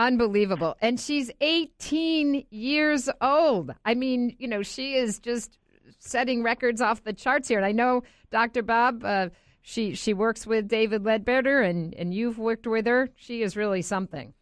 Unbelievable. 0.00 0.78
And 0.80 0.98
she's 0.98 1.30
18 1.42 2.46
years 2.48 3.10
old. 3.20 3.74
I 3.84 3.92
mean, 3.92 4.34
you 4.38 4.48
know, 4.48 4.62
she 4.62 4.94
is 4.94 5.18
just 5.18 5.58
setting 5.98 6.42
records 6.42 6.80
off 6.80 7.04
the 7.04 7.12
charts 7.12 7.48
here. 7.48 7.58
And 7.58 7.66
I 7.66 7.72
know, 7.72 8.02
Dr. 8.30 8.62
Bob, 8.62 9.04
uh, 9.04 9.28
she 9.60 9.94
she 9.94 10.14
works 10.14 10.46
with 10.46 10.68
David 10.68 11.02
Leadbetter, 11.02 11.60
and, 11.68 11.94
and 11.96 12.14
you've 12.14 12.38
worked 12.38 12.66
with 12.66 12.86
her. 12.86 13.10
She 13.14 13.42
is 13.42 13.58
really 13.58 13.82
something. 13.82 14.32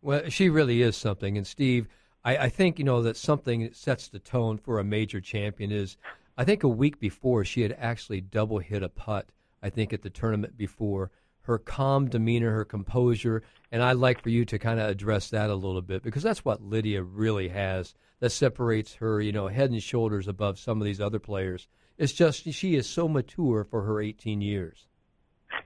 Well, 0.00 0.28
she 0.28 0.48
really 0.48 0.80
is 0.80 0.96
something. 0.96 1.36
And, 1.36 1.44
Steve, 1.44 1.88
I, 2.24 2.36
I 2.36 2.48
think, 2.48 2.78
you 2.78 2.84
know, 2.84 3.02
that 3.02 3.16
something 3.16 3.62
that 3.62 3.74
sets 3.74 4.06
the 4.06 4.20
tone 4.20 4.58
for 4.58 4.78
a 4.78 4.84
major 4.84 5.20
champion 5.20 5.72
is 5.72 5.96
I 6.38 6.44
think 6.44 6.62
a 6.62 6.68
week 6.68 7.00
before 7.00 7.44
she 7.44 7.62
had 7.62 7.74
actually 7.80 8.20
double 8.20 8.60
hit 8.60 8.84
a 8.84 8.88
putt, 8.88 9.26
I 9.60 9.70
think, 9.70 9.92
at 9.92 10.02
the 10.02 10.10
tournament 10.10 10.56
before 10.56 11.10
her 11.44 11.58
calm 11.58 12.08
demeanor, 12.08 12.50
her 12.52 12.64
composure, 12.64 13.42
and 13.70 13.82
I'd 13.82 13.96
like 13.96 14.22
for 14.22 14.30
you 14.30 14.44
to 14.46 14.58
kind 14.58 14.80
of 14.80 14.88
address 14.88 15.30
that 15.30 15.50
a 15.50 15.54
little 15.54 15.82
bit 15.82 16.02
because 16.02 16.22
that's 16.22 16.44
what 16.44 16.62
Lydia 16.62 17.02
really 17.02 17.48
has 17.48 17.94
that 18.20 18.30
separates 18.30 18.94
her, 18.94 19.20
you 19.20 19.32
know, 19.32 19.48
head 19.48 19.70
and 19.70 19.82
shoulders 19.82 20.28
above 20.28 20.58
some 20.58 20.80
of 20.80 20.84
these 20.84 21.00
other 21.00 21.18
players. 21.18 21.68
It's 21.98 22.12
just 22.12 22.50
she 22.52 22.74
is 22.76 22.88
so 22.88 23.08
mature 23.08 23.64
for 23.64 23.82
her 23.82 24.00
18 24.00 24.40
years. 24.40 24.86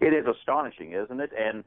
It 0.00 0.12
is 0.12 0.26
astonishing, 0.26 0.92
isn't 0.92 1.20
it? 1.20 1.30
And 1.38 1.64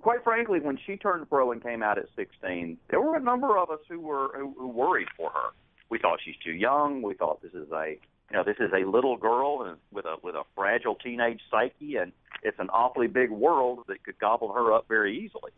quite 0.00 0.22
frankly, 0.22 0.60
when 0.60 0.78
she 0.86 0.96
turned 0.96 1.28
pro 1.28 1.52
and 1.52 1.62
came 1.62 1.82
out 1.82 1.98
at 1.98 2.06
16, 2.16 2.78
there 2.90 3.00
were 3.00 3.16
a 3.16 3.20
number 3.20 3.58
of 3.58 3.70
us 3.70 3.80
who 3.88 4.00
were 4.00 4.30
who, 4.36 4.54
who 4.58 4.68
worried 4.68 5.08
for 5.16 5.30
her. 5.30 5.50
We 5.90 5.98
thought 5.98 6.18
she's 6.24 6.36
too 6.44 6.52
young. 6.52 7.02
We 7.02 7.14
thought 7.14 7.42
this 7.42 7.54
is 7.54 7.70
a 7.72 7.98
you 8.30 8.36
know, 8.36 8.44
this 8.44 8.56
is 8.58 8.70
a 8.72 8.88
little 8.88 9.16
girl 9.16 9.76
with 9.92 10.04
a 10.06 10.16
with 10.22 10.34
a 10.34 10.42
fragile 10.54 10.94
teenage 10.94 11.40
psyche, 11.50 11.96
and 11.96 12.12
it's 12.42 12.58
an 12.58 12.70
awfully 12.70 13.06
big 13.06 13.30
world 13.30 13.80
that 13.88 14.02
could 14.04 14.18
gobble 14.18 14.52
her 14.52 14.72
up 14.72 14.86
very 14.88 15.18
easily. 15.18 15.52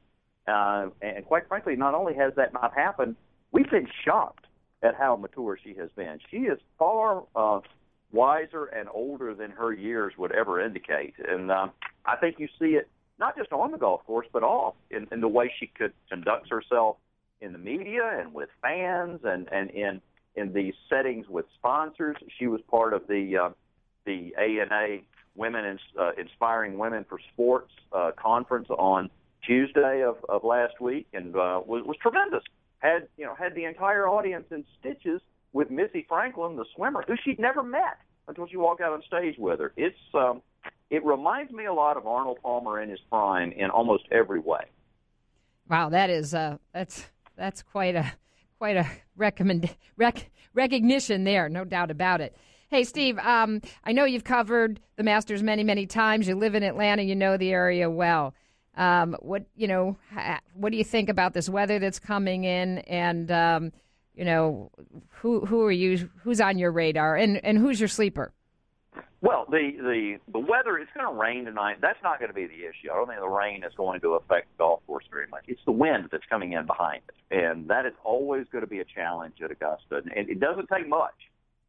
Uh, 0.47 0.89
and 1.03 1.25
quite 1.27 1.49
frankly, 1.49 1.77
not 1.77 1.95
only 1.95 2.15
has 2.15 2.33
that 2.37 2.53
not 2.53 2.73
happened, 2.75 3.17
we've 3.53 3.71
been 3.71 3.89
shocked 4.05 4.47
at 4.83 4.95
how 4.95 5.17
mature 5.17 5.59
she 5.63 5.75
has 5.75 5.91
been. 5.97 6.19
She 6.31 6.39
is 6.39 6.59
far 6.79 7.25
uh, 7.35 7.61
wiser 8.13 8.67
and 8.67 8.89
older 8.93 9.35
than 9.35 9.51
her 9.51 9.73
years 9.73 10.13
would 10.19 10.33
ever 10.33 10.65
indicate. 10.65 11.15
And 11.27 11.51
um, 11.51 11.73
I 12.05 12.17
think 12.17 12.37
you 12.39 12.49
see 12.59 12.77
it 12.77 12.89
not 13.19 13.37
just 13.37 13.53
on 13.53 13.73
the 13.73 13.79
golf 13.79 14.05
course, 14.07 14.27
but 14.33 14.43
off 14.43 14.75
in, 14.91 15.07
in 15.11 15.21
the 15.21 15.29
way 15.29 15.53
she 15.59 15.67
could 15.67 15.93
conducts 16.09 16.51
herself 16.51 16.97
in 17.41 17.53
the 17.53 17.59
media 17.59 18.19
and 18.21 18.33
with 18.33 18.49
fans 18.63 19.21
and, 19.25 19.49
and 19.53 19.71
in 19.71 20.01
in 20.37 20.53
these 20.53 20.75
settings 20.89 21.27
with 21.29 21.47
sponsors. 21.59 22.17
She 22.39 22.47
was 22.47 22.61
part 22.71 22.93
of 22.93 23.07
the 23.09 23.37
uh, 23.37 23.49
the 24.05 24.35
ANA 24.39 24.99
Women 25.35 25.65
in, 25.65 25.79
uh, 25.99 26.13
Inspiring 26.19 26.79
Women 26.79 27.05
for 27.09 27.19
Sports 27.33 27.71
uh, 27.93 28.13
conference 28.17 28.69
on 28.71 29.11
Tuesday 29.47 30.03
of, 30.03 30.17
of 30.29 30.45
last 30.45 30.81
week, 30.81 31.07
and 31.13 31.37
uh, 31.37 31.61
was, 31.67 31.85
was 31.85 31.97
tremendous. 32.01 32.43
Had 32.79 33.09
you 33.17 33.25
know 33.25 33.35
had 33.35 33.55
the 33.55 33.65
entire 33.65 34.09
audience 34.09 34.47
in 34.51 34.65
stitches 34.79 35.21
with 35.53 35.71
Missy 35.71 36.05
Franklin, 36.09 36.57
the 36.57 36.65
swimmer, 36.75 37.05
who 37.07 37.15
she'd 37.25 37.39
never 37.39 37.63
met 37.63 37.99
until 38.29 38.47
she 38.47 38.57
walked 38.57 38.81
out 38.81 38.93
on 38.93 39.03
stage 39.03 39.37
with 39.39 39.61
her. 39.61 39.73
It's 39.77 39.97
um, 40.15 40.43
it 40.91 41.05
reminds 41.05 41.53
me 41.53 41.67
a 41.67 41.73
lot 41.73 41.97
of 41.97 42.07
Arnold 42.07 42.39
Palmer 42.43 42.81
in 42.81 42.91
his 42.91 43.01
prime 43.11 43.53
in 43.53 43.71
almost 43.71 44.05
every 44.11 44.41
way. 44.41 44.65
Wow, 45.69 45.89
that 45.91 46.11
is 46.11 46.35
uh, 46.35 46.59
that's 46.73 47.07
that's 47.37 47.63
quite 47.63 47.95
a 47.95 48.13
quite 48.59 48.77
a 48.77 48.87
recommend 49.17 49.75
rec- 49.97 50.31
recognition 50.55 51.25
there, 51.25 51.49
no 51.49 51.65
doubt 51.65 51.91
about 51.91 52.21
it. 52.21 52.37
Hey, 52.69 52.85
Steve, 52.85 53.19
um, 53.19 53.61
I 53.85 53.93
know 53.93 54.05
you've 54.05 54.25
covered 54.25 54.81
the 54.97 55.05
Masters 55.05 55.43
many, 55.43 55.63
many 55.63 55.87
times. 55.87 56.27
You 56.27 56.35
live 56.35 56.55
in 56.55 56.65
Atlanta, 56.65 57.03
you 57.03 57.15
know 57.15 57.37
the 57.37 57.53
area 57.53 57.89
well. 57.89 58.35
Um, 58.77 59.17
what 59.21 59.47
you 59.55 59.69
know, 59.69 59.97
what 60.53 60.71
do 60.71 60.77
you 60.77 60.85
think 60.85 61.09
about 61.09 61.33
this 61.33 61.49
weather 61.49 61.79
that's 61.79 61.99
coming 61.99 62.45
in, 62.45 62.79
and 62.79 63.31
um, 63.31 63.73
you 64.15 64.25
know, 64.25 64.71
who 65.21 65.47
who 65.47 65.63
are 65.63 65.73
you? 65.73 66.11
Who's 66.25 66.43
on 66.43 66.59
your 66.59 66.73
radar, 66.73 67.17
and 67.17 67.43
and 67.43 67.57
who's 67.57 67.81
your 67.81 67.89
sleeper? 67.89 68.35
Well, 69.23 69.47
the 69.49 69.71
the 69.79 70.19
the 70.31 70.39
weather 70.39 70.79
it's 70.79 70.91
going 70.95 71.07
to 71.07 71.21
rain 71.21 71.47
tonight. 71.47 71.79
That's 71.81 71.99
not 72.03 72.19
going 72.19 72.29
to 72.29 72.35
be 72.35 72.47
the 72.47 72.65
issue. 72.65 72.93
I 72.93 72.97
don't 72.97 73.09
think 73.09 73.21
the 73.21 73.29
rain 73.29 73.65
is 73.65 73.73
going 73.77 74.01
to 74.01 74.15
affect 74.15 74.49
the 74.53 74.59
golf 74.59 74.81
course 74.87 75.05
very 75.11 75.27
much. 75.29 75.45
It's 75.49 75.61
the 75.65 75.73
wind 75.73 76.09
that's 76.13 76.25
coming 76.29 76.53
in 76.53 76.67
behind 76.67 77.03
it, 77.09 77.37
and 77.37 77.69
that 77.69 77.87
is 77.87 77.95
always 78.05 78.47
going 78.53 78.63
to 78.63 78.69
be 78.69 78.81
a 78.81 78.85
challenge 78.85 79.35
at 79.43 79.51
Augusta. 79.51 80.03
And 80.15 80.29
it 80.29 80.39
doesn't 80.39 80.69
take 80.69 80.87
much. 80.87 81.15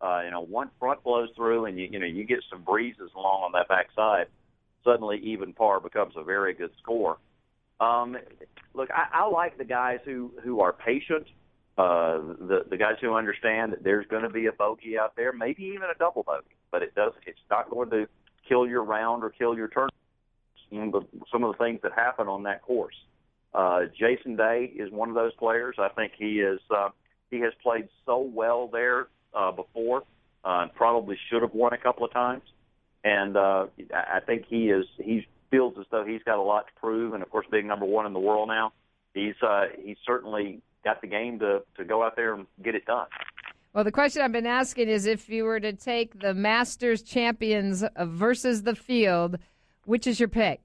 Uh, 0.02 0.22
you 0.26 0.32
know, 0.32 0.41
one 0.41 0.70
front 0.80 1.04
blows 1.04 1.30
through, 1.36 1.66
and 1.66 1.80
you 1.80 1.88
you 1.89 2.00
know 2.00 2.06
you 2.06 2.26
get 2.26 2.39
some 2.50 2.64
breezes 2.64 3.12
along 3.16 3.43
on 3.43 3.52
that 3.54 3.68
backside. 3.70 4.28
Suddenly, 4.84 5.20
even 5.24 5.54
par 5.54 5.80
becomes 5.80 6.14
a 6.18 6.24
very 6.24 6.54
good 6.54 6.72
score. 6.82 7.18
Um, 7.80 8.18
look, 8.74 8.89
I, 8.91 9.22
I 9.22 9.30
like 9.30 9.58
the 9.58 9.66
guys 9.66 10.00
who 10.04 10.32
who 10.43 10.60
are 10.60 10.74
patient. 10.74 11.28
Uh, 11.78 12.17
the 12.39 12.65
the 12.69 12.78
guys 12.78 12.95
who 12.99 13.13
understand 13.13 13.71
that 13.71 13.84
there's 13.84 14.07
going 14.07 14.23
to 14.23 14.30
be 14.30 14.47
a 14.47 14.51
bogey 14.51 14.97
out 14.97 15.15
there, 15.15 15.32
maybe 15.32 15.63
even 15.63 15.84
a 15.84 15.97
double 15.99 16.23
bogey, 16.23 16.55
but 16.71 16.82
it 16.82 16.95
does 16.95 17.13
it's 17.28 17.39
not 17.51 17.69
going 17.69 17.89
to 17.91 18.07
kill 18.49 18.65
your 18.65 18.84
round 18.84 19.23
or 19.23 19.30
kill 19.30 19.55
your 19.55 19.67
turn. 19.67 19.89
Some 20.71 21.43
of 21.43 21.55
the, 21.57 21.63
things 21.63 21.80
that 21.84 21.93
happen 21.93 22.28
on 22.28 22.43
that 22.43 22.61
course. 22.61 22.95
Uh, 23.53 23.82
Jason 23.97 24.36
Day 24.36 24.71
is 24.75 24.91
one 24.91 25.09
of 25.09 25.15
those 25.15 25.34
players. 25.36 25.75
I 25.80 25.89
think 25.89 26.13
he 26.17 26.39
is 26.39 26.59
uh, 26.75 26.89
he 27.30 27.39
has 27.41 27.53
played 27.61 27.88
so 28.05 28.19
well 28.19 28.67
there 28.67 29.07
uh, 29.34 29.51
before, 29.51 30.03
uh, 30.43 30.63
and 30.63 30.73
probably 30.73 31.17
should 31.30 31.43
have 31.43 31.53
won 31.53 31.73
a 31.73 31.78
couple 31.78 32.05
of 32.05 32.11
times. 32.11 32.43
And 33.03 33.38
uh, 33.38 33.67
I 33.93 34.19
think 34.25 34.45
he 34.49 34.69
is 34.69 34.86
he 34.97 35.28
feels 35.51 35.75
as 35.80 35.86
though 35.91 36.03
he's 36.03 36.23
got 36.23 36.39
a 36.39 36.41
lot 36.41 36.65
to 36.67 36.73
prove. 36.80 37.13
And 37.13 37.21
of 37.21 37.30
course, 37.30 37.45
being 37.51 37.67
number 37.67 37.86
one 37.86 38.05
in 38.05 38.13
the 38.13 38.19
world 38.19 38.47
now, 38.47 38.73
he's 39.13 39.36
uh, 39.41 39.65
he's 39.82 39.97
certainly 40.05 40.61
got 40.88 41.02
the 41.02 41.08
game 41.08 41.38
to, 41.40 41.62
to 41.76 41.84
go 41.84 42.02
out 42.02 42.16
there 42.16 42.34
and 42.34 42.48
get 42.64 42.74
it 42.74 42.86
done. 42.86 43.08
Well, 43.74 43.84
the 43.84 43.92
question 43.92 44.22
I've 44.22 44.32
been 44.32 44.48
asking 44.48 44.88
is 44.88 45.06
if 45.06 45.28
you 45.28 45.44
were 45.44 45.60
to 45.60 45.74
take 45.74 46.22
the 46.22 46.34
Masters 46.34 47.02
champions 47.02 47.84
versus 48.00 48.64
the 48.64 48.74
field, 48.74 49.38
which 49.84 50.08
is 50.08 50.18
your 50.18 50.30
pick? 50.30 50.62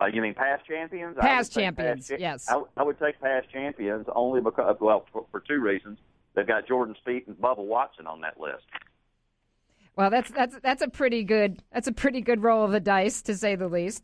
Uh, 0.00 0.06
you 0.06 0.22
mean 0.22 0.34
past 0.34 0.64
champions? 0.64 1.16
Past 1.20 1.52
champions, 1.52 2.08
past, 2.08 2.20
yes. 2.20 2.46
I, 2.48 2.62
I, 2.76 2.82
would 2.84 2.98
take 3.00 3.20
past 3.20 3.48
champions 3.52 4.06
only 4.14 4.40
because, 4.40 4.76
well, 4.80 5.06
for, 5.12 5.26
for 5.30 5.40
two 5.40 5.60
reasons. 5.60 5.98
They've 6.34 6.46
got 6.46 6.66
Jordan 6.66 6.94
Spieth 7.04 7.26
and 7.26 7.36
Bubba 7.36 7.58
Watson 7.58 8.06
on 8.06 8.20
that 8.22 8.40
list. 8.40 8.64
Well, 9.94 10.08
that's 10.08 10.30
that's 10.30 10.56
that's 10.62 10.80
a 10.80 10.88
pretty 10.88 11.22
good 11.22 11.62
that's 11.70 11.86
a 11.86 11.92
pretty 11.92 12.22
good 12.22 12.42
roll 12.42 12.64
of 12.64 12.72
the 12.72 12.80
dice, 12.80 13.20
to 13.22 13.36
say 13.36 13.54
the 13.54 13.68
least. 13.68 14.02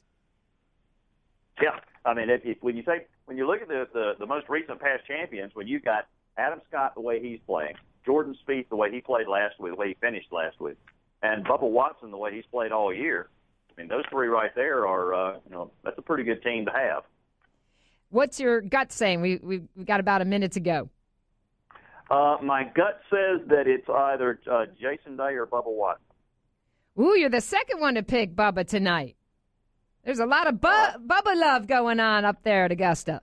Yeah, 1.62 1.80
I 2.04 2.12
mean, 2.12 2.28
if, 2.28 2.42
if 2.44 2.58
when 2.60 2.76
you 2.76 2.82
say 2.84 3.06
when 3.28 3.36
you 3.36 3.46
look 3.46 3.60
at 3.60 3.68
the, 3.68 3.86
the 3.92 4.12
the 4.18 4.26
most 4.26 4.48
recent 4.48 4.80
past 4.80 5.06
champions, 5.06 5.54
when 5.54 5.68
you 5.68 5.80
got 5.80 6.06
Adam 6.38 6.60
Scott 6.68 6.94
the 6.94 7.02
way 7.02 7.20
he's 7.20 7.38
playing, 7.46 7.74
Jordan 8.06 8.34
Spieth 8.42 8.70
the 8.70 8.76
way 8.76 8.90
he 8.90 9.02
played 9.02 9.28
last 9.28 9.60
week, 9.60 9.72
the 9.74 9.78
way 9.78 9.88
he 9.88 9.96
finished 10.00 10.32
last 10.32 10.58
week, 10.58 10.76
and 11.22 11.44
Bubba 11.44 11.70
Watson 11.70 12.10
the 12.10 12.16
way 12.16 12.34
he's 12.34 12.46
played 12.50 12.72
all 12.72 12.92
year, 12.92 13.28
I 13.70 13.80
mean, 13.80 13.88
those 13.88 14.04
three 14.10 14.28
right 14.28 14.54
there 14.54 14.86
are 14.86 15.14
uh, 15.14 15.34
you 15.44 15.52
know 15.52 15.70
that's 15.84 15.98
a 15.98 16.02
pretty 16.02 16.24
good 16.24 16.42
team 16.42 16.64
to 16.64 16.72
have. 16.72 17.02
What's 18.08 18.40
your 18.40 18.62
gut 18.62 18.92
saying? 18.92 19.20
We 19.20 19.38
we 19.42 19.62
we 19.76 19.84
got 19.84 20.00
about 20.00 20.22
a 20.22 20.24
minute 20.24 20.52
to 20.52 20.60
go. 20.60 20.88
Uh, 22.10 22.38
my 22.42 22.64
gut 22.64 23.00
says 23.10 23.46
that 23.48 23.66
it's 23.66 23.86
either 23.90 24.40
uh, 24.50 24.64
Jason 24.80 25.18
Day 25.18 25.34
or 25.34 25.46
Bubba 25.46 25.66
Watson. 25.66 26.02
Ooh, 26.98 27.14
you're 27.14 27.28
the 27.28 27.42
second 27.42 27.78
one 27.78 27.96
to 27.96 28.02
pick 28.02 28.34
Bubba 28.34 28.66
tonight. 28.66 29.17
There's 30.04 30.18
a 30.20 30.26
lot 30.26 30.46
of 30.46 30.60
bu- 30.60 30.98
Bubba 31.06 31.36
love 31.36 31.66
going 31.66 32.00
on 32.00 32.24
up 32.24 32.42
there 32.42 32.64
at 32.64 32.72
Augusta. 32.72 33.20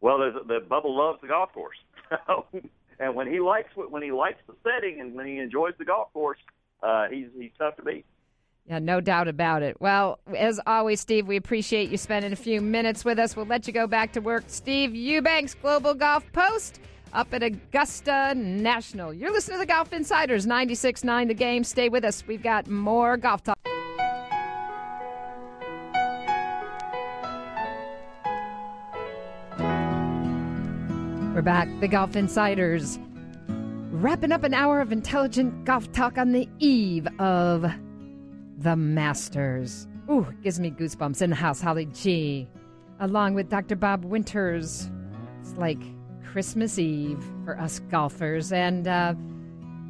Well, 0.00 0.18
there's, 0.18 0.34
the 0.46 0.60
Bubba 0.68 0.86
loves 0.86 1.20
the 1.20 1.28
golf 1.28 1.52
course, 1.52 1.76
and 2.98 3.14
when 3.14 3.30
he 3.32 3.40
likes 3.40 3.70
when 3.76 4.02
he 4.02 4.10
likes 4.10 4.40
the 4.46 4.54
setting 4.64 5.00
and 5.00 5.14
when 5.14 5.26
he 5.26 5.38
enjoys 5.38 5.74
the 5.78 5.84
golf 5.84 6.12
course, 6.12 6.38
uh, 6.82 7.06
he's 7.08 7.26
he's 7.38 7.52
tough 7.58 7.76
to 7.76 7.82
beat. 7.82 8.04
Yeah, 8.66 8.78
no 8.78 9.00
doubt 9.00 9.26
about 9.26 9.62
it. 9.62 9.80
Well, 9.80 10.20
as 10.36 10.60
always, 10.66 11.00
Steve, 11.00 11.26
we 11.26 11.36
appreciate 11.36 11.90
you 11.90 11.96
spending 11.96 12.32
a 12.32 12.36
few 12.36 12.60
minutes 12.60 13.04
with 13.04 13.18
us. 13.18 13.34
We'll 13.34 13.46
let 13.46 13.66
you 13.66 13.72
go 13.72 13.86
back 13.86 14.12
to 14.12 14.20
work. 14.20 14.44
Steve 14.46 14.94
Eubanks, 14.94 15.54
Global 15.54 15.94
Golf 15.94 16.30
Post, 16.32 16.78
up 17.12 17.34
at 17.34 17.42
Augusta 17.42 18.34
National. 18.36 19.12
You're 19.12 19.32
listening 19.32 19.56
to 19.56 19.60
the 19.60 19.66
Golf 19.66 19.92
Insiders, 19.92 20.46
96.9 20.46 21.28
The 21.28 21.34
Game. 21.34 21.64
Stay 21.64 21.88
with 21.88 22.04
us. 22.04 22.24
We've 22.26 22.42
got 22.42 22.68
more 22.68 23.16
golf 23.16 23.42
talk. 23.42 23.58
We're 31.42 31.46
back, 31.46 31.80
the 31.80 31.88
Golf 31.88 32.14
Insiders, 32.14 33.00
wrapping 33.90 34.30
up 34.30 34.44
an 34.44 34.54
hour 34.54 34.80
of 34.80 34.92
intelligent 34.92 35.64
golf 35.64 35.90
talk 35.90 36.16
on 36.16 36.30
the 36.30 36.48
eve 36.60 37.08
of 37.18 37.68
the 38.58 38.76
Masters. 38.76 39.88
Ooh, 40.08 40.24
gives 40.44 40.60
me 40.60 40.70
goosebumps 40.70 41.20
in 41.20 41.30
the 41.30 41.34
house, 41.34 41.60
Holly 41.60 41.86
G. 41.86 42.46
Along 43.00 43.34
with 43.34 43.48
Dr. 43.48 43.74
Bob 43.74 44.04
Winters. 44.04 44.88
It's 45.40 45.54
like 45.54 45.82
Christmas 46.24 46.78
Eve 46.78 47.20
for 47.44 47.58
us 47.58 47.80
golfers. 47.90 48.52
And 48.52 48.86
uh, 48.86 49.14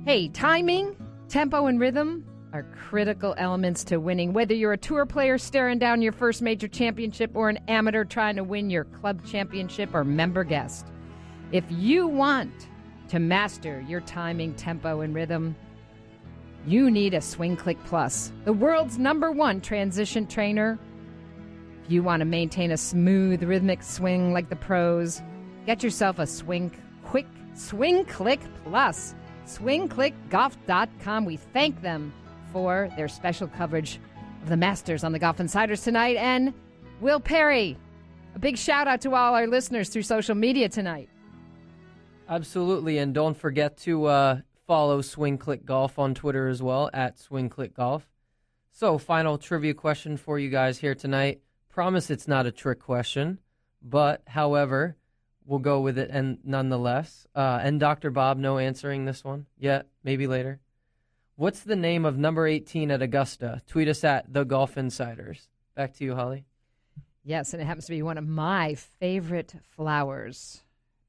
hey, 0.07 0.29
timing, 0.29 0.97
tempo, 1.29 1.67
and 1.67 1.79
rhythm 1.79 2.25
are 2.55 2.63
critical 2.63 3.35
elements 3.37 3.85
to 3.85 3.99
winning. 3.99 4.33
Whether 4.33 4.55
you're 4.55 4.73
a 4.73 4.79
tour 4.79 5.05
player 5.05 5.37
staring 5.37 5.79
down 5.79 6.01
your 6.01 6.13
first 6.13 6.41
major 6.41 6.67
championship 6.67 7.33
or 7.35 7.51
an 7.51 7.59
amateur 7.69 8.05
trying 8.05 8.37
to 8.37 8.43
win 8.43 8.71
your 8.71 8.85
club 8.85 9.23
championship 9.27 9.95
or 9.95 10.03
member 10.03 10.45
guest. 10.45 10.92
If 11.53 11.65
you 11.69 12.07
want 12.07 12.69
to 13.09 13.19
master 13.19 13.85
your 13.87 14.01
timing, 14.01 14.55
tempo, 14.55 15.03
and 15.03 15.15
rhythm, 15.15 15.55
you 16.67 16.91
need 16.91 17.13
a 17.13 17.21
Swing 17.21 17.57
Click 17.57 17.77
Plus, 17.85 18.33
the 18.45 18.55
world's 18.55 18.99
number 18.99 19.31
one 19.31 19.61
transition 19.61 20.27
trainer. 20.27 20.79
If 21.85 21.91
you 21.91 22.03
want 22.03 22.21
to 22.21 22.25
maintain 22.25 22.71
a 22.71 22.79
smooth, 22.79 23.43
rhythmic 23.43 23.83
swing 23.83 24.33
like 24.33 24.49
the 24.49 24.57
pros, 24.57 25.21
get 25.67 25.83
yourself 25.83 26.19
a 26.19 26.27
Swing 26.27 26.73
Quick 27.05 27.27
Swing 27.55 28.07
Click 28.07 28.41
Plus. 28.65 29.15
SwingClickGolf.com. 29.47 31.25
We 31.25 31.37
thank 31.37 31.83
them 31.83 32.15
for 32.53 32.89
their 32.97 33.09
special 33.09 33.49
coverage 33.49 33.99
of 34.43 34.49
the 34.49 34.57
Masters 34.57 35.05
on 35.05 35.13
the 35.13 35.19
Golf 35.19 35.41
Insiders 35.41 35.83
tonight. 35.83 36.17
And 36.17 36.55
Will 37.01 37.21
Perry, 37.21 37.77
a 38.35 38.39
big 38.39 38.57
shout 38.57 38.87
out 38.87 39.03
to 39.03 39.15
all 39.15 39.35
our 39.35 39.47
listeners 39.47 39.91
through 39.91 40.03
social 40.03 40.35
media 40.35 40.69
tonight. 40.69 41.09
Absolutely, 42.29 42.99
and 42.99 43.13
don't 43.13 43.37
forget 43.37 43.77
to 43.79 44.07
uh, 44.07 44.41
follow 44.67 45.03
Swing 45.03 45.39
Click 45.39 45.65
Golf 45.65 45.99
on 45.99 46.15
Twitter 46.15 46.49
as 46.49 46.63
well 46.63 46.89
at 46.93 47.19
Swing 47.19 47.49
Click 47.49 47.75
Golf. 47.75 48.09
So, 48.71 48.97
final 48.97 49.37
trivia 49.37 49.75
question 49.75 50.17
for 50.17 50.39
you 50.39 50.49
guys 50.49 50.79
here 50.79 50.95
tonight. 50.95 51.41
Promise 51.69 52.11
it's 52.11 52.29
not 52.29 52.47
a 52.47 52.53
trick 52.53 52.79
question, 52.79 53.39
but 53.83 54.23
however, 54.27 54.97
we'll 55.45 55.59
go 55.59 55.81
with 55.81 55.99
it 55.99 56.11
and 56.11 56.39
nonetheless. 56.45 57.27
Uh, 57.35 57.61
and 57.63 57.79
Dr. 57.79 58.11
Bob, 58.11 58.39
no 58.39 58.59
answering 58.59 59.05
this 59.05 59.25
one 59.25 59.47
yet. 59.59 59.89
Maybe 60.05 60.27
later. 60.27 60.61
What's 61.37 61.61
the 61.61 61.77
name 61.77 62.05
of 62.05 62.19
number 62.19 62.47
18 62.47 62.91
at 62.91 63.03
Augusta? 63.03 63.63
Tweet 63.67 63.89
us 63.89 64.05
at 64.05 64.33
the 64.33 64.45
Golf 64.45 64.77
Insiders. 64.77 65.49
Back 65.75 65.95
to 65.95 66.05
you, 66.05 66.15
Holly. 66.15 66.45
Yes, 67.25 67.53
and 67.53 67.63
it 67.63 67.67
happens 67.67 67.87
to 67.87 67.93
be 67.93 68.03
one 68.03 68.19
of 68.19 68.27
my 68.27 68.75
favorite 68.75 69.55
flowers 69.77 70.63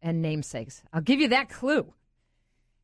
and 0.03 0.21
namesakes. 0.21 0.83
I'll 0.93 1.01
give 1.01 1.19
you 1.19 1.29
that 1.29 1.49
clue. 1.49 1.91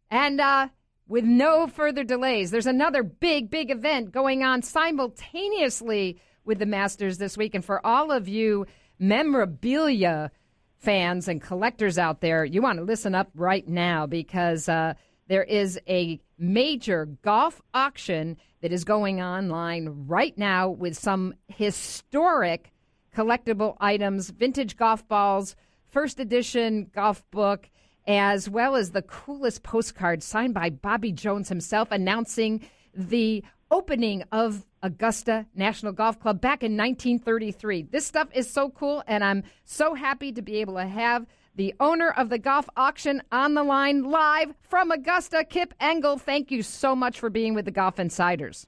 And 0.09 0.41
uh, 0.41 0.69
with 1.07 1.25
no 1.25 1.67
further 1.67 2.03
delays, 2.03 2.49
there's 2.49 2.65
another 2.65 3.03
big, 3.03 3.51
big 3.51 3.69
event 3.69 4.11
going 4.11 4.43
on 4.43 4.63
simultaneously 4.63 6.19
with 6.45 6.57
the 6.57 6.65
Masters 6.65 7.19
this 7.19 7.37
week. 7.37 7.53
And 7.53 7.63
for 7.63 7.85
all 7.85 8.11
of 8.11 8.27
you 8.27 8.65
memorabilia 8.97 10.31
fans 10.77 11.27
and 11.27 11.41
collectors 11.41 11.97
out 11.97 12.21
there, 12.21 12.43
you 12.45 12.61
want 12.61 12.79
to 12.79 12.83
listen 12.83 13.13
up 13.13 13.29
right 13.35 13.67
now 13.67 14.07
because 14.07 14.67
uh, 14.67 14.93
there 15.27 15.43
is 15.43 15.79
a 15.87 16.19
major 16.37 17.05
golf 17.21 17.61
auction 17.73 18.37
that 18.61 18.71
is 18.71 18.83
going 18.83 19.21
online 19.21 20.05
right 20.07 20.37
now 20.37 20.69
with 20.69 20.97
some 20.97 21.33
historic 21.47 22.71
collectible 23.15 23.75
items, 23.79 24.29
vintage 24.29 24.77
golf 24.77 25.07
balls, 25.07 25.55
first 25.89 26.19
edition 26.19 26.89
golf 26.93 27.23
book, 27.31 27.69
as 28.07 28.49
well 28.49 28.75
as 28.75 28.91
the 28.91 29.01
coolest 29.01 29.63
postcard 29.63 30.23
signed 30.23 30.53
by 30.53 30.69
Bobby 30.69 31.11
Jones 31.11 31.49
himself 31.49 31.91
announcing 31.91 32.67
the 32.93 33.43
opening 33.71 34.23
of 34.31 34.65
Augusta 34.81 35.45
National 35.55 35.91
Golf 35.91 36.19
Club 36.19 36.41
back 36.41 36.63
in 36.63 36.75
1933. 36.77 37.83
This 37.83 38.05
stuff 38.05 38.29
is 38.33 38.49
so 38.49 38.69
cool, 38.69 39.03
and 39.07 39.23
I'm 39.23 39.43
so 39.65 39.93
happy 39.93 40.31
to 40.31 40.41
be 40.41 40.57
able 40.57 40.75
to 40.75 40.87
have 40.87 41.25
the 41.55 41.75
owner 41.79 42.09
of 42.11 42.29
the 42.29 42.37
golf 42.37 42.69
auction 42.77 43.21
on 43.31 43.53
the 43.53 43.63
line 43.63 44.03
live 44.03 44.53
from 44.61 44.91
Augusta, 44.91 45.43
Kip 45.43 45.73
Engel. 45.79 46.17
Thank 46.17 46.51
you 46.51 46.63
so 46.63 46.95
much 46.95 47.19
for 47.19 47.29
being 47.29 47.53
with 47.53 47.65
the 47.65 47.71
Golf 47.71 47.99
Insiders. 47.99 48.65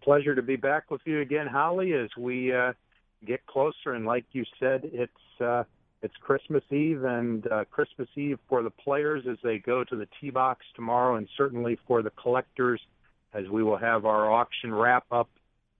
Pleasure 0.00 0.34
to 0.34 0.42
be 0.42 0.56
back 0.56 0.90
with 0.90 1.02
you 1.04 1.20
again, 1.20 1.46
Holly, 1.46 1.92
as 1.92 2.08
we 2.16 2.52
uh, 2.52 2.72
get 3.26 3.44
closer. 3.46 3.92
And 3.92 4.06
like 4.06 4.24
you 4.32 4.44
said, 4.58 4.82
it's 4.84 5.12
uh, 5.40 5.64
it's 6.02 6.14
Christmas 6.20 6.62
Eve 6.70 7.04
and 7.04 7.46
uh, 7.50 7.64
Christmas 7.70 8.08
Eve 8.16 8.38
for 8.48 8.62
the 8.62 8.70
players 8.70 9.24
as 9.30 9.36
they 9.42 9.58
go 9.58 9.84
to 9.84 9.96
the 9.96 10.06
tee 10.20 10.30
box 10.30 10.64
tomorrow, 10.74 11.16
and 11.16 11.28
certainly 11.36 11.78
for 11.86 12.02
the 12.02 12.10
collectors 12.10 12.80
as 13.34 13.48
we 13.48 13.62
will 13.62 13.76
have 13.76 14.06
our 14.06 14.30
auction 14.30 14.74
wrap 14.74 15.04
up 15.10 15.28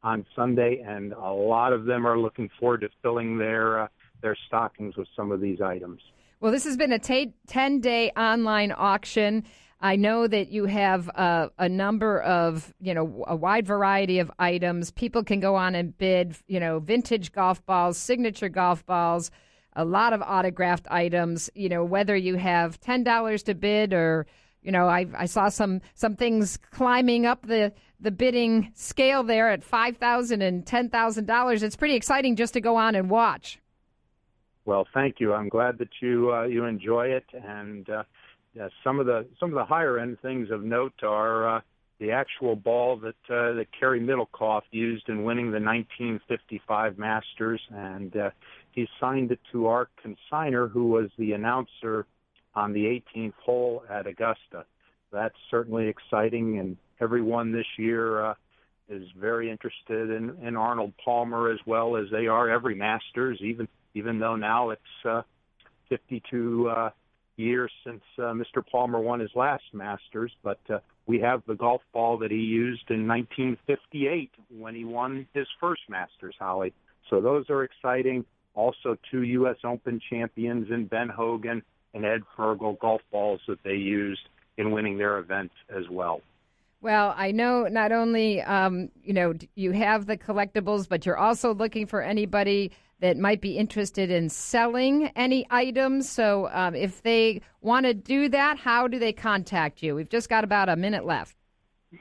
on 0.03 0.25
Sunday, 0.37 0.83
and 0.87 1.12
a 1.12 1.33
lot 1.33 1.73
of 1.73 1.85
them 1.85 2.07
are 2.07 2.19
looking 2.19 2.49
forward 2.59 2.83
to 2.83 2.89
filling 3.03 3.39
their 3.39 3.83
uh, 3.83 3.89
their 4.23 4.37
stockings 4.47 4.97
with 4.97 5.09
some 5.16 5.31
of 5.31 5.41
these 5.41 5.61
items. 5.61 6.01
Well, 6.41 6.53
this 6.53 6.64
has 6.64 6.77
been 6.77 6.93
a 6.93 6.99
10 6.99 7.81
day 7.81 8.11
online 8.16 8.73
auction. 8.77 9.45
I 9.81 9.97
know 9.97 10.27
that 10.27 10.49
you 10.49 10.66
have 10.66 11.09
uh, 11.14 11.49
a 11.59 11.69
number 11.69 12.21
of, 12.21 12.75
you 12.81 12.95
know, 12.95 13.25
a 13.29 13.37
wide 13.37 13.66
variety 13.66 14.19
of 14.19 14.31
items. 14.39 14.91
People 14.91 15.23
can 15.23 15.39
go 15.39 15.55
on 15.55 15.77
and 15.77 15.97
bid, 15.97 16.37
you 16.49 16.59
know, 16.59 16.81
vintage 16.81 17.33
golf 17.33 17.64
balls, 17.64 17.97
signature 17.97 18.49
golf 18.49 18.85
balls, 18.87 19.31
a 19.75 19.85
lot 19.85 20.12
of 20.12 20.23
autographed 20.23 20.87
items. 20.91 21.51
You 21.55 21.69
know, 21.69 21.85
whether 21.85 22.16
you 22.16 22.37
have 22.37 22.81
ten 22.81 23.05
dollars 23.05 23.43
to 23.45 23.55
bid 23.55 23.93
or, 23.93 24.27
you 24.62 24.73
know, 24.73 24.87
I, 24.87 25.07
I 25.16 25.27
saw 25.27 25.49
some 25.49 25.81
some 25.95 26.16
things 26.16 26.59
climbing 26.71 27.27
up 27.27 27.47
the 27.47 27.73
the 28.01 28.11
bidding 28.11 28.73
scale 28.75 29.23
there 29.23 29.51
at 29.51 29.64
five 29.64 29.97
thousand 29.97 30.43
and 30.43 30.66
ten 30.66 30.89
thousand 30.89 31.27
dollars. 31.27 31.62
It's 31.62 31.77
pretty 31.77 31.95
exciting 31.95 32.37
just 32.37 32.55
to 32.55 32.61
go 32.61 32.77
on 32.77 32.95
and 32.95 33.11
watch. 33.11 33.59
Well, 34.64 34.87
thank 34.93 35.16
you. 35.19 35.33
I'm 35.33 35.49
glad 35.49 35.79
that 35.79 35.89
you 36.03 36.33
uh, 36.33 36.45
you 36.45 36.64
enjoy 36.64 37.07
it, 37.07 37.25
and 37.33 37.89
uh, 37.89 38.03
yeah, 38.55 38.69
some 38.85 39.01
of 39.01 39.07
the 39.07 39.27
some 39.41 39.49
of 39.51 39.55
the 39.55 39.64
higher 39.64 39.99
end 39.99 40.19
things 40.21 40.51
of 40.51 40.62
note 40.62 41.03
are 41.03 41.57
uh, 41.57 41.61
the 42.01 42.12
actual 42.12 42.55
ball 42.55 42.97
that 42.99 43.35
uh, 43.35 43.55
that 43.55 43.66
Cary 43.79 44.01
Middlecoff 44.01 44.62
used 44.71 45.09
in 45.09 45.25
winning 45.25 45.47
the 45.47 45.61
1955 45.61 46.99
Masters, 46.99 47.61
and 47.71 48.16
uh, 48.16 48.31
he 48.79 48.89
signed 49.01 49.33
it 49.33 49.41
to 49.53 49.66
our 49.66 49.89
consigner, 50.05 50.70
who 50.70 50.89
was 50.89 51.11
the 51.18 51.33
announcer 51.33 52.07
on 52.55 52.72
the 52.72 52.85
18th 53.16 53.35
hole 53.45 53.83
at 53.91 54.07
Augusta. 54.07 54.64
That's 55.12 55.35
certainly 55.51 55.89
exciting, 55.89 56.59
and 56.59 56.76
everyone 57.01 57.53
this 57.53 57.66
year. 57.76 58.24
Uh, 58.24 58.35
is 58.91 59.07
very 59.20 59.51
interested 59.51 60.11
in, 60.11 60.35
in 60.43 60.57
Arnold 60.57 60.93
Palmer 61.05 61.51
as 61.51 61.59
well 61.66 61.97
as 61.97 62.07
they 62.11 62.26
are 62.26 62.49
every 62.49 62.74
Masters, 62.74 63.39
even 63.43 63.68
even 63.95 64.18
though 64.18 64.37
now 64.37 64.70
it's 64.70 64.83
uh, 65.05 65.22
52 65.89 66.68
uh, 66.68 66.91
years 67.37 67.70
since 67.85 68.03
uh, 68.18 68.33
Mr. 68.33 68.64
Palmer 68.70 69.01
won 69.01 69.20
his 69.20 69.31
last 69.35 69.64
Masters. 69.72 70.33
But 70.43 70.61
uh, 70.70 70.79
we 71.07 71.20
have 71.20 71.43
the 71.47 71.55
golf 71.55 71.83
ball 71.93 72.18
that 72.18 72.31
he 72.31 72.39
used 72.39 72.91
in 72.91 73.09
1958 73.09 74.31
when 74.57 74.74
he 74.74 74.85
won 74.85 75.26
his 75.35 75.47
first 75.61 75.83
Masters, 75.89 76.35
Holly. 76.39 76.72
So 77.11 77.20
those 77.20 77.49
are 77.51 77.64
exciting. 77.64 78.24
Also, 78.59 78.96
two 79.09 79.22
U.S. 79.22 79.54
Open 79.62 80.00
champions 80.11 80.66
in 80.68 80.86
Ben 80.86 81.09
Hogan 81.09 81.62
and 81.94 82.04
Ed 82.04 82.22
Furgol 82.36 82.76
golf 82.80 83.00
balls 83.12 83.40
that 83.46 83.62
they 83.62 83.76
used 83.76 84.22
in 84.56 84.72
winning 84.72 84.98
their 84.98 85.18
event 85.18 85.52
as 85.70 85.88
well. 85.88 86.22
Well, 86.80 87.14
I 87.16 87.30
know 87.30 87.68
not 87.68 87.92
only 87.92 88.42
um, 88.42 88.90
you 89.04 89.12
know 89.12 89.34
you 89.54 89.70
have 89.70 90.06
the 90.06 90.16
collectibles, 90.16 90.88
but 90.88 91.06
you're 91.06 91.16
also 91.16 91.54
looking 91.54 91.86
for 91.86 92.02
anybody 92.02 92.72
that 92.98 93.16
might 93.16 93.40
be 93.40 93.56
interested 93.56 94.11
in 94.11 94.28
selling 94.28 95.12
any 95.14 95.46
items. 95.50 96.09
So, 96.09 96.48
um, 96.52 96.74
if 96.74 97.00
they 97.02 97.42
want 97.61 97.86
to 97.86 97.94
do 97.94 98.28
that, 98.30 98.59
how 98.59 98.88
do 98.88 98.98
they 98.98 99.12
contact 99.12 99.84
you? 99.84 99.94
We've 99.94 100.09
just 100.09 100.28
got 100.28 100.42
about 100.42 100.68
a 100.68 100.74
minute 100.74 101.06
left. 101.06 101.36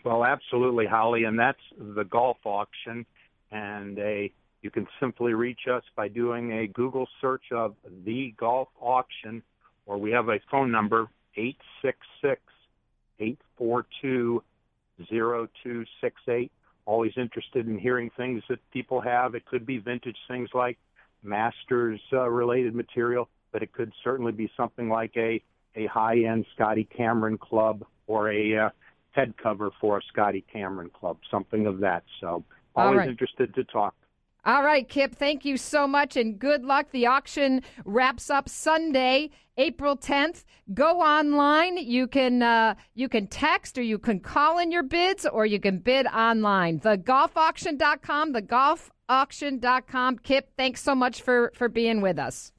Well, 0.03 0.25
absolutely, 0.25 0.87
Holly, 0.87 1.25
and 1.25 1.37
that's 1.37 1.61
the 1.77 2.03
golf 2.03 2.37
auction, 2.45 3.05
and 3.51 3.99
a 3.99 4.31
you 4.67 4.71
can 4.71 4.87
simply 4.99 5.33
reach 5.33 5.61
us 5.71 5.83
by 5.95 6.09
doing 6.09 6.51
a 6.51 6.67
Google 6.67 7.07
search 7.21 7.53
of 7.53 7.73
the 8.03 8.33
golf 8.37 8.67
auction, 8.81 9.41
or 9.85 9.97
we 9.97 10.11
have 10.11 10.27
a 10.27 10.39
phone 10.51 10.73
number 10.73 11.07
eight 11.37 11.55
six 11.81 11.99
six 12.21 12.41
eight 13.21 13.39
four 13.57 13.85
two 14.01 14.43
0268. 15.09 16.51
Always 16.85 17.13
interested 17.15 17.65
in 17.65 17.79
hearing 17.79 18.09
things 18.17 18.43
that 18.49 18.59
people 18.71 18.99
have. 18.99 19.35
It 19.35 19.45
could 19.45 19.65
be 19.65 19.77
vintage 19.77 20.17
things 20.27 20.49
like 20.53 20.77
Masters 21.23 22.01
uh, 22.11 22.29
related 22.29 22.75
material, 22.75 23.29
but 23.53 23.63
it 23.63 23.71
could 23.71 23.93
certainly 24.03 24.33
be 24.33 24.51
something 24.57 24.89
like 24.89 25.13
a, 25.15 25.41
a 25.77 25.85
high 25.85 26.19
end 26.25 26.45
Scotty 26.55 26.83
Cameron 26.83 27.37
club 27.37 27.85
or 28.07 28.29
a 28.33 28.57
uh, 28.57 28.69
head 29.11 29.33
cover 29.41 29.71
for 29.79 29.99
a 29.99 30.01
Scotty 30.11 30.43
Cameron 30.51 30.89
club, 30.89 31.19
something 31.31 31.67
of 31.67 31.79
that. 31.79 32.03
So 32.19 32.43
always 32.75 32.97
right. 32.97 33.07
interested 33.07 33.55
to 33.55 33.63
talk. 33.63 33.95
All 34.47 34.63
right, 34.63 34.87
Kip, 34.87 35.13
thank 35.13 35.43
you 35.43 35.57
so 35.57 35.85
much 35.85 36.15
and 36.15 36.39
good 36.39 36.63
luck. 36.63 36.91
The 36.91 37.05
auction 37.05 37.63
wraps 37.83 38.29
up 38.29 38.47
Sunday, 38.47 39.29
April 39.57 39.97
10th. 39.97 40.45
Go 40.73 41.01
online. 41.01 41.75
You 41.75 42.07
can 42.07 42.41
uh, 42.41 42.75
you 42.93 43.09
can 43.09 43.27
text 43.27 43.77
or 43.77 43.81
you 43.81 43.99
can 43.99 44.21
call 44.21 44.57
in 44.57 44.71
your 44.71 44.83
bids 44.83 45.25
or 45.25 45.45
you 45.45 45.59
can 45.59 45.79
bid 45.79 46.07
online. 46.07 46.79
Thegolfauction.com, 46.79 48.33
thegolfauction.com. 48.33 50.19
Kip, 50.19 50.49
thanks 50.55 50.81
so 50.81 50.95
much 50.95 51.21
for 51.21 51.51
for 51.53 51.67
being 51.67 51.99
with 51.99 52.17
us. 52.17 52.53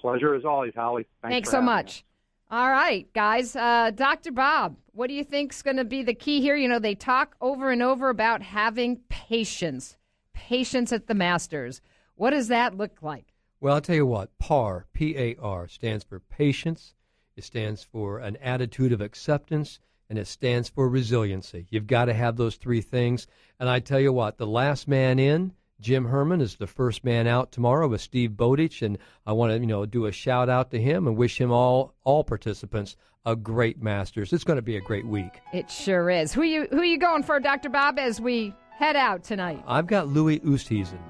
Pleasure 0.00 0.34
as 0.34 0.46
always, 0.46 0.72
Holly. 0.74 1.06
Thanks, 1.20 1.34
thanks 1.34 1.50
so 1.50 1.60
much. 1.60 2.06
All 2.50 2.70
right, 2.70 3.06
guys. 3.12 3.54
Uh, 3.54 3.90
Dr. 3.94 4.32
Bob, 4.32 4.76
what 4.92 5.08
do 5.08 5.12
you 5.12 5.24
think 5.24 5.52
is 5.52 5.60
going 5.60 5.76
to 5.76 5.84
be 5.84 6.02
the 6.02 6.14
key 6.14 6.40
here? 6.40 6.56
You 6.56 6.68
know, 6.68 6.78
they 6.78 6.94
talk 6.94 7.36
over 7.42 7.70
and 7.70 7.82
over 7.82 8.08
about 8.08 8.40
having 8.40 9.00
patience 9.10 9.97
patience 10.38 10.92
at 10.92 11.08
the 11.08 11.14
Masters. 11.14 11.80
What 12.14 12.30
does 12.30 12.46
that 12.46 12.76
look 12.76 13.02
like? 13.02 13.34
Well, 13.60 13.74
I'll 13.74 13.80
tell 13.80 13.96
you 13.96 14.06
what, 14.06 14.38
PAR, 14.38 14.86
P 14.92 15.18
A 15.18 15.36
R, 15.42 15.66
stands 15.66 16.04
for 16.04 16.20
patience, 16.20 16.94
it 17.36 17.42
stands 17.42 17.82
for 17.82 18.18
an 18.18 18.36
attitude 18.36 18.92
of 18.92 19.00
acceptance, 19.00 19.80
and 20.08 20.16
it 20.16 20.28
stands 20.28 20.68
for 20.68 20.88
resiliency. 20.88 21.66
You've 21.70 21.88
got 21.88 22.04
to 22.04 22.14
have 22.14 22.36
those 22.36 22.54
three 22.54 22.80
things. 22.80 23.26
And 23.58 23.68
I 23.68 23.80
tell 23.80 23.98
you 23.98 24.12
what, 24.12 24.38
the 24.38 24.46
last 24.46 24.86
man 24.86 25.18
in, 25.18 25.54
Jim 25.80 26.06
Herman, 26.06 26.40
is 26.40 26.54
the 26.54 26.68
first 26.68 27.02
man 27.02 27.26
out 27.26 27.50
tomorrow 27.50 27.88
with 27.88 28.00
Steve 28.00 28.36
Bowditch, 28.36 28.80
and 28.82 28.96
I 29.26 29.32
want 29.32 29.52
to 29.52 29.58
you 29.58 29.66
know 29.66 29.86
do 29.86 30.06
a 30.06 30.12
shout 30.12 30.48
out 30.48 30.70
to 30.70 30.80
him 30.80 31.08
and 31.08 31.16
wish 31.16 31.40
him 31.40 31.50
all 31.50 31.94
all 32.04 32.22
participants 32.22 32.96
a 33.26 33.34
great 33.34 33.82
Masters. 33.82 34.32
It's 34.32 34.44
going 34.44 34.56
to 34.56 34.62
be 34.62 34.76
a 34.76 34.80
great 34.80 35.06
week. 35.06 35.40
It 35.52 35.68
sure 35.68 36.10
is. 36.10 36.32
Who 36.32 36.42
you 36.42 36.68
who 36.70 36.82
you 36.82 36.98
going 36.98 37.24
for, 37.24 37.40
Dr. 37.40 37.68
Bob? 37.68 37.98
As 37.98 38.20
we 38.20 38.54
head 38.78 38.96
out 38.96 39.24
tonight? 39.24 39.62
I've 39.66 39.88
got 39.88 40.06
Louis 40.08 40.38
Oosthuizen. 40.40 41.00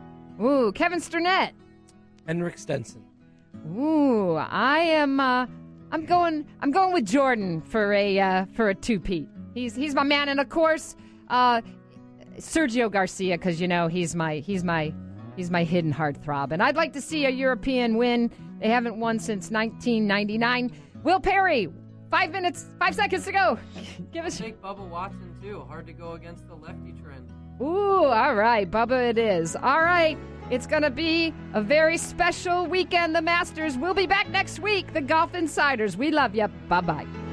Ooh, 0.40 0.72
Kevin 0.72 1.00
Sternett. 1.00 1.52
Henrik 2.26 2.56
Stenson. 2.58 3.04
Ooh, 3.76 4.34
I 4.36 4.78
am. 4.78 5.20
Uh, 5.20 5.46
I'm 5.92 6.04
going. 6.06 6.46
I'm 6.60 6.70
going 6.70 6.92
with 6.92 7.06
Jordan 7.06 7.60
for 7.60 7.92
a 7.92 8.18
uh, 8.18 8.46
for 8.54 8.70
a 8.70 8.74
two 8.74 8.98
peat. 8.98 9.28
He's 9.54 9.74
he's 9.74 9.94
my 9.94 10.02
man, 10.02 10.28
and 10.28 10.40
of 10.40 10.48
course, 10.48 10.96
uh, 11.28 11.60
Sergio 12.36 12.90
Garcia, 12.90 13.36
because 13.36 13.60
you 13.60 13.68
know 13.68 13.88
he's 13.88 14.14
my 14.14 14.36
he's 14.36 14.64
my 14.64 14.94
he's 15.36 15.50
my 15.50 15.64
hidden 15.64 15.92
heartthrob, 15.92 16.52
and 16.52 16.62
I'd 16.62 16.76
like 16.76 16.92
to 16.94 17.00
see 17.00 17.26
a 17.26 17.30
European 17.30 17.96
win. 17.96 18.30
They 18.60 18.68
haven't 18.68 18.98
won 18.98 19.18
since 19.18 19.50
1999. 19.50 20.72
Will 21.02 21.20
Perry, 21.20 21.68
five 22.10 22.30
minutes, 22.30 22.66
five 22.78 22.94
seconds 22.94 23.24
to 23.24 23.32
go. 23.32 23.58
Give 24.12 24.24
us. 24.24 24.38
Take 24.38 24.60
Bubba 24.62 24.86
Watson 24.88 25.34
too. 25.42 25.64
Hard 25.68 25.86
to 25.86 25.92
go 25.92 26.12
against 26.12 26.46
the 26.48 26.54
lefty 26.54 26.92
trend. 27.02 27.32
Ooh, 27.60 28.04
all 28.04 28.34
right, 28.34 28.70
Bubba, 28.70 29.10
it 29.10 29.18
is. 29.18 29.56
All 29.56 29.82
right. 29.82 30.16
It's 30.50 30.66
going 30.66 30.82
to 30.82 30.90
be 30.90 31.34
a 31.52 31.60
very 31.60 31.98
special 31.98 32.66
weekend. 32.66 33.14
The 33.14 33.20
Masters 33.20 33.76
will 33.76 33.92
be 33.92 34.06
back 34.06 34.30
next 34.30 34.60
week. 34.60 34.94
The 34.94 35.02
Golf 35.02 35.34
Insiders. 35.34 35.96
We 35.96 36.10
love 36.10 36.34
you. 36.34 36.48
Bye 36.68 36.80
bye. 36.80 37.27